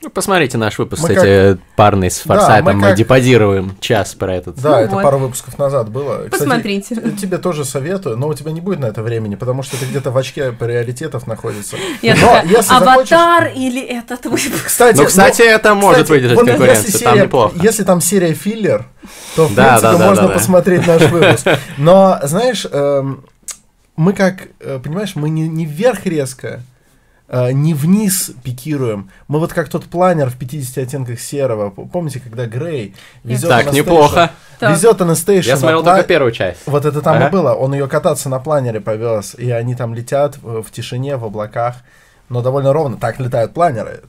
Ну, 0.04 0.10
посмотрите 0.10 0.58
наш 0.58 0.78
выпуск, 0.78 1.02
Мы 1.02 1.08
кстати, 1.08 1.58
парный 1.76 2.10
с 2.10 2.22
Да, 2.24 2.34
Форсайтом. 2.34 2.64
мы 2.66 2.72
мы 2.74 2.88
как- 2.88 2.96
депозируем 2.96 3.74
час 3.80 4.14
про 4.14 4.34
этот. 4.34 4.60
Да, 4.60 4.70
Ну 4.70 4.76
это 4.84 4.94
вот. 4.96 5.02
пару 5.02 5.16
выпусков 5.18 5.56
назад 5.58 5.88
было. 5.88 6.24
Кстати, 6.24 6.30
Посмотрите. 6.30 6.94
тебе 7.20 7.38
тоже 7.38 7.64
советую, 7.64 8.18
но 8.18 8.28
у 8.28 8.34
тебя 8.34 8.52
не 8.52 8.60
будет 8.60 8.80
на 8.80 8.86
это 8.86 9.02
времени, 9.02 9.34
потому 9.34 9.62
что 9.62 9.78
ты 9.78 9.86
где-то 9.86 10.10
в 10.10 10.16
очке 10.18 10.52
приоритетов 10.52 11.26
находится. 11.26 11.76
Я 12.02 12.14
Но 12.16 12.20
такая, 12.20 12.42
если 12.44 12.56
захочешь- 12.74 13.12
аватар 13.12 13.52
или 13.56 13.80
этот 13.82 14.24
выпуск? 14.26 14.66
Кстати, 14.66 14.98
Ну, 14.98 15.06
кстати, 15.06 15.40
это 15.42 15.74
может 15.74 16.02
кстати, 16.02 16.10
выдержать 16.12 16.38
вот 16.38 16.46
конкуренцию, 16.48 16.84
если 16.86 16.98
там 17.04 17.12
серия- 17.14 17.24
неплохо. 17.24 17.54
Если 17.62 17.82
там 17.84 18.00
серия 18.02 18.34
филлер, 18.34 18.84
то, 19.36 19.46
в 19.46 19.54
Да, 19.54 19.68
принципе, 19.78 19.92
да, 19.92 19.98
да, 19.98 20.06
можно 20.06 20.22
да, 20.22 20.28
да. 20.28 20.34
посмотреть 20.34 20.86
наш 20.86 21.02
выпуск. 21.10 21.46
Но, 21.78 22.18
знаешь, 22.24 22.66
эм, 22.70 23.24
мы 23.96 24.12
как, 24.12 24.48
э, 24.60 24.78
понимаешь, 24.84 25.12
мы 25.16 25.30
не, 25.30 25.48
не 25.48 25.64
вверх 25.64 26.04
резко, 26.04 26.60
не 27.52 27.74
вниз 27.74 28.32
пикируем. 28.42 29.10
Мы 29.28 29.38
вот 29.38 29.52
как 29.52 29.68
тот 29.68 29.84
планер 29.84 30.30
в 30.30 30.36
50 30.36 30.78
оттенках 30.78 31.20
серого. 31.20 31.70
Помните, 31.70 32.20
когда 32.20 32.46
Грей 32.46 32.94
везет 33.24 33.48
Так, 33.48 33.72
неплохо. 33.72 34.30
Везет 34.60 35.00
Анастейшу 35.00 35.48
Я 35.48 35.56
смотрел 35.56 35.82
только 35.82 36.04
первую 36.04 36.32
часть. 36.32 36.60
Вот 36.66 36.84
это 36.84 37.00
там 37.02 37.26
и 37.26 37.30
было. 37.30 37.52
Он 37.54 37.72
ее 37.74 37.88
кататься 37.88 38.28
на 38.28 38.38
планере 38.38 38.80
повез, 38.80 39.34
и 39.34 39.50
они 39.50 39.74
там 39.74 39.94
летят 39.94 40.38
в, 40.40 40.62
в 40.62 40.70
тишине, 40.70 41.16
в 41.16 41.24
облаках, 41.24 41.76
но 42.28 42.40
довольно 42.42 42.72
ровно. 42.72 42.96
Так 42.96 43.18
летают 43.18 43.52
планеры. 43.52 44.02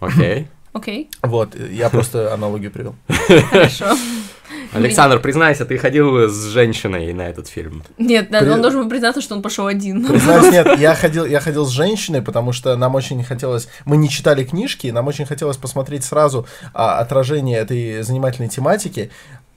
Окей. 0.00 0.48
Окей, 0.74 1.10
Вот, 1.22 1.54
я 1.54 1.90
просто 1.90 2.32
аналогию 2.32 2.70
привел. 2.70 2.94
хорошо. 3.50 3.94
Александр, 4.72 5.20
признайся, 5.20 5.64
ты 5.64 5.76
ходил 5.78 6.28
с 6.28 6.46
женщиной 6.46 7.12
на 7.12 7.22
этот 7.22 7.48
фильм. 7.48 7.82
Нет, 7.98 8.28
да, 8.30 8.40
При- 8.40 8.48
он 8.48 8.62
должен 8.62 8.82
был 8.82 8.88
признаться, 8.88 9.20
что 9.20 9.34
он 9.34 9.42
пошел 9.42 9.66
один. 9.66 10.06
Знаешь, 10.06 10.52
нет, 10.52 10.78
я 10.78 10.94
ходил, 10.94 11.24
я 11.26 11.40
ходил 11.40 11.66
с 11.66 11.70
женщиной, 11.70 12.22
потому 12.22 12.52
что 12.52 12.76
нам 12.76 12.94
очень 12.94 13.22
хотелось, 13.22 13.68
мы 13.84 13.96
не 13.96 14.08
читали 14.08 14.44
книжки, 14.44 14.88
нам 14.88 15.06
очень 15.06 15.26
хотелось 15.26 15.56
посмотреть 15.56 16.04
сразу 16.04 16.46
а, 16.74 16.98
отражение 16.98 17.58
этой 17.58 18.02
занимательной 18.02 18.48
тематики. 18.48 19.10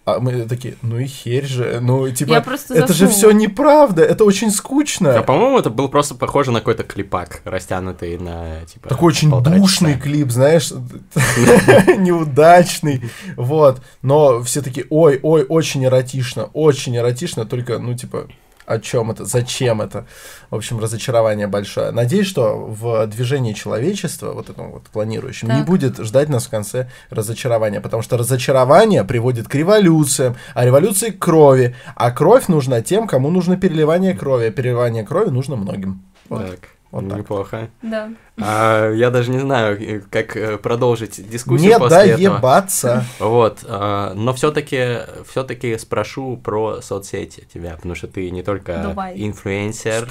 А 0.06 0.20
мы 0.20 0.44
такие, 0.44 0.76
ну 0.84 1.00
и 1.00 1.08
херь 1.08 1.48
же, 1.48 1.80
ну 1.82 2.08
типа, 2.12 2.34
Я 2.34 2.42
просто 2.42 2.76
это 2.76 2.94
же 2.94 3.08
все 3.08 3.32
неправда, 3.32 4.04
это 4.04 4.24
очень 4.24 4.52
скучно. 4.52 5.18
А, 5.18 5.24
по-моему, 5.24 5.58
это 5.58 5.72
был 5.72 5.90
просто 5.90 6.14
похоже 6.14 6.52
на 6.52 6.60
какой-то 6.60 6.84
клипак, 6.84 7.42
растянутый 7.44 8.20
на, 8.20 8.64
типа, 8.72 8.90
Такой 8.90 9.08
очень 9.08 9.32
душный 9.42 9.94
часа. 9.94 10.04
клип, 10.04 10.30
знаешь, 10.30 10.72
неудачный, 11.98 13.02
вот. 13.36 13.82
Но 14.04 14.44
все 14.44 14.62
таки 14.62 14.86
ой, 14.92 15.20
ой, 15.24 15.44
очень 15.44 15.84
эротично, 15.86 16.52
очень 16.54 16.96
эротично, 16.96 17.46
только, 17.46 17.80
ну, 17.80 17.96
типа, 17.96 18.28
о 18.66 18.80
чем 18.80 19.12
это, 19.12 19.26
зачем 19.26 19.82
это? 19.82 20.06
В 20.50 20.56
общем, 20.56 20.80
разочарование 20.80 21.48
большое. 21.48 21.92
Надеюсь, 21.92 22.28
что 22.28 22.58
в 22.58 23.08
движении 23.08 23.54
человечества, 23.54 24.34
вот 24.34 24.50
этом 24.50 24.72
вот 24.72 24.84
планирующем, 24.84 25.50
не 25.50 25.58
Так. 25.58 25.66
будет 25.66 25.98
ждать 26.00 26.30
нас 26.30 26.46
в 26.46 26.50
конце 26.50 26.90
разочарования, 27.10 27.82
потому 27.82 28.04
что 28.04 28.18
разочарование 28.18 29.04
приводит 29.04 29.48
к 29.48 29.56
революциям, 29.56 30.36
а 30.54 30.66
революции 30.66 31.10
к 31.10 31.20
крови, 31.20 31.76
а 31.96 32.12
кровь 32.12 32.48
нужна 32.48 32.82
тем, 32.82 33.08
кому 33.08 33.30
нужно 33.30 33.58
переливание 33.58 34.14
крови, 34.14 34.46
а 34.48 34.52
переливание 34.52 35.04
крови 35.04 35.30
нужно 35.30 35.56
многим. 35.56 36.04
Вот. 36.30 36.50
Так. 36.50 36.75
Вот 36.96 37.10
так. 37.10 37.18
Неплохо. 37.18 37.70
Да. 37.82 38.10
А, 38.38 38.90
я 38.90 39.10
даже 39.10 39.30
не 39.30 39.40
знаю, 39.40 39.78
э, 39.82 40.00
как 40.10 40.38
э, 40.38 40.58
продолжить 40.58 41.30
дискуссию 41.30 41.72
Не 41.72 41.78
после 41.78 42.12
этого. 42.12 42.18
доебаться. 42.18 43.04
Вот, 43.20 43.66
а, 43.68 44.14
но 44.14 44.34
все-таки 44.34 45.00
все-таки 45.30 45.78
спрошу 45.78 46.38
про 46.38 46.82
соцсети 46.82 47.46
тебя, 47.54 47.76
потому 47.76 47.96
что 47.96 48.08
ты 48.08 48.32
не 48.32 48.44
только 48.44 48.78
Давай. 48.82 49.14
инфлюенсер, 49.18 50.08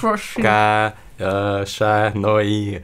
э, 1.19 1.65
ша, 1.67 2.13
но 2.15 2.41
и 2.41 2.83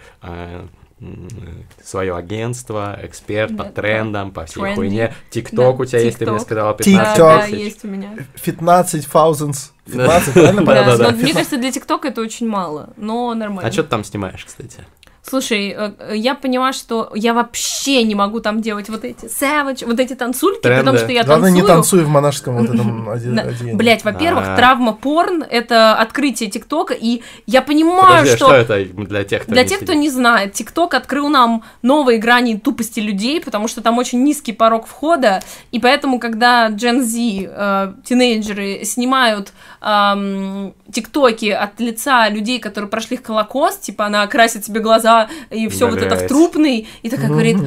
свое 1.82 2.14
агентство, 2.16 2.98
эксперт 3.02 3.56
по 3.56 3.64
Да, 3.64 3.70
трендам, 3.70 4.30
по 4.32 4.44
всей 4.46 4.60
Trendy. 4.60 4.74
хуйне. 4.74 5.14
Тикток 5.30 5.76
Да, 5.76 5.82
у 5.82 5.84
тебя 5.86 6.00
есть, 6.00 6.18
ты 6.18 6.26
мне 6.26 6.36
TikTok. 6.36 6.40
сказала, 6.42 6.72
Да, 6.72 6.84
15 6.84 7.18
да, 7.18 7.42
тысяч. 7.46 7.54
есть 7.58 7.84
у 7.84 7.88
меня. 7.88 8.10
15 8.42 9.08
thousands. 9.12 9.70
Да. 9.86 9.92
15, 10.04 10.32
правильно 10.34 10.60
Да, 10.60 10.66
понятно? 10.66 10.92
Да-да-да. 10.92 11.10
но 11.16 11.16
мне 11.22 11.32
кажется, 11.32 11.56
для 11.56 11.72
ТикТока 11.72 12.08
это 12.08 12.20
очень 12.20 12.48
мало, 12.48 12.90
но 12.96 13.34
нормально. 13.34 13.68
А 13.68 13.72
что 13.72 13.82
ты 13.82 13.88
там 13.88 14.04
снимаешь, 14.04 14.44
кстати? 14.44 14.84
Слушай, 15.22 15.74
э, 15.76 15.92
э, 15.98 16.16
я 16.16 16.34
поняла, 16.34 16.72
что 16.72 17.12
я 17.14 17.34
вообще 17.34 18.02
не 18.04 18.14
могу 18.14 18.40
там 18.40 18.62
делать 18.62 18.88
вот 18.88 19.04
эти 19.04 19.26
savage, 19.26 19.84
вот 19.84 20.00
эти 20.00 20.14
танцульки, 20.14 20.62
Тренды. 20.62 20.80
потому 20.80 20.98
что 20.98 21.12
я 21.12 21.24
Главное, 21.24 21.50
не 21.50 21.60
танцую. 21.60 21.76
танцуй 21.76 22.04
в 22.04 22.08
монашеском 22.08 22.56
вот 22.56 22.70
этом 22.74 23.08
одеянии. 23.10 23.74
Блять, 23.74 24.02
во-первых, 24.02 24.56
травма 24.56 24.94
порн 24.94 25.44
это 25.48 25.94
открытие 25.94 26.50
ТикТока, 26.50 26.94
и 26.94 27.22
я 27.46 27.60
понимаю, 27.60 28.24
Подожди, 28.24 28.30
а 28.32 28.36
что, 28.36 28.46
что 28.46 28.54
это 28.54 28.84
для 29.04 29.24
тех, 29.24 29.42
кто 29.42 29.52
для 29.52 29.62
не 29.62 29.68
тех, 29.68 29.80
кто 29.80 29.92
не 29.92 30.08
знает, 30.08 30.54
ТикТок 30.54 30.94
открыл 30.94 31.28
нам 31.28 31.64
новые 31.82 32.18
грани 32.18 32.56
тупости 32.56 33.00
людей, 33.00 33.40
потому 33.42 33.68
что 33.68 33.82
там 33.82 33.98
очень 33.98 34.24
низкий 34.24 34.52
порог 34.52 34.86
входа, 34.86 35.40
и 35.70 35.78
поэтому, 35.78 36.18
когда 36.18 36.70
Gen 36.70 37.02
Z, 37.02 37.18
э, 37.20 37.92
тинейджеры, 38.04 38.84
снимают 38.84 39.52
эм, 39.82 40.74
ТикТоки 40.92 41.50
от 41.50 41.78
лица 41.78 42.28
людей, 42.28 42.58
которые 42.58 42.88
прошли 42.90 43.16
Холокост, 43.16 43.82
типа 43.82 44.06
она 44.06 44.26
красит 44.26 44.64
себе 44.64 44.80
глаза 44.80 45.09
и 45.50 45.68
все 45.68 45.88
вот 45.88 46.00
это 46.00 46.16
в 46.16 46.26
трупный, 46.26 46.88
и 47.02 47.10
такая 47.10 47.28
говорит. 47.28 47.58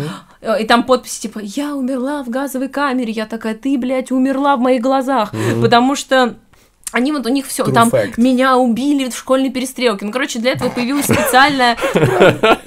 Э, 0.42 0.62
И 0.62 0.66
там 0.66 0.84
подписи 0.84 1.22
типа 1.22 1.40
«Я 1.42 1.74
умерла 1.76 2.22
в 2.22 2.30
газовой 2.30 2.68
камере». 2.68 3.12
Я 3.14 3.26
такая 3.26 3.56
«Ты, 3.56 3.78
блядь, 3.78 4.12
умерла 4.12 4.58
в 4.58 4.60
моих 4.60 4.82
глазах». 4.82 5.32
Потому 5.62 5.96
что 5.96 6.36
они 6.92 7.12
вот 7.12 7.26
у 7.26 7.30
них 7.30 7.48
все 7.48 7.64
True 7.64 7.74
там 7.74 7.90
fact. 7.90 8.14
меня 8.18 8.58
убили 8.58 9.10
в 9.10 9.18
школьной 9.18 9.50
перестрелке. 9.50 10.06
Ну, 10.06 10.12
короче, 10.12 10.40
для 10.40 10.52
этого 10.52 10.70
появилась 10.70 11.06
специальная... 11.16 11.76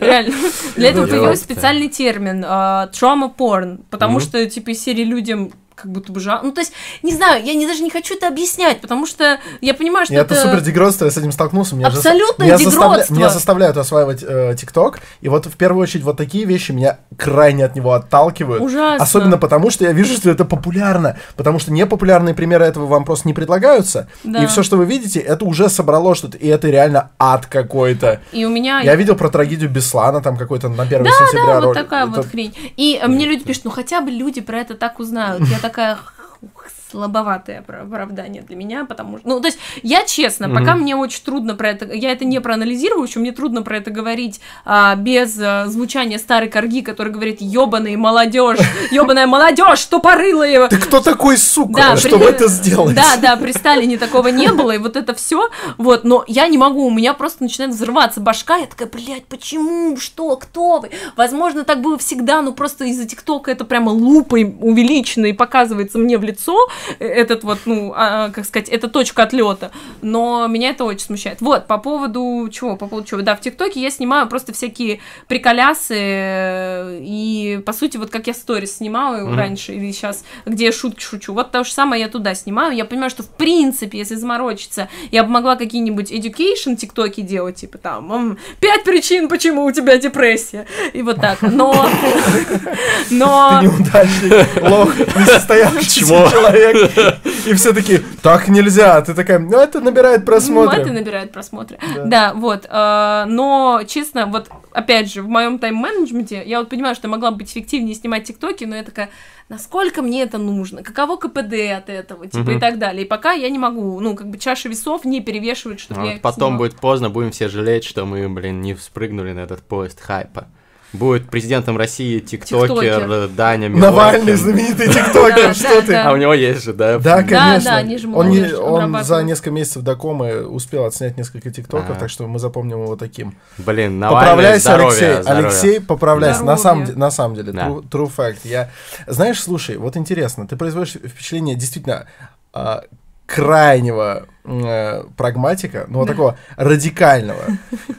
Реально. 0.00 0.34
Для 0.74 0.88
этого 0.90 1.06
появился 1.06 1.44
специальный 1.44 1.88
термин 1.88 2.42
trauma 2.44 3.30
porn. 3.34 3.80
Потому 3.90 4.20
что, 4.20 4.44
типа, 4.46 4.74
серии 4.74 5.04
людям 5.04 5.52
как 5.76 5.92
будто 5.92 6.10
бы 6.10 6.20
жал. 6.20 6.40
Ну, 6.42 6.52
то 6.52 6.60
есть, 6.60 6.72
не 7.02 7.12
знаю, 7.12 7.44
я 7.44 7.54
не, 7.54 7.66
даже 7.66 7.82
не 7.82 7.90
хочу 7.90 8.16
это 8.16 8.26
объяснять, 8.26 8.80
потому 8.80 9.06
что 9.06 9.38
я 9.60 9.74
понимаю, 9.74 10.06
что 10.06 10.14
Это 10.14 10.34
это... 10.34 10.42
супер 10.42 10.60
дегродство, 10.62 11.04
я 11.04 11.10
с 11.10 11.16
этим 11.18 11.30
столкнулся. 11.32 11.76
Меня 11.76 11.90
же- 11.90 11.98
Абсолютное 11.98 12.46
меня 12.46 12.56
заставля- 12.56 12.88
дегродство. 12.92 13.14
Меня 13.14 13.28
заставляют 13.30 13.76
осваивать 13.76 14.24
э, 14.26 14.56
ТикТок, 14.58 15.00
и 15.20 15.28
вот 15.28 15.46
в 15.46 15.56
первую 15.56 15.82
очередь 15.82 16.02
вот 16.04 16.16
такие 16.16 16.46
вещи 16.46 16.72
меня 16.72 16.98
крайне 17.18 17.64
от 17.66 17.76
него 17.76 17.92
отталкивают. 17.92 18.62
Ужасно. 18.62 19.04
Особенно 19.04 19.36
потому, 19.38 19.70
что 19.70 19.84
я 19.84 19.92
вижу, 19.92 20.14
что 20.16 20.30
это 20.30 20.44
популярно. 20.46 21.18
Потому 21.36 21.58
что 21.58 21.70
непопулярные 21.72 22.34
примеры 22.34 22.64
этого 22.64 22.86
вам 22.86 23.04
просто 23.04 23.28
не 23.28 23.34
предлагаются. 23.34 24.08
Да. 24.24 24.42
И 24.42 24.46
все, 24.46 24.62
что 24.62 24.76
вы 24.78 24.86
видите, 24.86 25.20
это 25.20 25.44
уже 25.44 25.68
собрало 25.68 26.14
что-то. 26.14 26.38
И 26.38 26.48
это 26.48 26.68
реально 26.70 27.10
ад 27.18 27.46
какой-то. 27.46 28.20
И 28.32 28.44
у 28.46 28.48
меня... 28.48 28.80
Я 28.80 28.94
видел 28.96 29.14
про 29.14 29.28
трагедию 29.28 29.68
Беслана, 29.68 30.22
там 30.22 30.36
какой-то 30.38 30.68
на 30.70 30.84
1 30.84 31.04
Да, 31.04 31.10
сентября 31.10 31.46
да, 31.46 31.54
вот 31.56 31.64
ролик. 31.64 31.82
такая 31.82 32.04
Это- 32.06 32.16
вот 32.16 32.26
хрень. 32.26 32.54
И 32.76 32.98
э, 33.02 33.06
мне 33.08 33.26
люди 33.26 33.44
пишут, 33.44 33.64
ну 33.66 33.70
хотя 33.70 34.00
бы 34.00 34.10
люди 34.10 34.40
про 34.40 34.58
это 34.60 34.74
так 34.74 34.98
узнают. 35.00 35.42
Я 35.48 35.58
такая 35.66 35.98
«Ух, 36.42 36.64
слабоватое 36.90 37.60
опра- 37.66 37.82
оправдание 37.86 38.42
для 38.42 38.56
меня, 38.56 38.84
потому 38.84 39.18
что... 39.18 39.28
Ну, 39.28 39.40
то 39.40 39.46
есть, 39.48 39.58
я 39.82 40.04
честно, 40.04 40.48
пока 40.48 40.74
Мгм. 40.74 40.82
мне 40.82 40.96
очень 40.96 41.22
трудно 41.24 41.54
про 41.54 41.70
это... 41.70 41.92
Я 41.92 42.12
это 42.12 42.24
не 42.24 42.40
проанализирую, 42.40 43.04
еще 43.06 43.18
мне 43.20 43.32
трудно 43.32 43.62
про 43.62 43.78
это 43.78 43.90
говорить 43.90 44.40
а, 44.64 44.94
без 44.94 45.38
а, 45.40 45.66
звучания 45.66 46.18
старой 46.18 46.48
корги, 46.48 46.82
который 46.82 47.12
говорит 47.12 47.38
«Ёбаный 47.40 47.96
молодежь, 47.96 48.58
ёбаная 48.90 49.26
молодежь, 49.26 49.84
тупорылые!» 49.86 50.68
Ты 50.68 50.78
кто 50.78 51.00
такой, 51.00 51.36
сука, 51.38 51.72
Да, 51.80 51.96
чтобы 51.96 52.26
при- 52.26 52.34
это 52.34 52.48
сделать? 52.48 52.94
Да, 52.94 53.16
да, 53.20 53.36
при 53.36 53.52
Сталине 53.52 53.98
такого 53.98 54.28
не 54.28 54.52
было, 54.52 54.72
и 54.72 54.78
вот 54.78 54.96
это 54.96 55.14
все, 55.14 55.48
вот, 55.78 56.04
но 56.04 56.24
я 56.28 56.46
не 56.48 56.58
могу, 56.58 56.86
у 56.86 56.90
меня 56.90 57.14
просто 57.14 57.42
начинает 57.42 57.72
взрываться 57.74 58.20
башка, 58.20 58.56
я 58.56 58.66
такая, 58.66 58.88
блядь, 58.88 59.26
почему, 59.26 59.96
что, 59.96 60.36
кто 60.36 60.80
вы? 60.80 60.90
Возможно, 61.16 61.64
так 61.64 61.80
было 61.80 61.98
всегда, 61.98 62.42
но 62.42 62.52
просто 62.52 62.84
из-за 62.84 63.06
ТикТока 63.06 63.50
это 63.50 63.64
прямо 63.64 63.90
лупой 63.90 64.44
увеличено 64.60 65.26
и 65.26 65.32
показывается 65.32 65.98
мне 65.98 66.18
в 66.18 66.22
лицо, 66.22 66.68
этот 66.98 67.44
вот, 67.44 67.60
ну, 67.64 67.92
а, 67.96 68.30
как 68.30 68.44
сказать, 68.44 68.68
эта 68.68 68.88
точка 68.88 69.24
отлета, 69.24 69.70
но 70.02 70.46
меня 70.46 70.70
это 70.70 70.84
очень 70.84 71.06
смущает. 71.06 71.40
Вот, 71.40 71.66
по 71.66 71.78
поводу 71.78 72.48
чего, 72.50 72.76
по 72.76 72.86
поводу 72.86 73.08
чего, 73.08 73.22
да, 73.22 73.36
в 73.36 73.40
ТикТоке 73.40 73.80
я 73.80 73.90
снимаю 73.90 74.28
просто 74.28 74.52
всякие 74.52 75.00
приколясы, 75.28 75.96
э, 75.98 76.98
и, 77.02 77.60
по 77.64 77.72
сути, 77.72 77.96
вот 77.96 78.10
как 78.10 78.26
я 78.26 78.34
сторис 78.34 78.76
снимала 78.76 79.18
Мгм. 79.18 79.36
раньше, 79.36 79.72
или 79.72 79.90
сейчас, 79.92 80.24
где 80.44 80.66
я 80.66 80.72
шутки 80.72 81.02
шучу, 81.02 81.32
вот 81.32 81.50
то 81.50 81.64
же 81.64 81.72
самое 81.72 82.02
я 82.02 82.08
туда 82.08 82.34
снимаю, 82.34 82.74
я 82.74 82.84
понимаю, 82.84 83.10
что, 83.10 83.22
в 83.22 83.28
принципе, 83.28 83.98
если 83.98 84.14
заморочиться, 84.14 84.88
я 85.10 85.24
бы 85.24 85.30
могла 85.30 85.56
какие-нибудь 85.56 86.10
education 86.12 86.76
тиктоки 86.76 87.20
делать, 87.20 87.56
типа 87.56 87.78
там, 87.78 88.38
пять 88.60 88.84
причин, 88.84 89.28
почему 89.28 89.64
у 89.64 89.72
тебя 89.72 89.98
депрессия, 89.98 90.66
и 90.92 91.02
вот 91.02 91.20
так, 91.20 91.42
но... 91.42 91.88
Но... 93.10 93.60
Ты 93.60 93.66
неудачник, 93.66 94.62
лох, 94.62 94.98
несостоявшийся 95.16 96.00
Чмо. 96.00 96.28
Человек. 96.72 97.16
И 97.46 97.54
все 97.54 97.72
таки 97.72 98.00
так 98.22 98.48
нельзя. 98.48 99.00
Ты 99.02 99.14
такая, 99.14 99.38
ну 99.38 99.58
это 99.58 99.80
набирает 99.80 100.18
Ну, 100.18 100.22
это 100.22 100.26
просмотры. 100.32 100.84
набирает 100.92 101.32
просмотры. 101.32 101.78
Да. 102.04 102.32
Вот. 102.34 102.66
э, 102.68 103.24
но, 103.28 103.82
честно, 103.86 104.26
вот, 104.26 104.48
опять 104.72 105.12
же, 105.12 105.22
в 105.22 105.28
моем 105.28 105.58
тайм-менеджменте 105.58 106.42
я 106.44 106.58
вот 106.60 106.68
понимаю, 106.68 106.94
что 106.94 107.08
я 107.08 107.12
могла 107.12 107.30
бы 107.30 107.38
быть 107.38 107.50
эффективнее 107.52 107.94
снимать 107.94 108.24
тиктоки, 108.24 108.64
но 108.64 108.76
я 108.76 108.82
такая, 108.82 109.10
насколько 109.48 110.02
мне 110.02 110.22
это 110.22 110.38
нужно? 110.38 110.82
Каково 110.82 111.16
КПД 111.16 111.54
от 111.76 111.88
этого? 111.88 112.26
Типа, 112.26 112.50
Мгм. 112.50 112.56
и 112.56 112.60
так 112.60 112.78
далее. 112.78 113.04
И 113.04 113.08
пока 113.08 113.32
я 113.32 113.48
не 113.50 113.58
могу, 113.58 114.00
ну, 114.00 114.14
как 114.16 114.28
бы 114.28 114.38
чаша 114.38 114.68
весов 114.68 115.04
не 115.04 115.20
перевешивает, 115.20 115.80
чтобы 115.80 116.00
Вот 116.00 116.06
я 116.08 116.14
их 116.16 116.20
потом 116.22 116.36
снимала. 116.52 116.58
будет 116.58 116.76
поздно, 116.80 117.10
будем 117.10 117.30
все 117.30 117.48
жалеть, 117.48 117.84
что 117.84 118.04
мы, 118.06 118.28
блин, 118.28 118.60
не 118.60 118.74
спрыгнули 118.76 119.32
на 119.32 119.40
этот 119.40 119.62
поезд 119.62 120.00
хайпа. 120.00 120.48
Будет 120.96 121.28
президентом 121.30 121.76
России 121.76 122.18
тиктокер 122.20 122.68
Тиктокер. 122.68 123.28
Даня 123.28 123.68
Навальный, 123.68 124.32
Милохин. 124.32 124.36
знаменитый 124.36 124.86
Да, 124.88 124.92
тиктокер, 124.92 125.54
что 125.54 125.82
ты? 125.82 125.94
А 125.94 126.12
у 126.12 126.16
него 126.16 126.34
есть 126.34 126.64
же, 126.64 126.72
да? 126.72 126.98
Да, 126.98 127.22
конечно. 127.22 127.70
да, 127.70 127.76
они 127.76 127.98
же 127.98 128.08
он, 128.08 129.04
за 129.04 129.22
несколько 129.22 129.50
месяцев 129.50 129.82
до 129.82 129.96
комы 129.96 130.46
успел 130.46 130.84
отснять 130.86 131.16
несколько 131.16 131.50
тиктоков, 131.50 131.90
Ага. 131.90 132.00
так 132.00 132.10
что 132.10 132.26
мы 132.26 132.38
запомним 132.38 132.82
его 132.82 132.96
таким. 132.96 133.34
Блин, 133.58 133.98
Навальный, 133.98 134.20
Поправляйся, 134.30 134.74
Алексей. 134.74 135.22
Алексей, 135.24 135.80
поправляйся. 135.80 136.44
На 136.44 136.56
самом, 136.56 136.84
де- 136.86 136.92
на 136.94 137.10
самом 137.10 137.34
деле, 137.36 137.52
true 137.52 138.10
fact. 138.14 138.38
Я... 138.44 138.70
Знаешь, 139.06 139.40
слушай, 139.42 139.76
вот 139.76 139.96
интересно, 139.96 140.46
ты 140.46 140.56
производишь 140.56 140.92
впечатление 140.94 141.54
действительно 141.56 142.06
а, 142.52 142.84
крайнего 143.26 144.26
э, 144.44 145.04
прагматика, 145.16 145.86
ну 145.88 145.98
вот 145.98 146.08
такого 146.08 146.38
радикального. 146.56 147.42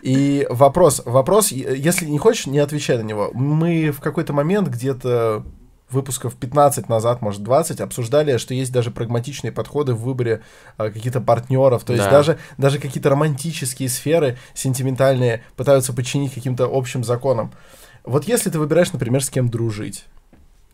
И 0.02 0.48
вопрос, 0.50 1.02
вопрос, 1.06 1.52
если 1.52 2.06
не 2.06 2.18
хочешь, 2.18 2.48
не 2.48 2.60
отвечай 2.60 2.98
на 2.98 3.04
него. 3.04 3.32
Мы 3.34 3.92
в 3.92 4.00
какой-то 4.00 4.34
момент 4.34 4.70
где-то 4.70 5.44
выпусков 5.90 6.36
15 6.36 6.90
назад, 6.90 7.22
может 7.22 7.44
20, 7.44 7.80
обсуждали, 7.80 8.38
что 8.38 8.54
есть 8.54 8.72
даже 8.74 8.92
прагматичные 8.92 9.52
подходы 9.52 9.94
в 9.94 10.02
выборе 10.02 10.42
а, 10.76 10.90
каких-то 10.90 11.22
партнеров, 11.22 11.84
то 11.86 11.94
есть 11.94 12.06
Да. 12.06 12.12
даже, 12.12 12.40
даже 12.58 12.80
какие-то 12.80 13.10
романтические 13.10 13.88
сферы 13.88 14.38
сентиментальные 14.54 15.44
пытаются 15.56 15.94
подчинить 15.94 16.34
каким-то 16.34 16.70
общим 16.72 17.06
законам. 17.06 17.54
Вот 18.04 18.26
если 18.26 18.50
ты 18.50 18.60
выбираешь, 18.60 18.92
например, 18.92 19.24
с 19.24 19.30
кем 19.30 19.50
дружить, 19.50 20.06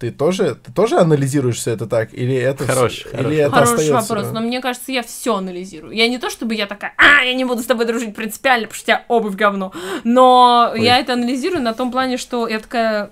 ты 0.03 0.11
тоже, 0.11 0.55
ты 0.55 0.71
тоже 0.73 0.97
анализируешь 0.97 1.55
все 1.55 1.71
это 1.71 1.87
так? 1.87 2.13
Или 2.13 2.35
это, 2.35 2.65
вс- 2.65 2.67
Хороший, 2.67 3.03
или 3.05 3.13
хороший 3.13 3.37
это 3.37 3.51
Хороший 3.51 3.73
остается? 3.75 3.93
вопрос, 4.13 4.31
но 4.33 4.41
мне 4.41 4.59
кажется, 4.59 4.91
я 4.91 5.01
все 5.01 5.35
анализирую. 5.37 5.93
Я 5.95 6.09
не 6.09 6.17
то, 6.17 6.29
чтобы 6.29 6.55
я 6.55 6.65
такая, 6.67 6.93
а, 6.97 7.23
я 7.23 7.33
не 7.33 7.45
буду 7.45 7.61
с 7.61 7.65
тобой 7.65 7.85
дружить 7.85 8.13
принципиально, 8.13 8.67
потому 8.67 8.75
что 8.75 8.83
у 8.83 8.87
тебя 8.87 9.05
обувь 9.07 9.35
говно. 9.35 9.71
Но 10.03 10.71
Ой. 10.73 10.83
я 10.83 10.97
это 10.99 11.13
анализирую 11.13 11.61
на 11.61 11.73
том 11.73 11.89
плане, 11.91 12.17
что 12.17 12.47
я 12.49 12.59
такая, 12.59 13.11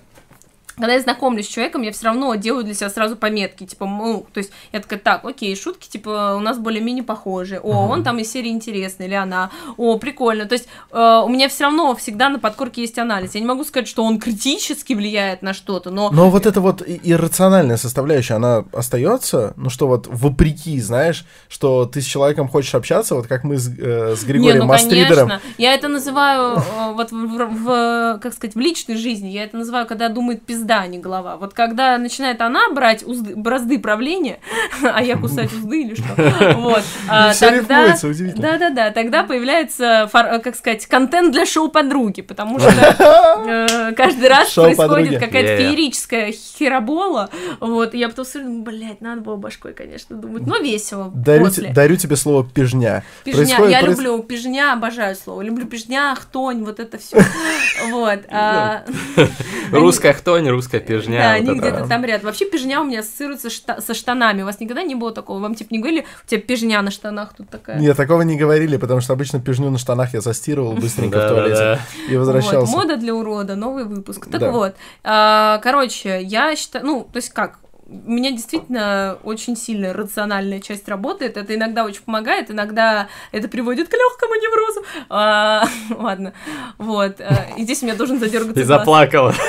когда 0.76 0.94
я 0.94 1.00
знакомлюсь 1.00 1.46
с 1.46 1.50
человеком, 1.50 1.82
я 1.82 1.92
все 1.92 2.06
равно 2.06 2.34
делаю 2.34 2.64
для 2.64 2.74
себя 2.74 2.90
сразу 2.90 3.16
пометки, 3.16 3.64
типа, 3.66 3.86
ну, 3.86 4.26
то 4.32 4.38
есть 4.38 4.50
я 4.72 4.80
такая, 4.80 4.98
так, 4.98 5.24
окей, 5.24 5.54
шутки, 5.56 5.88
типа, 5.88 6.34
у 6.36 6.40
нас 6.40 6.58
более-менее 6.58 7.04
похожие, 7.04 7.60
о, 7.60 7.88
он 7.88 8.02
там 8.04 8.18
из 8.18 8.30
серии 8.32 8.50
интересный, 8.50 9.06
или 9.06 9.14
она, 9.14 9.50
о, 9.76 9.98
прикольно, 9.98 10.46
то 10.46 10.54
есть 10.54 10.68
э, 10.90 11.22
у 11.24 11.28
меня 11.28 11.48
все 11.48 11.64
равно 11.64 11.94
всегда 11.94 12.28
на 12.28 12.38
подкорке 12.38 12.82
есть 12.82 12.98
анализ, 12.98 13.34
я 13.34 13.40
не 13.40 13.46
могу 13.46 13.64
сказать, 13.64 13.86
что 13.88 14.02
он 14.04 14.18
критически 14.18 14.94
влияет 14.94 15.42
на 15.42 15.52
что-то, 15.54 15.90
но 15.90 16.10
Но 16.10 16.30
вот 16.30 16.46
эта 16.46 16.60
вот 16.60 16.82
иррациональная 16.86 17.76
составляющая, 17.76 18.34
она 18.34 18.64
остается? 18.72 19.52
Ну 19.56 19.70
что 19.70 19.86
вот 19.86 20.06
вопреки, 20.08 20.80
знаешь, 20.80 21.24
что 21.48 21.84
ты 21.86 22.00
с 22.00 22.04
человеком 22.04 22.48
хочешь 22.48 22.74
общаться, 22.74 23.14
вот 23.14 23.26
как 23.26 23.44
мы 23.44 23.58
с, 23.58 23.68
э, 23.68 24.16
с 24.16 24.24
Григорием 24.24 24.54
Не, 24.54 24.60
ну 24.60 24.66
Мастридером. 24.66 25.28
конечно. 25.28 25.40
Я 25.58 25.74
это 25.74 25.88
называю 25.88 26.56
э, 26.58 26.92
вот 26.94 27.12
в, 27.12 27.14
в- 27.14 27.62
в, 27.64 28.18
как 28.22 28.32
сказать, 28.34 28.54
в 28.54 28.58
личной 28.60 28.96
жизни. 28.96 29.28
Я 29.28 29.44
это 29.44 29.56
называю, 29.56 29.86
когда 29.86 30.08
думает 30.08 30.42
пизда 30.44 30.61
звезда, 30.62 30.80
а 30.80 30.86
не 30.86 30.98
голова. 30.98 31.36
Вот 31.36 31.54
когда 31.54 31.98
начинает 31.98 32.40
она 32.40 32.68
брать 32.70 33.02
узды- 33.02 33.34
бразды 33.36 33.78
правления, 33.78 34.38
а 34.82 35.02
я 35.02 35.16
кусать 35.16 35.52
узды 35.52 35.82
или 35.82 35.94
что, 35.94 36.54
вот, 36.56 36.82
а, 37.08 37.32
Всё 37.32 37.50
тогда... 37.50 37.96
Да-да-да, 38.36 38.90
тогда 38.90 39.24
появляется, 39.24 40.08
как 40.12 40.56
сказать, 40.56 40.86
контент 40.86 41.32
для 41.32 41.44
шоу-подруги, 41.46 42.22
потому 42.22 42.58
что 42.58 42.70
э, 43.48 43.81
каждый 43.94 44.28
раз 44.28 44.50
Шоу-подруги. 44.52 44.94
происходит 45.08 45.20
какая-то 45.20 45.52
Yeah. 45.52 45.56
феерическая 45.58 46.32
херобола, 46.32 47.28
вот, 47.60 47.94
и 47.94 47.98
я 47.98 48.08
потом 48.08 48.24
смотрю, 48.24 48.50
ну, 48.50 48.62
блядь, 48.62 49.00
надо 49.00 49.20
было 49.20 49.36
башкой, 49.36 49.72
конечно, 49.74 50.16
думать, 50.16 50.46
но 50.46 50.58
весело 50.58 51.10
Дарю, 51.14 51.44
после. 51.46 51.68
те- 51.68 51.72
дарю 51.74 51.96
тебе 51.96 52.16
слово 52.16 52.44
пижня. 52.48 53.04
Пижня, 53.24 53.40
Происходит- 53.44 53.70
я 53.72 53.80
проис- 53.82 53.90
люблю 53.90 54.22
пижня, 54.22 54.72
обожаю 54.72 55.14
слово. 55.16 55.42
Люблю 55.42 55.66
пижня, 55.66 56.14
хтонь, 56.18 56.64
вот 56.64 56.80
это 56.80 56.98
все. 56.98 57.18
Вот. 57.90 58.20
а, 58.30 58.84
Русская 59.72 60.12
хтонь, 60.12 60.48
русская 60.48 60.80
пижня. 60.80 61.18
Да, 61.18 61.32
они 61.32 61.58
где-то 61.58 61.86
там 61.86 62.04
рядом. 62.04 62.26
Вообще 62.26 62.44
пижня 62.44 62.80
у 62.80 62.84
меня 62.84 63.00
ассоциируется 63.00 63.48
со 63.50 63.94
штанами. 63.94 64.42
У 64.42 64.44
вас 64.44 64.60
никогда 64.60 64.82
не 64.82 64.94
было 64.94 65.12
такого? 65.12 65.38
Вам 65.40 65.54
типа 65.54 65.72
не 65.72 65.78
говорили, 65.80 66.04
у 66.24 66.28
тебя 66.28 66.40
пижня 66.40 66.80
на 66.82 66.90
штанах 66.90 67.34
тут 67.36 67.48
такая? 67.48 67.78
Нет, 67.78 67.96
такого 67.96 68.22
не 68.22 68.36
говорили, 68.36 68.76
потому 68.76 69.00
что 69.00 69.12
обычно 69.12 69.40
пижню 69.40 69.70
на 69.70 69.78
штанах 69.78 70.14
я 70.14 70.20
застирывал 70.20 70.72
быстренько 70.74 71.18
в 71.26 71.28
туалете 71.28 71.80
и 72.08 72.16
возвращался. 72.16 72.72
Вот, 72.72 72.84
мода 72.84 72.96
для 72.96 73.14
урода, 73.14 73.56
новый 73.56 73.81
выпуск. 73.84 74.28
Так 74.30 74.40
Да. 74.40 74.50
вот, 74.50 74.74
а, 75.04 75.58
короче, 75.62 76.22
я 76.22 76.54
считаю, 76.56 76.84
ну, 76.84 77.04
то 77.12 77.16
есть 77.16 77.30
как, 77.30 77.58
у 77.86 78.10
меня 78.10 78.30
действительно 78.30 79.18
очень 79.22 79.56
сильная 79.56 79.92
рациональная 79.92 80.60
часть 80.60 80.88
работает. 80.88 81.36
Это 81.36 81.54
иногда 81.54 81.84
очень 81.84 82.02
помогает, 82.02 82.50
иногда 82.50 83.08
это 83.32 83.48
приводит 83.48 83.88
к 83.88 83.92
легкому 83.92 84.34
неврозу. 84.34 84.84
А, 85.10 85.64
ладно, 85.90 86.32
вот. 86.78 87.20
а, 87.20 87.46
И 87.56 87.64
здесь 87.64 87.82
у 87.82 87.86
меня 87.86 87.94
должен 87.96 88.18
задергаться 88.18 88.60
И 88.60 88.64
заплакала. 88.64 89.34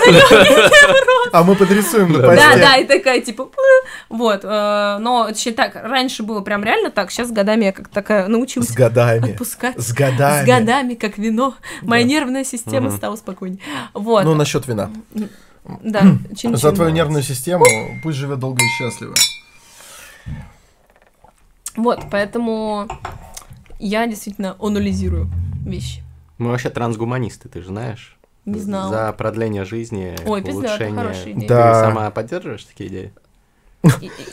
А 1.31 1.43
мы 1.43 1.55
подрисуем 1.55 2.11
на 2.11 2.19
Да. 2.19 2.35
Да, 2.35 2.57
да, 2.57 2.75
и 2.77 2.85
такая, 2.85 3.19
типа, 3.19 3.49
вот, 4.09 4.41
э, 4.43 4.97
но 4.99 5.29
так, 5.55 5.75
раньше 5.75 6.21
было 6.21 6.41
прям 6.41 6.63
реально 6.63 6.91
так, 6.91 7.09
сейчас 7.09 7.29
с 7.29 7.31
годами 7.31 7.65
я 7.65 7.71
как 7.71 7.87
такая 7.87 8.27
научилась 8.27 8.69
С 8.69 8.73
годами. 8.73 9.31
отпускать. 9.31 9.79
С 9.79 9.93
годами. 9.93 10.43
С 10.43 10.47
годами, 10.47 10.93
как 10.93 11.17
вино, 11.17 11.55
моя 11.81 12.03
нервная 12.03 12.43
система 12.43 12.91
стала 12.91 13.15
спокойнее. 13.15 13.59
Вот, 13.93 14.25
Ну, 14.25 14.35
насчет 14.35 14.67
вина. 14.67 14.91
Да, 15.83 16.01
чин-чин. 16.35 16.57
За 16.57 16.71
твою 16.71 16.91
нервную 16.91 17.23
систему 17.23 17.65
пусть 18.03 18.17
живет 18.17 18.39
долго 18.39 18.61
и 18.63 18.67
счастливо. 18.77 19.13
Вот, 21.75 22.01
поэтому 22.11 22.87
я 23.79 24.05
действительно 24.07 24.55
анализирую 24.59 25.29
вещи. 25.65 26.03
Мы 26.37 26.49
вообще 26.51 26.69
трансгуманисты, 26.69 27.49
ты 27.49 27.61
же 27.61 27.67
знаешь. 27.67 28.17
Не 28.45 28.59
знала. 28.59 28.89
За 28.89 29.13
продление 29.13 29.63
жизни, 29.65 30.15
Ой, 30.25 30.41
пизда, 30.41 30.59
это 30.59 30.67
улучшение. 30.69 30.95
хорошая 31.01 31.31
идея. 31.31 31.39
Ты 31.41 31.47
Да. 31.47 31.81
сама 31.81 32.11
поддерживаешь 32.11 32.63
такие 32.65 32.89
идеи? 32.89 33.13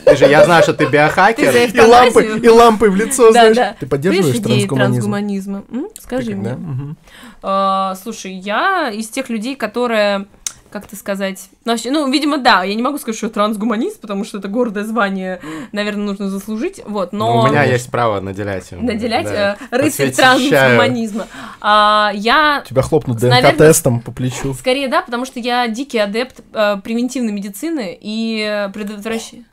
Ты 0.05 0.15
же, 0.15 0.25
я 0.27 0.45
знаю, 0.45 0.63
что 0.63 0.73
ты 0.73 0.85
биохакер. 0.85 1.53
И 1.55 1.79
лампой, 1.81 2.39
и 2.39 2.47
лампой 2.49 2.89
в 2.89 2.95
лицо, 2.95 3.27
Да, 3.27 3.31
знаешь. 3.31 3.55
да. 3.55 3.75
Ты 3.79 3.85
поддерживаешь 3.87 4.35
трансгуманизм? 4.39 4.75
трансгуманизма? 4.75 5.63
Скажи 5.99 6.35
мне. 6.35 6.55
да? 6.55 6.95
А, 7.41 7.95
слушай, 7.95 8.33
я 8.33 8.89
из 8.91 9.07
тех 9.09 9.29
людей, 9.29 9.55
которые, 9.55 10.27
как 10.71 10.85
это 10.85 10.95
сказать, 10.95 11.49
ну, 11.65 11.73
вообще, 11.73 11.91
ну, 11.91 12.09
видимо, 12.09 12.37
да, 12.37 12.63
я 12.63 12.73
не 12.73 12.81
могу 12.81 12.97
сказать, 12.97 13.17
что 13.17 13.27
я 13.27 13.31
трансгуманист, 13.31 13.99
потому 14.01 14.23
что 14.23 14.37
это 14.39 14.47
гордое 14.47 14.83
звание, 14.83 15.39
наверное, 15.71 16.05
нужно 16.05 16.29
заслужить, 16.29 16.81
вот, 16.85 17.13
но... 17.13 17.33
Ну, 17.33 17.39
у 17.41 17.47
меня 17.47 17.63
есть 17.63 17.91
право 17.91 18.19
наделять. 18.19 18.71
Наделять 18.71 19.25
да. 19.25 19.57
э, 19.69 19.77
рыцарь 19.77 20.11
трансгуманизма. 20.11 21.27
А, 21.59 22.11
я 22.13 22.63
Тебя 22.67 22.81
хлопнут 22.81 23.19
ДНК-тестом 23.19 23.99
по 23.99 24.11
плечу. 24.11 24.53
скорее 24.53 24.87
да, 24.87 25.01
потому 25.01 25.25
что 25.25 25.39
я 25.39 25.67
дикий 25.67 25.99
адепт 25.99 26.41
э, 26.53 26.77
превентивной 26.83 27.31
медицины 27.33 27.97
и 27.99 28.69
предотвращения. 28.73 29.45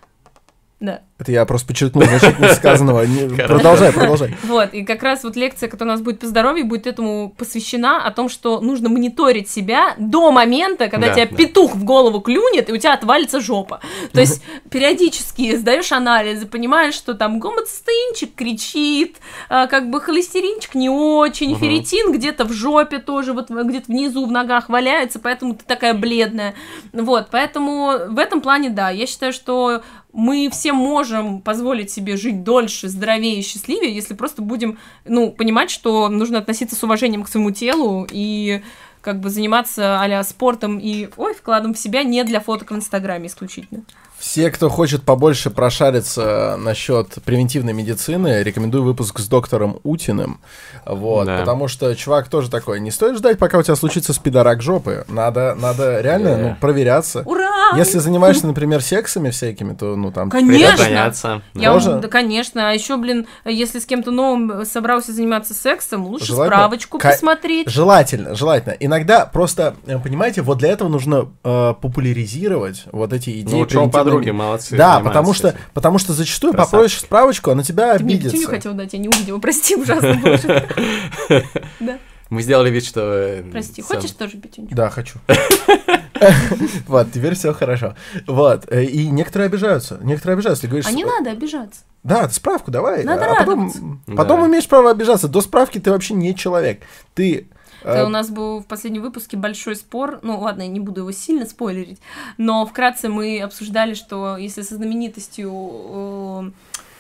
Да. 0.81 1.01
Это 1.19 1.33
я 1.33 1.45
просто 1.45 1.67
подчеркнул 1.67 2.05
значительность 2.05 2.57
сказанного. 2.59 3.05
Продолжай, 3.49 3.93
продолжай. 3.93 4.37
Вот, 4.45 4.73
и 4.73 4.85
как 4.85 5.03
раз 5.03 5.25
вот 5.25 5.35
лекция, 5.35 5.69
которая 5.69 5.95
у 5.95 5.97
нас 5.97 6.05
будет 6.05 6.21
по 6.21 6.27
здоровью, 6.29 6.67
будет 6.67 6.87
этому 6.87 7.35
посвящена 7.37 8.05
о 8.05 8.13
том, 8.13 8.29
что 8.29 8.61
нужно 8.61 8.89
мониторить 8.89 9.51
себя 9.51 9.97
до 9.99 10.31
момента, 10.31 10.89
когда 10.89 11.09
Да, 11.09 11.15
тебя 11.15 11.27
да. 11.27 11.37
петух 11.37 11.75
в 11.75 11.83
голову 11.83 12.21
клюнет, 12.21 12.69
и 12.69 12.73
у 12.73 12.77
тебя 12.77 12.95
отвалится 12.95 13.41
жопа. 13.41 13.81
То 14.13 14.21
есть 14.21 14.45
периодически 14.71 15.57
сдаешь 15.57 15.91
анализы, 15.91 16.47
понимаешь, 16.47 16.95
что 16.95 17.15
там 17.15 17.41
гомоцистеинчик 17.41 18.37
кричит, 18.37 19.17
а, 19.49 19.67
как 19.67 19.91
бы 19.91 20.01
холестеринчик 20.01 20.77
не 20.77 20.89
очень, 20.89 21.57
ферритин 21.57 22.13
где-то 22.13 22.45
в 22.45 22.53
жопе 22.53 22.99
тоже, 22.99 23.33
вот 23.33 23.51
где-то 23.51 23.87
внизу 23.89 24.25
в 24.25 24.31
ногах 24.31 24.69
валяется, 24.69 25.19
поэтому 25.19 25.55
ты 25.55 25.65
такая 25.65 25.95
бледная. 25.95 26.55
Вот, 26.93 27.29
поэтому 27.33 27.93
в 28.09 28.19
этом 28.21 28.41
плане, 28.41 28.71
да, 28.71 28.91
я 28.91 29.07
считаю, 29.07 29.33
что 29.33 29.83
мы 30.13 30.49
все 30.51 30.73
можем 30.73 31.41
позволить 31.41 31.91
себе 31.91 32.17
жить 32.17 32.43
дольше, 32.43 32.89
здоровее 32.89 33.39
и 33.39 33.43
счастливее, 33.43 33.95
если 33.95 34.15
просто 34.15 34.43
будем, 34.43 34.79
ну, 35.05 35.31
понимать, 35.31 35.71
что 35.71 36.09
нужно 36.09 36.39
относиться 36.39 36.77
с 36.77 36.83
уважением 36.83 37.25
к 37.25 37.29
своему 37.29 37.51
телу 37.51 38.07
и 38.11 38.63
как 39.01 39.21
бы 39.21 39.31
заниматься 39.31 40.01
а 40.03 40.23
спортом 40.25 40.79
и, 40.79 41.09
ой, 41.17 41.35
вкладом 41.35 41.75
в 41.75 41.79
себя 41.79 42.03
не 42.03 42.25
для 42.25 42.41
фоток 42.41 42.71
в 42.71 42.75
Инстаграме 42.75 43.29
исключительно. 43.29 43.85
Все, 44.19 44.51
кто 44.51 44.69
хочет 44.69 45.05
побольше 45.05 45.49
прошариться 45.51 46.57
насчет 46.59 47.09
превентивной 47.25 47.73
медицины, 47.73 48.43
рекомендую 48.43 48.83
выпуск 48.83 49.21
с 49.21 49.29
доктором 49.29 49.79
Утиным. 49.85 50.41
Вот, 50.85 51.27
Да. 51.27 51.39
потому 51.39 51.69
что 51.69 51.95
чувак 51.95 52.29
тоже 52.29 52.51
такой, 52.51 52.81
не 52.81 52.91
стоит 52.91 53.17
ждать, 53.17 53.39
пока 53.39 53.59
у 53.59 53.63
тебя 53.63 53.77
случится 53.77 54.13
спидорак 54.13 54.61
жопы. 54.61 55.05
Надо, 55.09 55.55
надо 55.59 56.01
реально 56.01 56.29
Yeah. 56.29 56.43
ну, 56.43 56.57
проверяться. 56.61 57.23
Ура! 57.25 57.77
Если 57.77 57.99
занимаешься, 57.99 58.47
например, 58.47 58.83
сексами 58.83 59.31
всякими, 59.31 59.75
то, 59.75 59.95
ну, 59.95 60.11
там... 60.11 60.31
Конечно! 60.31 61.43
Я, 61.55 61.73
Тоже? 61.73 61.99
да, 62.01 62.09
конечно. 62.09 62.71
А 62.71 62.73
еще, 62.73 62.97
блин, 62.97 63.27
если 63.45 63.79
с 63.79 63.87
кем-то 63.87 64.11
новым 64.11 64.65
собрался 64.65 65.13
заниматься 65.13 65.55
сексом, 65.55 66.07
лучше 66.07 66.27
Желательно 66.27 66.57
справочку 66.57 66.99
ка- 66.99 67.11
посмотреть. 67.11 67.69
Желательно, 67.69 68.35
желательно. 68.35 68.73
Иногда 68.81 69.27
просто, 69.27 69.77
э, 69.87 69.99
понимаете, 69.99 70.43
вот 70.43 70.59
для 70.59 70.71
этого 70.71 70.89
нужно 70.89 71.29
э, 71.45 71.75
популяризировать 71.81 72.85
вот 72.91 73.13
эти 73.13 73.41
идеи. 73.41 73.61
Ну, 73.61 73.67
подруги 74.11 74.31
молодцы. 74.31 74.77
Да, 74.77 75.01
потому 75.01 75.33
что, 75.33 75.55
потому 75.75 75.99
что 75.99 76.13
зачастую 76.13 76.53
Красавчик. 76.53 76.73
попросишь 76.73 77.01
справочку, 77.01 77.51
она 77.51 77.63
тебя 77.63 77.97
Ты 77.99 78.05
мне 78.05 78.15
обидится. 78.15 78.37
пятюню 78.37 78.49
хотел 78.51 78.75
дать, 78.75 78.93
я 78.93 78.99
не 78.99 79.09
увидела. 79.09 79.39
Прости, 79.39 79.77
ужасно. 79.77 80.21
Да, 81.81 81.99
Мы 82.31 82.43
сделали 82.43 82.71
вид, 82.71 82.85
что... 82.85 83.01
э, 83.01 83.43
прости. 83.51 83.83
сам- 83.83 83.97
Хочешь 83.97 84.13
тоже 84.13 84.37
пятюню? 84.37 84.69
Да, 84.71 84.91
хочу. 84.91 85.19
Вот, 86.89 87.13
теперь 87.13 87.35
все 87.35 87.53
хорошо. 87.55 87.95
Вот, 88.27 88.65
э, 88.73 88.85
и 88.85 89.09
некоторые 89.09 89.47
обижаются. 89.47 89.99
Некоторые 90.03 90.35
обижаются. 90.35 90.63
Ты 90.63 90.69
говоришь, 90.69 90.87
А 90.89 90.91
не 90.93 91.05
надо 91.05 91.31
обижаться. 91.31 91.83
да, 92.03 92.29
справку 92.31 92.71
давай. 92.73 93.05
Надо 93.05 93.25
а 93.27 93.35
потом, 93.37 93.67
радоваться. 93.67 93.81
потом 94.17 94.41
Да. 94.41 94.47
имеешь 94.49 94.67
право 94.67 94.91
обижаться. 94.91 95.29
До 95.29 95.41
справки 95.41 95.79
ты 95.79 95.91
вообще 95.91 96.15
не 96.15 96.35
человек. 96.35 96.83
Ты... 97.15 97.47
э, 97.83 97.93
Это 97.93 98.07
у 98.07 98.09
нас 98.09 98.31
был 98.31 98.61
в 98.61 98.67
последнем 98.67 99.03
выпуске 99.03 99.37
большой 99.37 99.77
спор. 99.77 100.21
Ну, 100.23 100.39
ладно, 100.39 100.63
я 100.63 100.69
не 100.69 100.81
буду 100.81 101.01
его 101.03 101.13
сильно 101.13 101.47
спойлерить. 101.47 102.01
Но 102.37 102.67
вкратце 102.67 103.09
мы 103.09 103.41
обсуждали, 103.41 103.95
что 103.95 104.37
если 104.37 104.63
со 104.63 104.77
знаменитостью 104.77 105.53
э, 105.53 106.51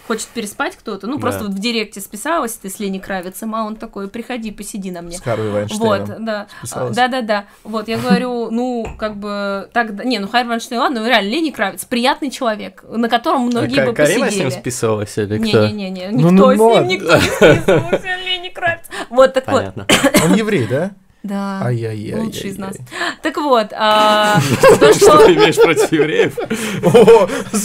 хочет 0.09 0.27
переспать 0.29 0.75
кто-то, 0.75 1.07
ну, 1.07 1.15
Да. 1.17 1.21
просто 1.21 1.45
вот 1.45 1.53
в 1.53 1.59
директе 1.61 2.01
списалась 2.01 2.55
ты 2.55 2.69
с 2.71 2.81
Лени 2.81 2.99
Кравицем, 2.99 3.55
а 3.55 3.63
он 3.65 3.77
такой, 3.77 4.09
приходи, 4.09 4.51
посиди 4.51 4.91
на 4.91 5.03
мне. 5.03 5.19
С 5.19 5.21
Харви 5.21 5.49
Вот, 5.51 5.53
Вайнштейном. 5.55 6.25
да. 6.25 6.47
списалась. 6.59 6.97
Да, 6.97 7.09
да, 7.09 7.21
да. 7.21 7.45
Вот, 7.63 7.89
я 7.89 7.99
говорю, 7.99 8.51
ну, 8.51 8.87
как 8.99 9.17
бы, 9.19 9.69
так, 9.73 9.95
да- 9.95 10.05
не, 10.05 10.19
ну, 10.19 10.27
Харри 10.27 10.49
Вайнштейн, 10.49 10.81
ладно, 10.81 11.01
ну, 11.03 11.07
реально, 11.07 11.29
Лени 11.29 11.51
Кравец, 11.51 11.85
приятный 11.85 12.31
человек, 12.31 12.83
на 12.89 13.09
котором 13.09 13.43
многие 13.43 13.77
Ка- 13.77 13.87
бы 13.87 13.93
Карина 13.93 14.31
с 14.31 14.35
ним 14.35 14.45
посидели. 14.47 14.61
списывалась 14.63 15.17
или 15.19 15.39
кто? 15.39 15.67
Не-не-не, 15.69 16.09
Ну, 16.11 16.31
никто 16.31 16.31
ну, 16.31 16.55
с 16.55 16.59
ну 16.59 16.65
ним, 16.69 16.73
ладно. 16.75 16.89
никто 16.89 17.15
не 17.15 17.21
списывался, 17.21 18.17
Лени 18.25 18.49
Кравец. 18.49 18.85
Вот, 19.11 19.35
так 19.35 19.47
вот. 19.47 19.57
Понятно. 19.75 19.87
Он 20.25 20.35
еврей, 20.35 20.67
да? 20.67 20.93
Да. 21.29 21.61
Ай-яй-яй. 21.65 22.19
Лучший 22.21 22.51
из 22.51 22.59
нас. 22.59 22.77
Так 23.23 23.37
вот, 23.37 23.69
а, 23.77 24.41
то, 24.63 24.93
Что 24.93 24.95
что 24.95 25.27
ты 25.27 25.35
имеешь 25.35 25.57
против 25.57 25.93
евреев? 25.93 26.39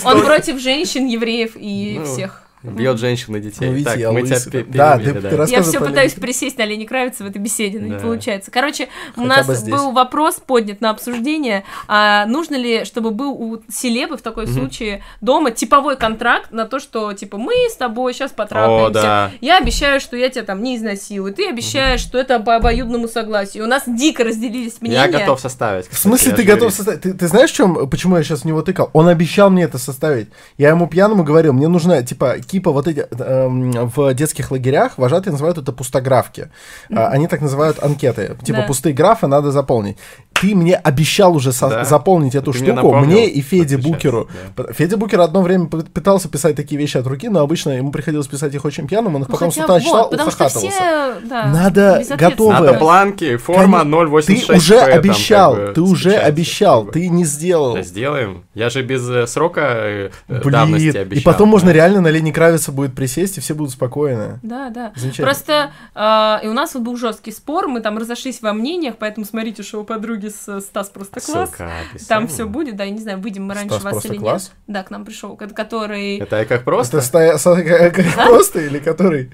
он 0.05 0.21
против 0.23 0.59
женщин, 0.59 1.07
евреев 1.07 1.51
и 1.55 1.97
Ну, 1.99 2.05
всех. 2.05 2.42
Бьет 2.63 2.97
женщин 2.97 3.35
и 3.35 3.41
детей. 3.41 3.65
Ну, 3.67 3.73
видите, 3.73 3.89
Так, 3.91 3.99
я 3.99 4.11
мы 4.11 4.21
тебя 4.21 4.35
лысый. 4.35 4.51
пе- 4.51 4.63
Да, 4.63 4.97
перебили, 4.97 5.13
ты- 5.13 5.21
да. 5.37 5.45
ты 5.45 5.51
Я 5.51 5.61
все 5.63 5.79
про 5.79 5.87
пытаюсь 5.87 6.13
присесть 6.13 6.57
на 6.57 6.65
Лени 6.65 6.85
Кравица 6.85 7.23
в 7.25 7.27
этой 7.27 7.39
беседе, 7.39 7.79
но 7.79 7.87
не 7.87 7.93
Да. 7.93 7.99
получается. 7.99 8.51
Короче, 8.51 8.87
у 9.17 9.21
Хотя 9.21 9.27
нас 9.35 9.47
бы 9.47 9.55
здесь. 9.55 9.73
был 9.73 9.91
вопрос 9.91 10.35
поднят 10.35 10.79
на 10.79 10.91
обсуждение, 10.91 11.65
а 11.89 12.25
нужно 12.25 12.55
ли, 12.55 12.85
чтобы 12.85 13.11
был 13.11 13.31
у 13.33 13.61
селебы 13.69 14.15
в 14.17 14.21
такой 14.21 14.45
Мгм. 14.45 14.53
случае 14.53 15.03
дома 15.19 15.51
типовой 15.51 15.97
контракт 15.97 16.51
на 16.51 16.65
то, 16.65 16.79
что, 16.79 17.11
типа, 17.13 17.37
мы 17.37 17.53
с 17.69 17.75
тобой 17.75 18.13
сейчас 18.13 18.31
О, 18.31 18.35
потрахаемся, 18.35 18.93
да. 18.93 19.31
я 19.41 19.57
обещаю, 19.57 19.99
что 19.99 20.15
я 20.15 20.29
тебя 20.29 20.43
там 20.43 20.63
не 20.63 20.77
изнасилую, 20.77 21.33
ты 21.33 21.49
обещаешь, 21.49 21.99
что 21.99 22.17
это 22.17 22.39
по 22.39 22.55
обоюдному 22.55 23.07
согласию. 23.09 23.65
У 23.65 23.67
нас 23.67 23.83
дико 23.85 24.23
разделились 24.23 24.79
мнения. 24.79 25.01
Я 25.01 25.07
готов 25.09 25.39
составить. 25.41 25.87
В 25.89 25.97
смысле, 25.97 26.31
кстати, 26.31 26.45
ты 26.47 26.53
готов 26.53 26.71
жюри. 26.71 26.75
составить? 26.77 27.01
Ты, 27.01 27.13
ты 27.13 27.27
знаешь, 27.27 27.51
чем, 27.51 27.89
почему 27.89 28.15
я 28.15 28.23
сейчас 28.23 28.41
в 28.41 28.45
него 28.45 28.61
тыкал? 28.61 28.89
Он 28.93 29.09
обещал 29.09 29.49
мне 29.49 29.63
это 29.63 29.77
составить. 29.77 30.29
Я 30.57 30.69
ему 30.69 30.87
пьяному 30.87 31.23
говорил, 31.25 31.51
мне 31.53 31.67
нужно, 31.67 32.01
типа, 32.03 32.37
типа 32.53 32.71
вот 32.71 32.87
эти 32.87 33.05
эм, 33.19 33.71
в 33.89 34.13
детских 34.13 34.51
лагерях 34.51 34.97
вожатые 34.97 35.31
называют 35.31 35.57
это 35.57 35.71
пустографки. 35.71 36.49
А, 36.95 37.07
Они 37.07 37.27
так 37.27 37.41
называют 37.41 37.81
анкеты. 37.83 38.37
Типа 38.43 38.59
Да. 38.59 38.67
пустые 38.67 38.93
графы 38.93 39.25
надо 39.27 39.51
заполнить. 39.51 39.97
Ты 40.33 40.53
мне 40.55 40.75
обещал 40.75 41.35
уже 41.35 41.51
со- 41.51 41.69
Да. 41.69 41.83
заполнить 41.85 42.35
эту 42.35 42.51
Ты 42.51 42.59
мне 42.59 42.67
штуку, 42.73 42.75
напомнил 42.87 43.05
мне 43.11 43.27
и 43.27 43.41
Феде 43.41 43.77
Букеру. 43.77 44.27
да. 44.55 44.71
Федя 44.73 44.97
Букер 44.97 45.21
одно 45.21 45.41
время 45.41 45.65
пытался 45.67 46.29
писать 46.29 46.55
такие 46.55 46.77
вещи 46.79 46.97
от 46.97 47.07
руки, 47.07 47.27
но 47.29 47.39
обычно 47.39 47.71
ему 47.71 47.91
приходилось 47.91 48.27
писать 48.27 48.53
их 48.53 48.63
очень 48.65 48.87
пьяным, 48.87 49.15
он 49.15 49.21
их 49.23 49.29
Ну, 49.29 49.33
потом 49.33 49.51
с 49.51 49.55
хотя 49.55 49.63
утра 49.65 49.73
вот, 49.75 49.83
читал, 50.11 50.27
ухахатывался. 50.27 50.69
все, 50.69 51.27
да, 51.29 51.47
Надо 51.47 52.03
готовое. 52.17 52.59
Надо 52.59 52.73
бланки, 52.79 53.37
форма 53.37 53.79
Кон- 53.79 53.89
0,86. 53.89 54.45
Ты 54.47 54.53
уже 54.57 54.79
там, 54.79 54.89
обещал, 54.99 55.55
как 55.55 55.67
бы, 55.69 55.73
ты 55.73 55.81
уже 55.81 56.13
обещал, 56.13 56.77
как 56.83 56.87
бы. 56.87 56.91
ты 56.99 57.07
не 57.09 57.25
сделал. 57.25 57.73
Да 57.75 57.81
сделаем. 57.81 58.43
Я 58.53 58.69
же 58.69 58.83
без 58.83 59.07
э, 59.09 59.25
срока 59.27 59.61
э, 59.61 60.09
э, 60.27 60.39
Блин, 60.39 60.51
давности 60.51 60.97
обещал. 60.97 61.19
и 61.21 61.23
потом 61.23 61.49
можно 61.49 61.69
реально 61.71 62.01
на 62.01 62.09
Лени 62.09 62.31
Кравица 62.43 62.71
будет 62.71 62.93
присесть, 62.93 63.37
и 63.37 63.41
все 63.41 63.53
будут 63.53 63.71
спокойны. 63.71 64.39
Да, 64.43 64.69
да. 64.69 64.91
Просто 65.17 65.71
э, 65.95 66.39
и 66.43 66.47
у 66.47 66.53
нас 66.53 66.73
вот 66.73 66.83
был 66.83 66.97
жесткий 66.97 67.31
спор, 67.31 67.67
мы 67.67 67.79
там 67.79 67.97
разошлись 67.97 68.41
во 68.41 68.51
мнениях, 68.53 68.95
поэтому 68.99 69.25
смотрите, 69.25 69.63
что 69.63 69.79
у 69.81 69.83
подруги 69.85 70.27
с 70.27 70.59
Стас 70.61 70.89
просто 70.89 71.21
класс. 71.21 71.49
Ссылка. 71.49 71.71
Там 72.09 72.27
все 72.27 72.45
будет, 72.45 72.75
да, 72.75 72.83
я 72.83 72.91
не 72.91 72.99
знаю, 72.99 73.19
выйдем 73.19 73.45
мы 73.45 73.53
раньше 73.53 73.69
Стас 73.75 73.83
вас 73.83 73.91
просто 73.93 74.09
или 74.13 74.17
класс? 74.17 74.43
нет. 74.43 74.75
Да, 74.75 74.83
к 74.83 74.91
нам 74.91 75.05
пришел, 75.05 75.35
который. 75.37 76.17
Это 76.17 76.37
я 76.37 76.45
как 76.45 76.63
просто? 76.63 76.97
Это 76.97 77.37
ста- 77.37 77.61
как- 77.61 78.13
просто 78.27 78.59
или 78.59 78.79
который? 78.79 79.31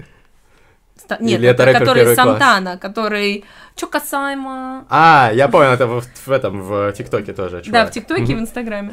Ста- 0.96 1.16
Нет, 1.20 1.40
Или 1.40 1.48
это 1.48 1.64
рэпер 1.64 1.80
который 1.80 1.98
первый 2.00 2.14
класс? 2.14 2.26
Сантана, 2.28 2.78
который. 2.78 3.44
Чё 3.74 3.88
касаемо. 3.88 4.84
А, 4.88 5.30
я 5.34 5.48
понял, 5.48 5.70
это 5.70 5.86
в, 5.88 6.04
в 6.26 6.30
этом, 6.30 6.62
в 6.62 6.92
ТикТоке 6.92 7.32
тоже, 7.32 7.56
Да, 7.58 7.62
чувак. 7.62 7.88
в 7.88 7.92
ТикТоке 7.92 8.32
и 8.32 8.34
в. 8.36 8.38
Инстаграме. 8.38 8.92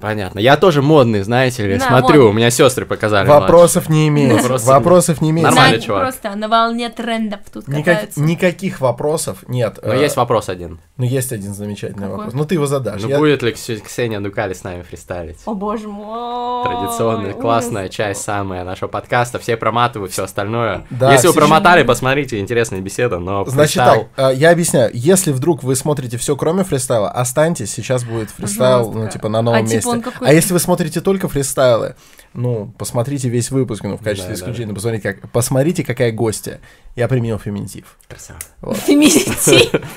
Понятно. 0.00 0.38
Я 0.38 0.56
тоже 0.56 0.82
модный, 0.82 1.22
знаете 1.22 1.66
ли, 1.66 1.78
Да, 1.78 1.86
смотрю, 1.86 2.22
модный. 2.24 2.30
у 2.30 2.32
меня 2.32 2.50
сестры 2.50 2.84
показали. 2.84 3.26
Вопросов 3.26 3.88
не 3.88 4.08
имеет. 4.08 4.42
Вопросов 4.42 4.68
Вопросов 4.68 5.20
не 5.20 5.30
имеет. 5.30 5.46
Нормально, 5.48 5.80
чувак. 5.80 6.02
Просто 6.02 6.34
на 6.36 6.48
волне 6.48 6.88
трендов 6.90 7.40
тут 7.52 7.68
Никак- 7.68 7.84
катаются. 7.94 8.20
никаких 8.20 8.80
вопросов 8.80 9.38
нет. 9.48 9.78
Но 9.82 9.92
Э, 9.94 10.00
есть 10.02 10.16
вопрос 10.16 10.48
один. 10.48 10.80
Ну, 10.96 11.04
есть 11.04 11.32
один 11.32 11.54
замечательный 11.54 12.02
Какой? 12.02 12.16
вопрос. 12.16 12.34
Ну, 12.34 12.44
ты 12.44 12.54
его 12.54 12.66
задашь. 12.66 13.02
Ну 13.02 13.08
Я- 13.08 13.18
будет 13.18 13.42
ли 13.42 13.52
Ксения 13.52 14.20
Дукали 14.20 14.52
с 14.52 14.62
нами 14.64 14.82
фристайлить? 14.82 15.38
О 15.46 15.54
боже 15.54 15.88
мой. 15.88 16.64
Традиционная, 16.64 17.30
ужас. 17.30 17.40
классная 17.40 17.88
часть 17.88 18.22
самая 18.22 18.64
нашего 18.64 18.88
подкаста. 18.88 19.38
Все 19.38 19.56
проматывают, 19.56 20.12
все 20.12 20.24
остальное. 20.24 20.84
Да, 20.90 21.12
Если 21.12 21.28
вы 21.28 21.34
промотали, 21.34 21.82
посмотрите, 21.82 22.38
интересная 22.40 22.80
беседа, 22.80 23.18
но 23.18 23.44
Значит 23.44 23.76
так, 23.84 24.06
э, 24.16 24.34
я 24.34 24.50
объясняю. 24.50 24.90
Если 24.92 25.32
вдруг 25.32 25.62
вы 25.62 25.76
смотрите 25.76 26.16
все, 26.18 26.36
кроме 26.36 26.64
фристайла, 26.64 27.10
останьтесь, 27.10 27.70
сейчас 27.72 28.04
будет 28.04 28.30
фристайл, 28.30 28.92
ну, 28.92 29.08
типа, 29.08 29.28
на 29.28 29.42
новом 29.42 29.58
А 29.58 29.62
месте. 29.62 29.83
Он 29.90 30.02
какой? 30.02 30.28
А 30.28 30.32
если 30.32 30.52
вы 30.52 30.58
смотрите 30.60 31.00
только 31.00 31.28
фристайлы, 31.28 31.94
ну, 32.32 32.72
посмотрите 32.78 33.28
весь 33.28 33.50
выпуск, 33.50 33.82
ну, 33.84 33.96
в 33.96 34.02
качестве 34.02 34.34
Да, 34.34 34.40
да, 34.40 34.40
исключения, 34.40 34.74
посмотрите, 34.74 35.12
как, 35.12 35.30
посмотрите, 35.30 35.84
какая 35.84 36.12
гостья. 36.12 36.60
Я 36.96 37.08
применил 37.08 37.38
феминитив. 37.38 37.96
Красава. 38.08 38.38
Феминитив. 38.86 39.82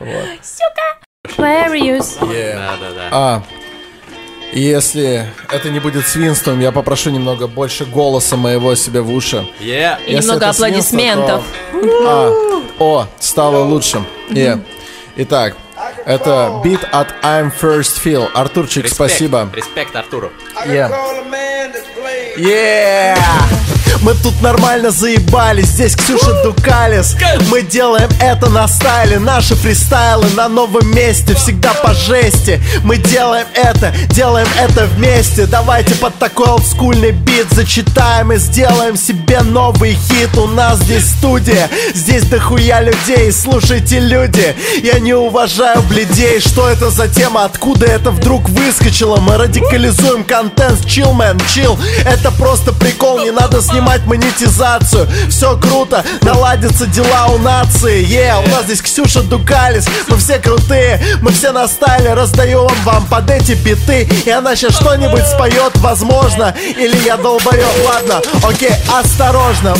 Вот. 0.00 0.08
Aquarius. 1.28 2.16
Да, 2.20 2.76
да, 2.80 2.90
да. 2.94 3.08
А, 3.12 3.42
если 4.52 5.26
это 5.50 5.70
не 5.70 5.80
будет 5.80 6.06
свинством, 6.06 6.60
я 6.60 6.72
попрошу 6.72 7.10
немного 7.10 7.46
больше 7.46 7.84
голоса 7.84 8.36
моего 8.36 8.74
себе 8.74 9.00
в 9.00 9.12
уши. 9.12 9.46
Е. 9.60 9.98
И 10.06 10.12
Если 10.12 10.26
немного 10.28 10.52
свинство, 10.52 10.66
аплодисментов. 10.66 11.44
то- 11.72 12.08
А, 12.08 12.62
о, 12.78 13.06
стало 13.20 13.64
лучше. 13.64 14.04
Е. 14.30 14.58
Итак, 15.16 15.56
это 16.04 16.60
бит 16.64 16.80
от 16.92 17.08
I'm 17.22 17.52
First 17.52 18.00
Feel. 18.02 18.28
Артурчик, 18.34 18.84
Респект. 18.84 18.94
спасибо. 18.94 19.48
Респект 19.54 19.94
Артуру. 19.96 20.32
Yeah. 20.66 20.90
Yeah! 22.36 23.81
Мы 24.02 24.14
тут 24.14 24.42
нормально 24.42 24.90
заебались, 24.90 25.66
здесь 25.66 25.94
Ксюша 25.94 26.42
Дукалис. 26.42 27.16
Мы 27.50 27.62
делаем 27.62 28.10
это 28.20 28.48
на 28.50 28.66
стайле, 28.66 29.20
наши 29.20 29.54
фристайлы 29.54 30.28
на 30.30 30.48
новом 30.48 30.90
месте 30.92 31.34
Всегда 31.34 31.72
по 31.74 31.94
жести, 31.94 32.60
мы 32.82 32.96
делаем 32.96 33.46
это, 33.54 33.94
делаем 34.10 34.48
это 34.58 34.86
вместе. 34.86 35.46
Давайте 35.46 35.94
под 35.94 36.18
такой 36.18 36.48
олдскульный 36.48 37.12
бит 37.12 37.46
зачитаем 37.52 38.32
и 38.32 38.38
сделаем 38.38 38.96
себе 38.96 39.40
новый 39.42 39.94
хит. 39.94 40.36
У 40.36 40.48
нас 40.48 40.80
здесь 40.80 41.08
студия, 41.08 41.70
здесь 41.94 42.24
дохуя 42.24 42.80
людей 42.80 43.30
Слушайте, 43.30 44.00
люди, 44.00 44.56
я 44.82 44.98
не 44.98 45.14
уважаю 45.14 45.80
бледей 45.82 46.40
Что 46.40 46.68
это 46.68 46.90
за 46.90 47.06
тема, 47.06 47.44
откуда 47.44 47.86
это 47.86 48.10
вдруг 48.10 48.48
выскочило? 48.48 49.18
Мы 49.18 49.36
радикализуем 49.36 50.24
контент, 50.24 50.80
chill, 50.86 51.14
man, 51.14 51.40
chill 51.54 51.78
Это 52.04 52.32
просто 52.32 52.72
прикол, 52.72 53.20
не 53.20 53.30
надо 53.30 53.62
снимать 53.62 53.91
монетизацию. 54.06 55.08
Все 55.28 55.56
круто, 55.58 56.04
наладятся 56.22 56.86
дела 56.86 57.26
у 57.28 57.38
нации. 57.38 58.04
Е, 58.04 58.34
у 58.44 58.48
нас 58.48 58.64
здесь 58.64 58.80
Ксюша 58.80 59.22
Дукалис 59.22 59.86
Мы 60.08 60.16
все 60.16 60.38
крутые, 60.38 61.00
мы 61.20 61.30
все 61.30 61.52
на 61.52 61.68
стайле. 61.68 62.14
Раздаем 62.14 62.68
вам 62.84 63.06
под 63.06 63.30
эти 63.30 63.52
биты 63.52 64.08
И 64.26 64.30
она 64.30 64.56
сейчас 64.56 64.76
что-нибудь 64.76 65.26
споет, 65.26 65.76
возможно 65.76 66.54
Или 66.76 66.96
я 67.04 67.16
долбоёб, 67.16 67.86
ладно, 67.86 68.20
окей, 68.42 68.72
осторожно! 68.92 69.74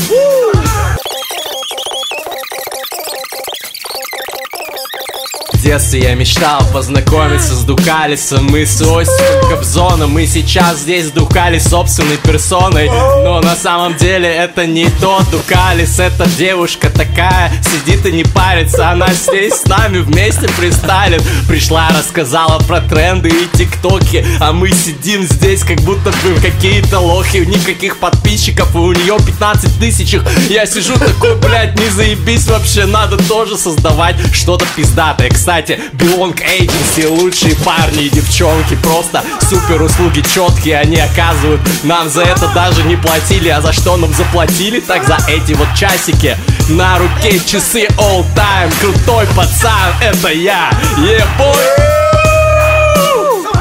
Детстве 5.72 6.00
я 6.00 6.14
мечтал 6.14 6.62
познакомиться 6.70 7.54
с 7.54 7.64
Дукалисом. 7.64 8.44
Мы 8.50 8.66
с 8.66 8.82
Осипом 8.82 9.48
Кобзоном 9.48 10.10
Мы 10.10 10.26
сейчас 10.26 10.80
здесь 10.80 11.10
Дукалис 11.10 11.64
собственной 11.64 12.18
персоной. 12.18 12.88
Но 12.88 13.40
на 13.40 13.56
самом 13.56 13.96
деле 13.96 14.28
это 14.28 14.66
не 14.66 14.90
тот 15.00 15.30
Дукалис 15.30 15.98
Это 15.98 16.28
девушка 16.36 16.90
такая 16.90 17.50
Сидит 17.62 18.04
и 18.04 18.12
не 18.12 18.24
парится. 18.24 18.90
Она 18.90 19.14
здесь 19.14 19.54
с 19.54 19.64
нами 19.64 19.98
вместе 19.98 20.46
фристайлит. 20.48 21.22
Пришла, 21.48 21.88
рассказала 21.88 22.58
про 22.58 22.82
тренды 22.82 23.30
и 23.30 23.56
тиктоки. 23.56 24.26
А 24.40 24.52
мы 24.52 24.72
сидим 24.72 25.22
здесь 25.22 25.62
как 25.62 25.80
будто 25.80 26.10
бы 26.10 26.38
какие-то 26.42 26.98
лохи. 26.98 27.38
Никаких 27.38 27.96
подписчиков 27.96 28.74
и 28.74 28.78
у 28.78 28.92
нее 28.92 29.16
15 29.24 29.78
тысяч. 29.78 30.16
Я 30.50 30.66
сижу 30.66 30.98
такой, 30.98 31.34
блядь, 31.36 31.78
не 31.78 31.88
заебись 31.88 32.46
вообще 32.46 32.84
Надо 32.84 33.16
тоже 33.16 33.56
создавать 33.56 34.16
что-то 34.34 34.66
пиздатое. 34.76 35.30
Кстати, 35.30 35.61
Belong 35.70 36.34
Agency 36.34 37.08
Лучшие 37.08 37.54
парни 37.56 38.04
и 38.04 38.08
девчонки. 38.10 38.76
Просто 38.76 39.22
супер 39.40 39.82
услуги 39.82 40.22
четкие 40.34 40.78
Они 40.78 40.98
оказывают. 40.98 41.60
Нам 41.84 42.08
за 42.08 42.22
это 42.22 42.48
даже 42.48 42.82
не 42.84 42.96
платили 42.96 43.48
А 43.48 43.60
за 43.60 43.72
что 43.72 43.96
нам 43.96 44.12
заплатили? 44.14 44.80
Так 44.80 45.04
за 45.04 45.18
эти 45.28 45.52
вот 45.52 45.68
часики. 45.76 46.36
На 46.68 46.98
руке 46.98 47.38
часы 47.46 47.86
all 47.98 48.24
time. 48.34 48.72
Крутой 48.80 49.26
пацан, 49.34 49.94
это 50.00 50.28
я. 50.28 50.70
Ебой 50.98 51.92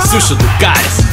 Ксюша 0.03 0.35
Дукалис 0.35 1.05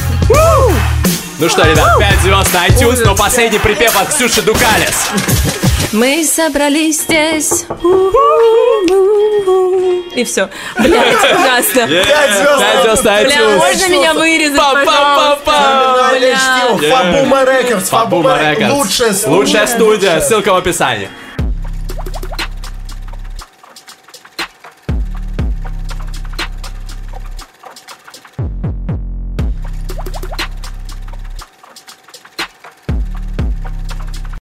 Ну 1.39 1.47
что, 1.47 1.63
ребят, 1.63 1.97
5 1.99 2.21
звезд 2.21 2.53
на 2.53 2.67
iTunes 2.67 3.01
Но 3.05 3.15
последний 3.15 3.59
припев 3.59 3.95
от 3.95 4.09
Ксюши 4.09 4.41
Дукалис 4.41 5.68
Мы 5.91 6.23
собрались 6.23 7.01
здесь. 7.01 7.65
И 10.15 10.23
все. 10.23 10.49
Блять, 10.77 11.15
ужасно. 11.23 11.87
Пять 11.87 12.37
звезд. 12.37 12.59
Пять 12.59 12.83
звезд 12.83 13.03
на 13.03 13.21
Бля, 13.23 13.35
iTunes 13.35 13.55
можно 13.57 13.87
меня 13.89 14.13
вырезать, 14.13 14.59
пожалуйста? 14.85 16.15
Бля. 16.17 16.95
Фабума 16.95 17.43
Records, 17.43 17.89
Фабума 17.89 18.29
Фабума 18.29 18.51
Records. 18.51 18.73
Лучшая 18.73 19.13
студия. 19.13 19.35
Лучшая 19.37 19.67
студия, 19.67 20.21
ссылка 20.21 20.53
в 20.53 20.57
описании. 20.57 21.09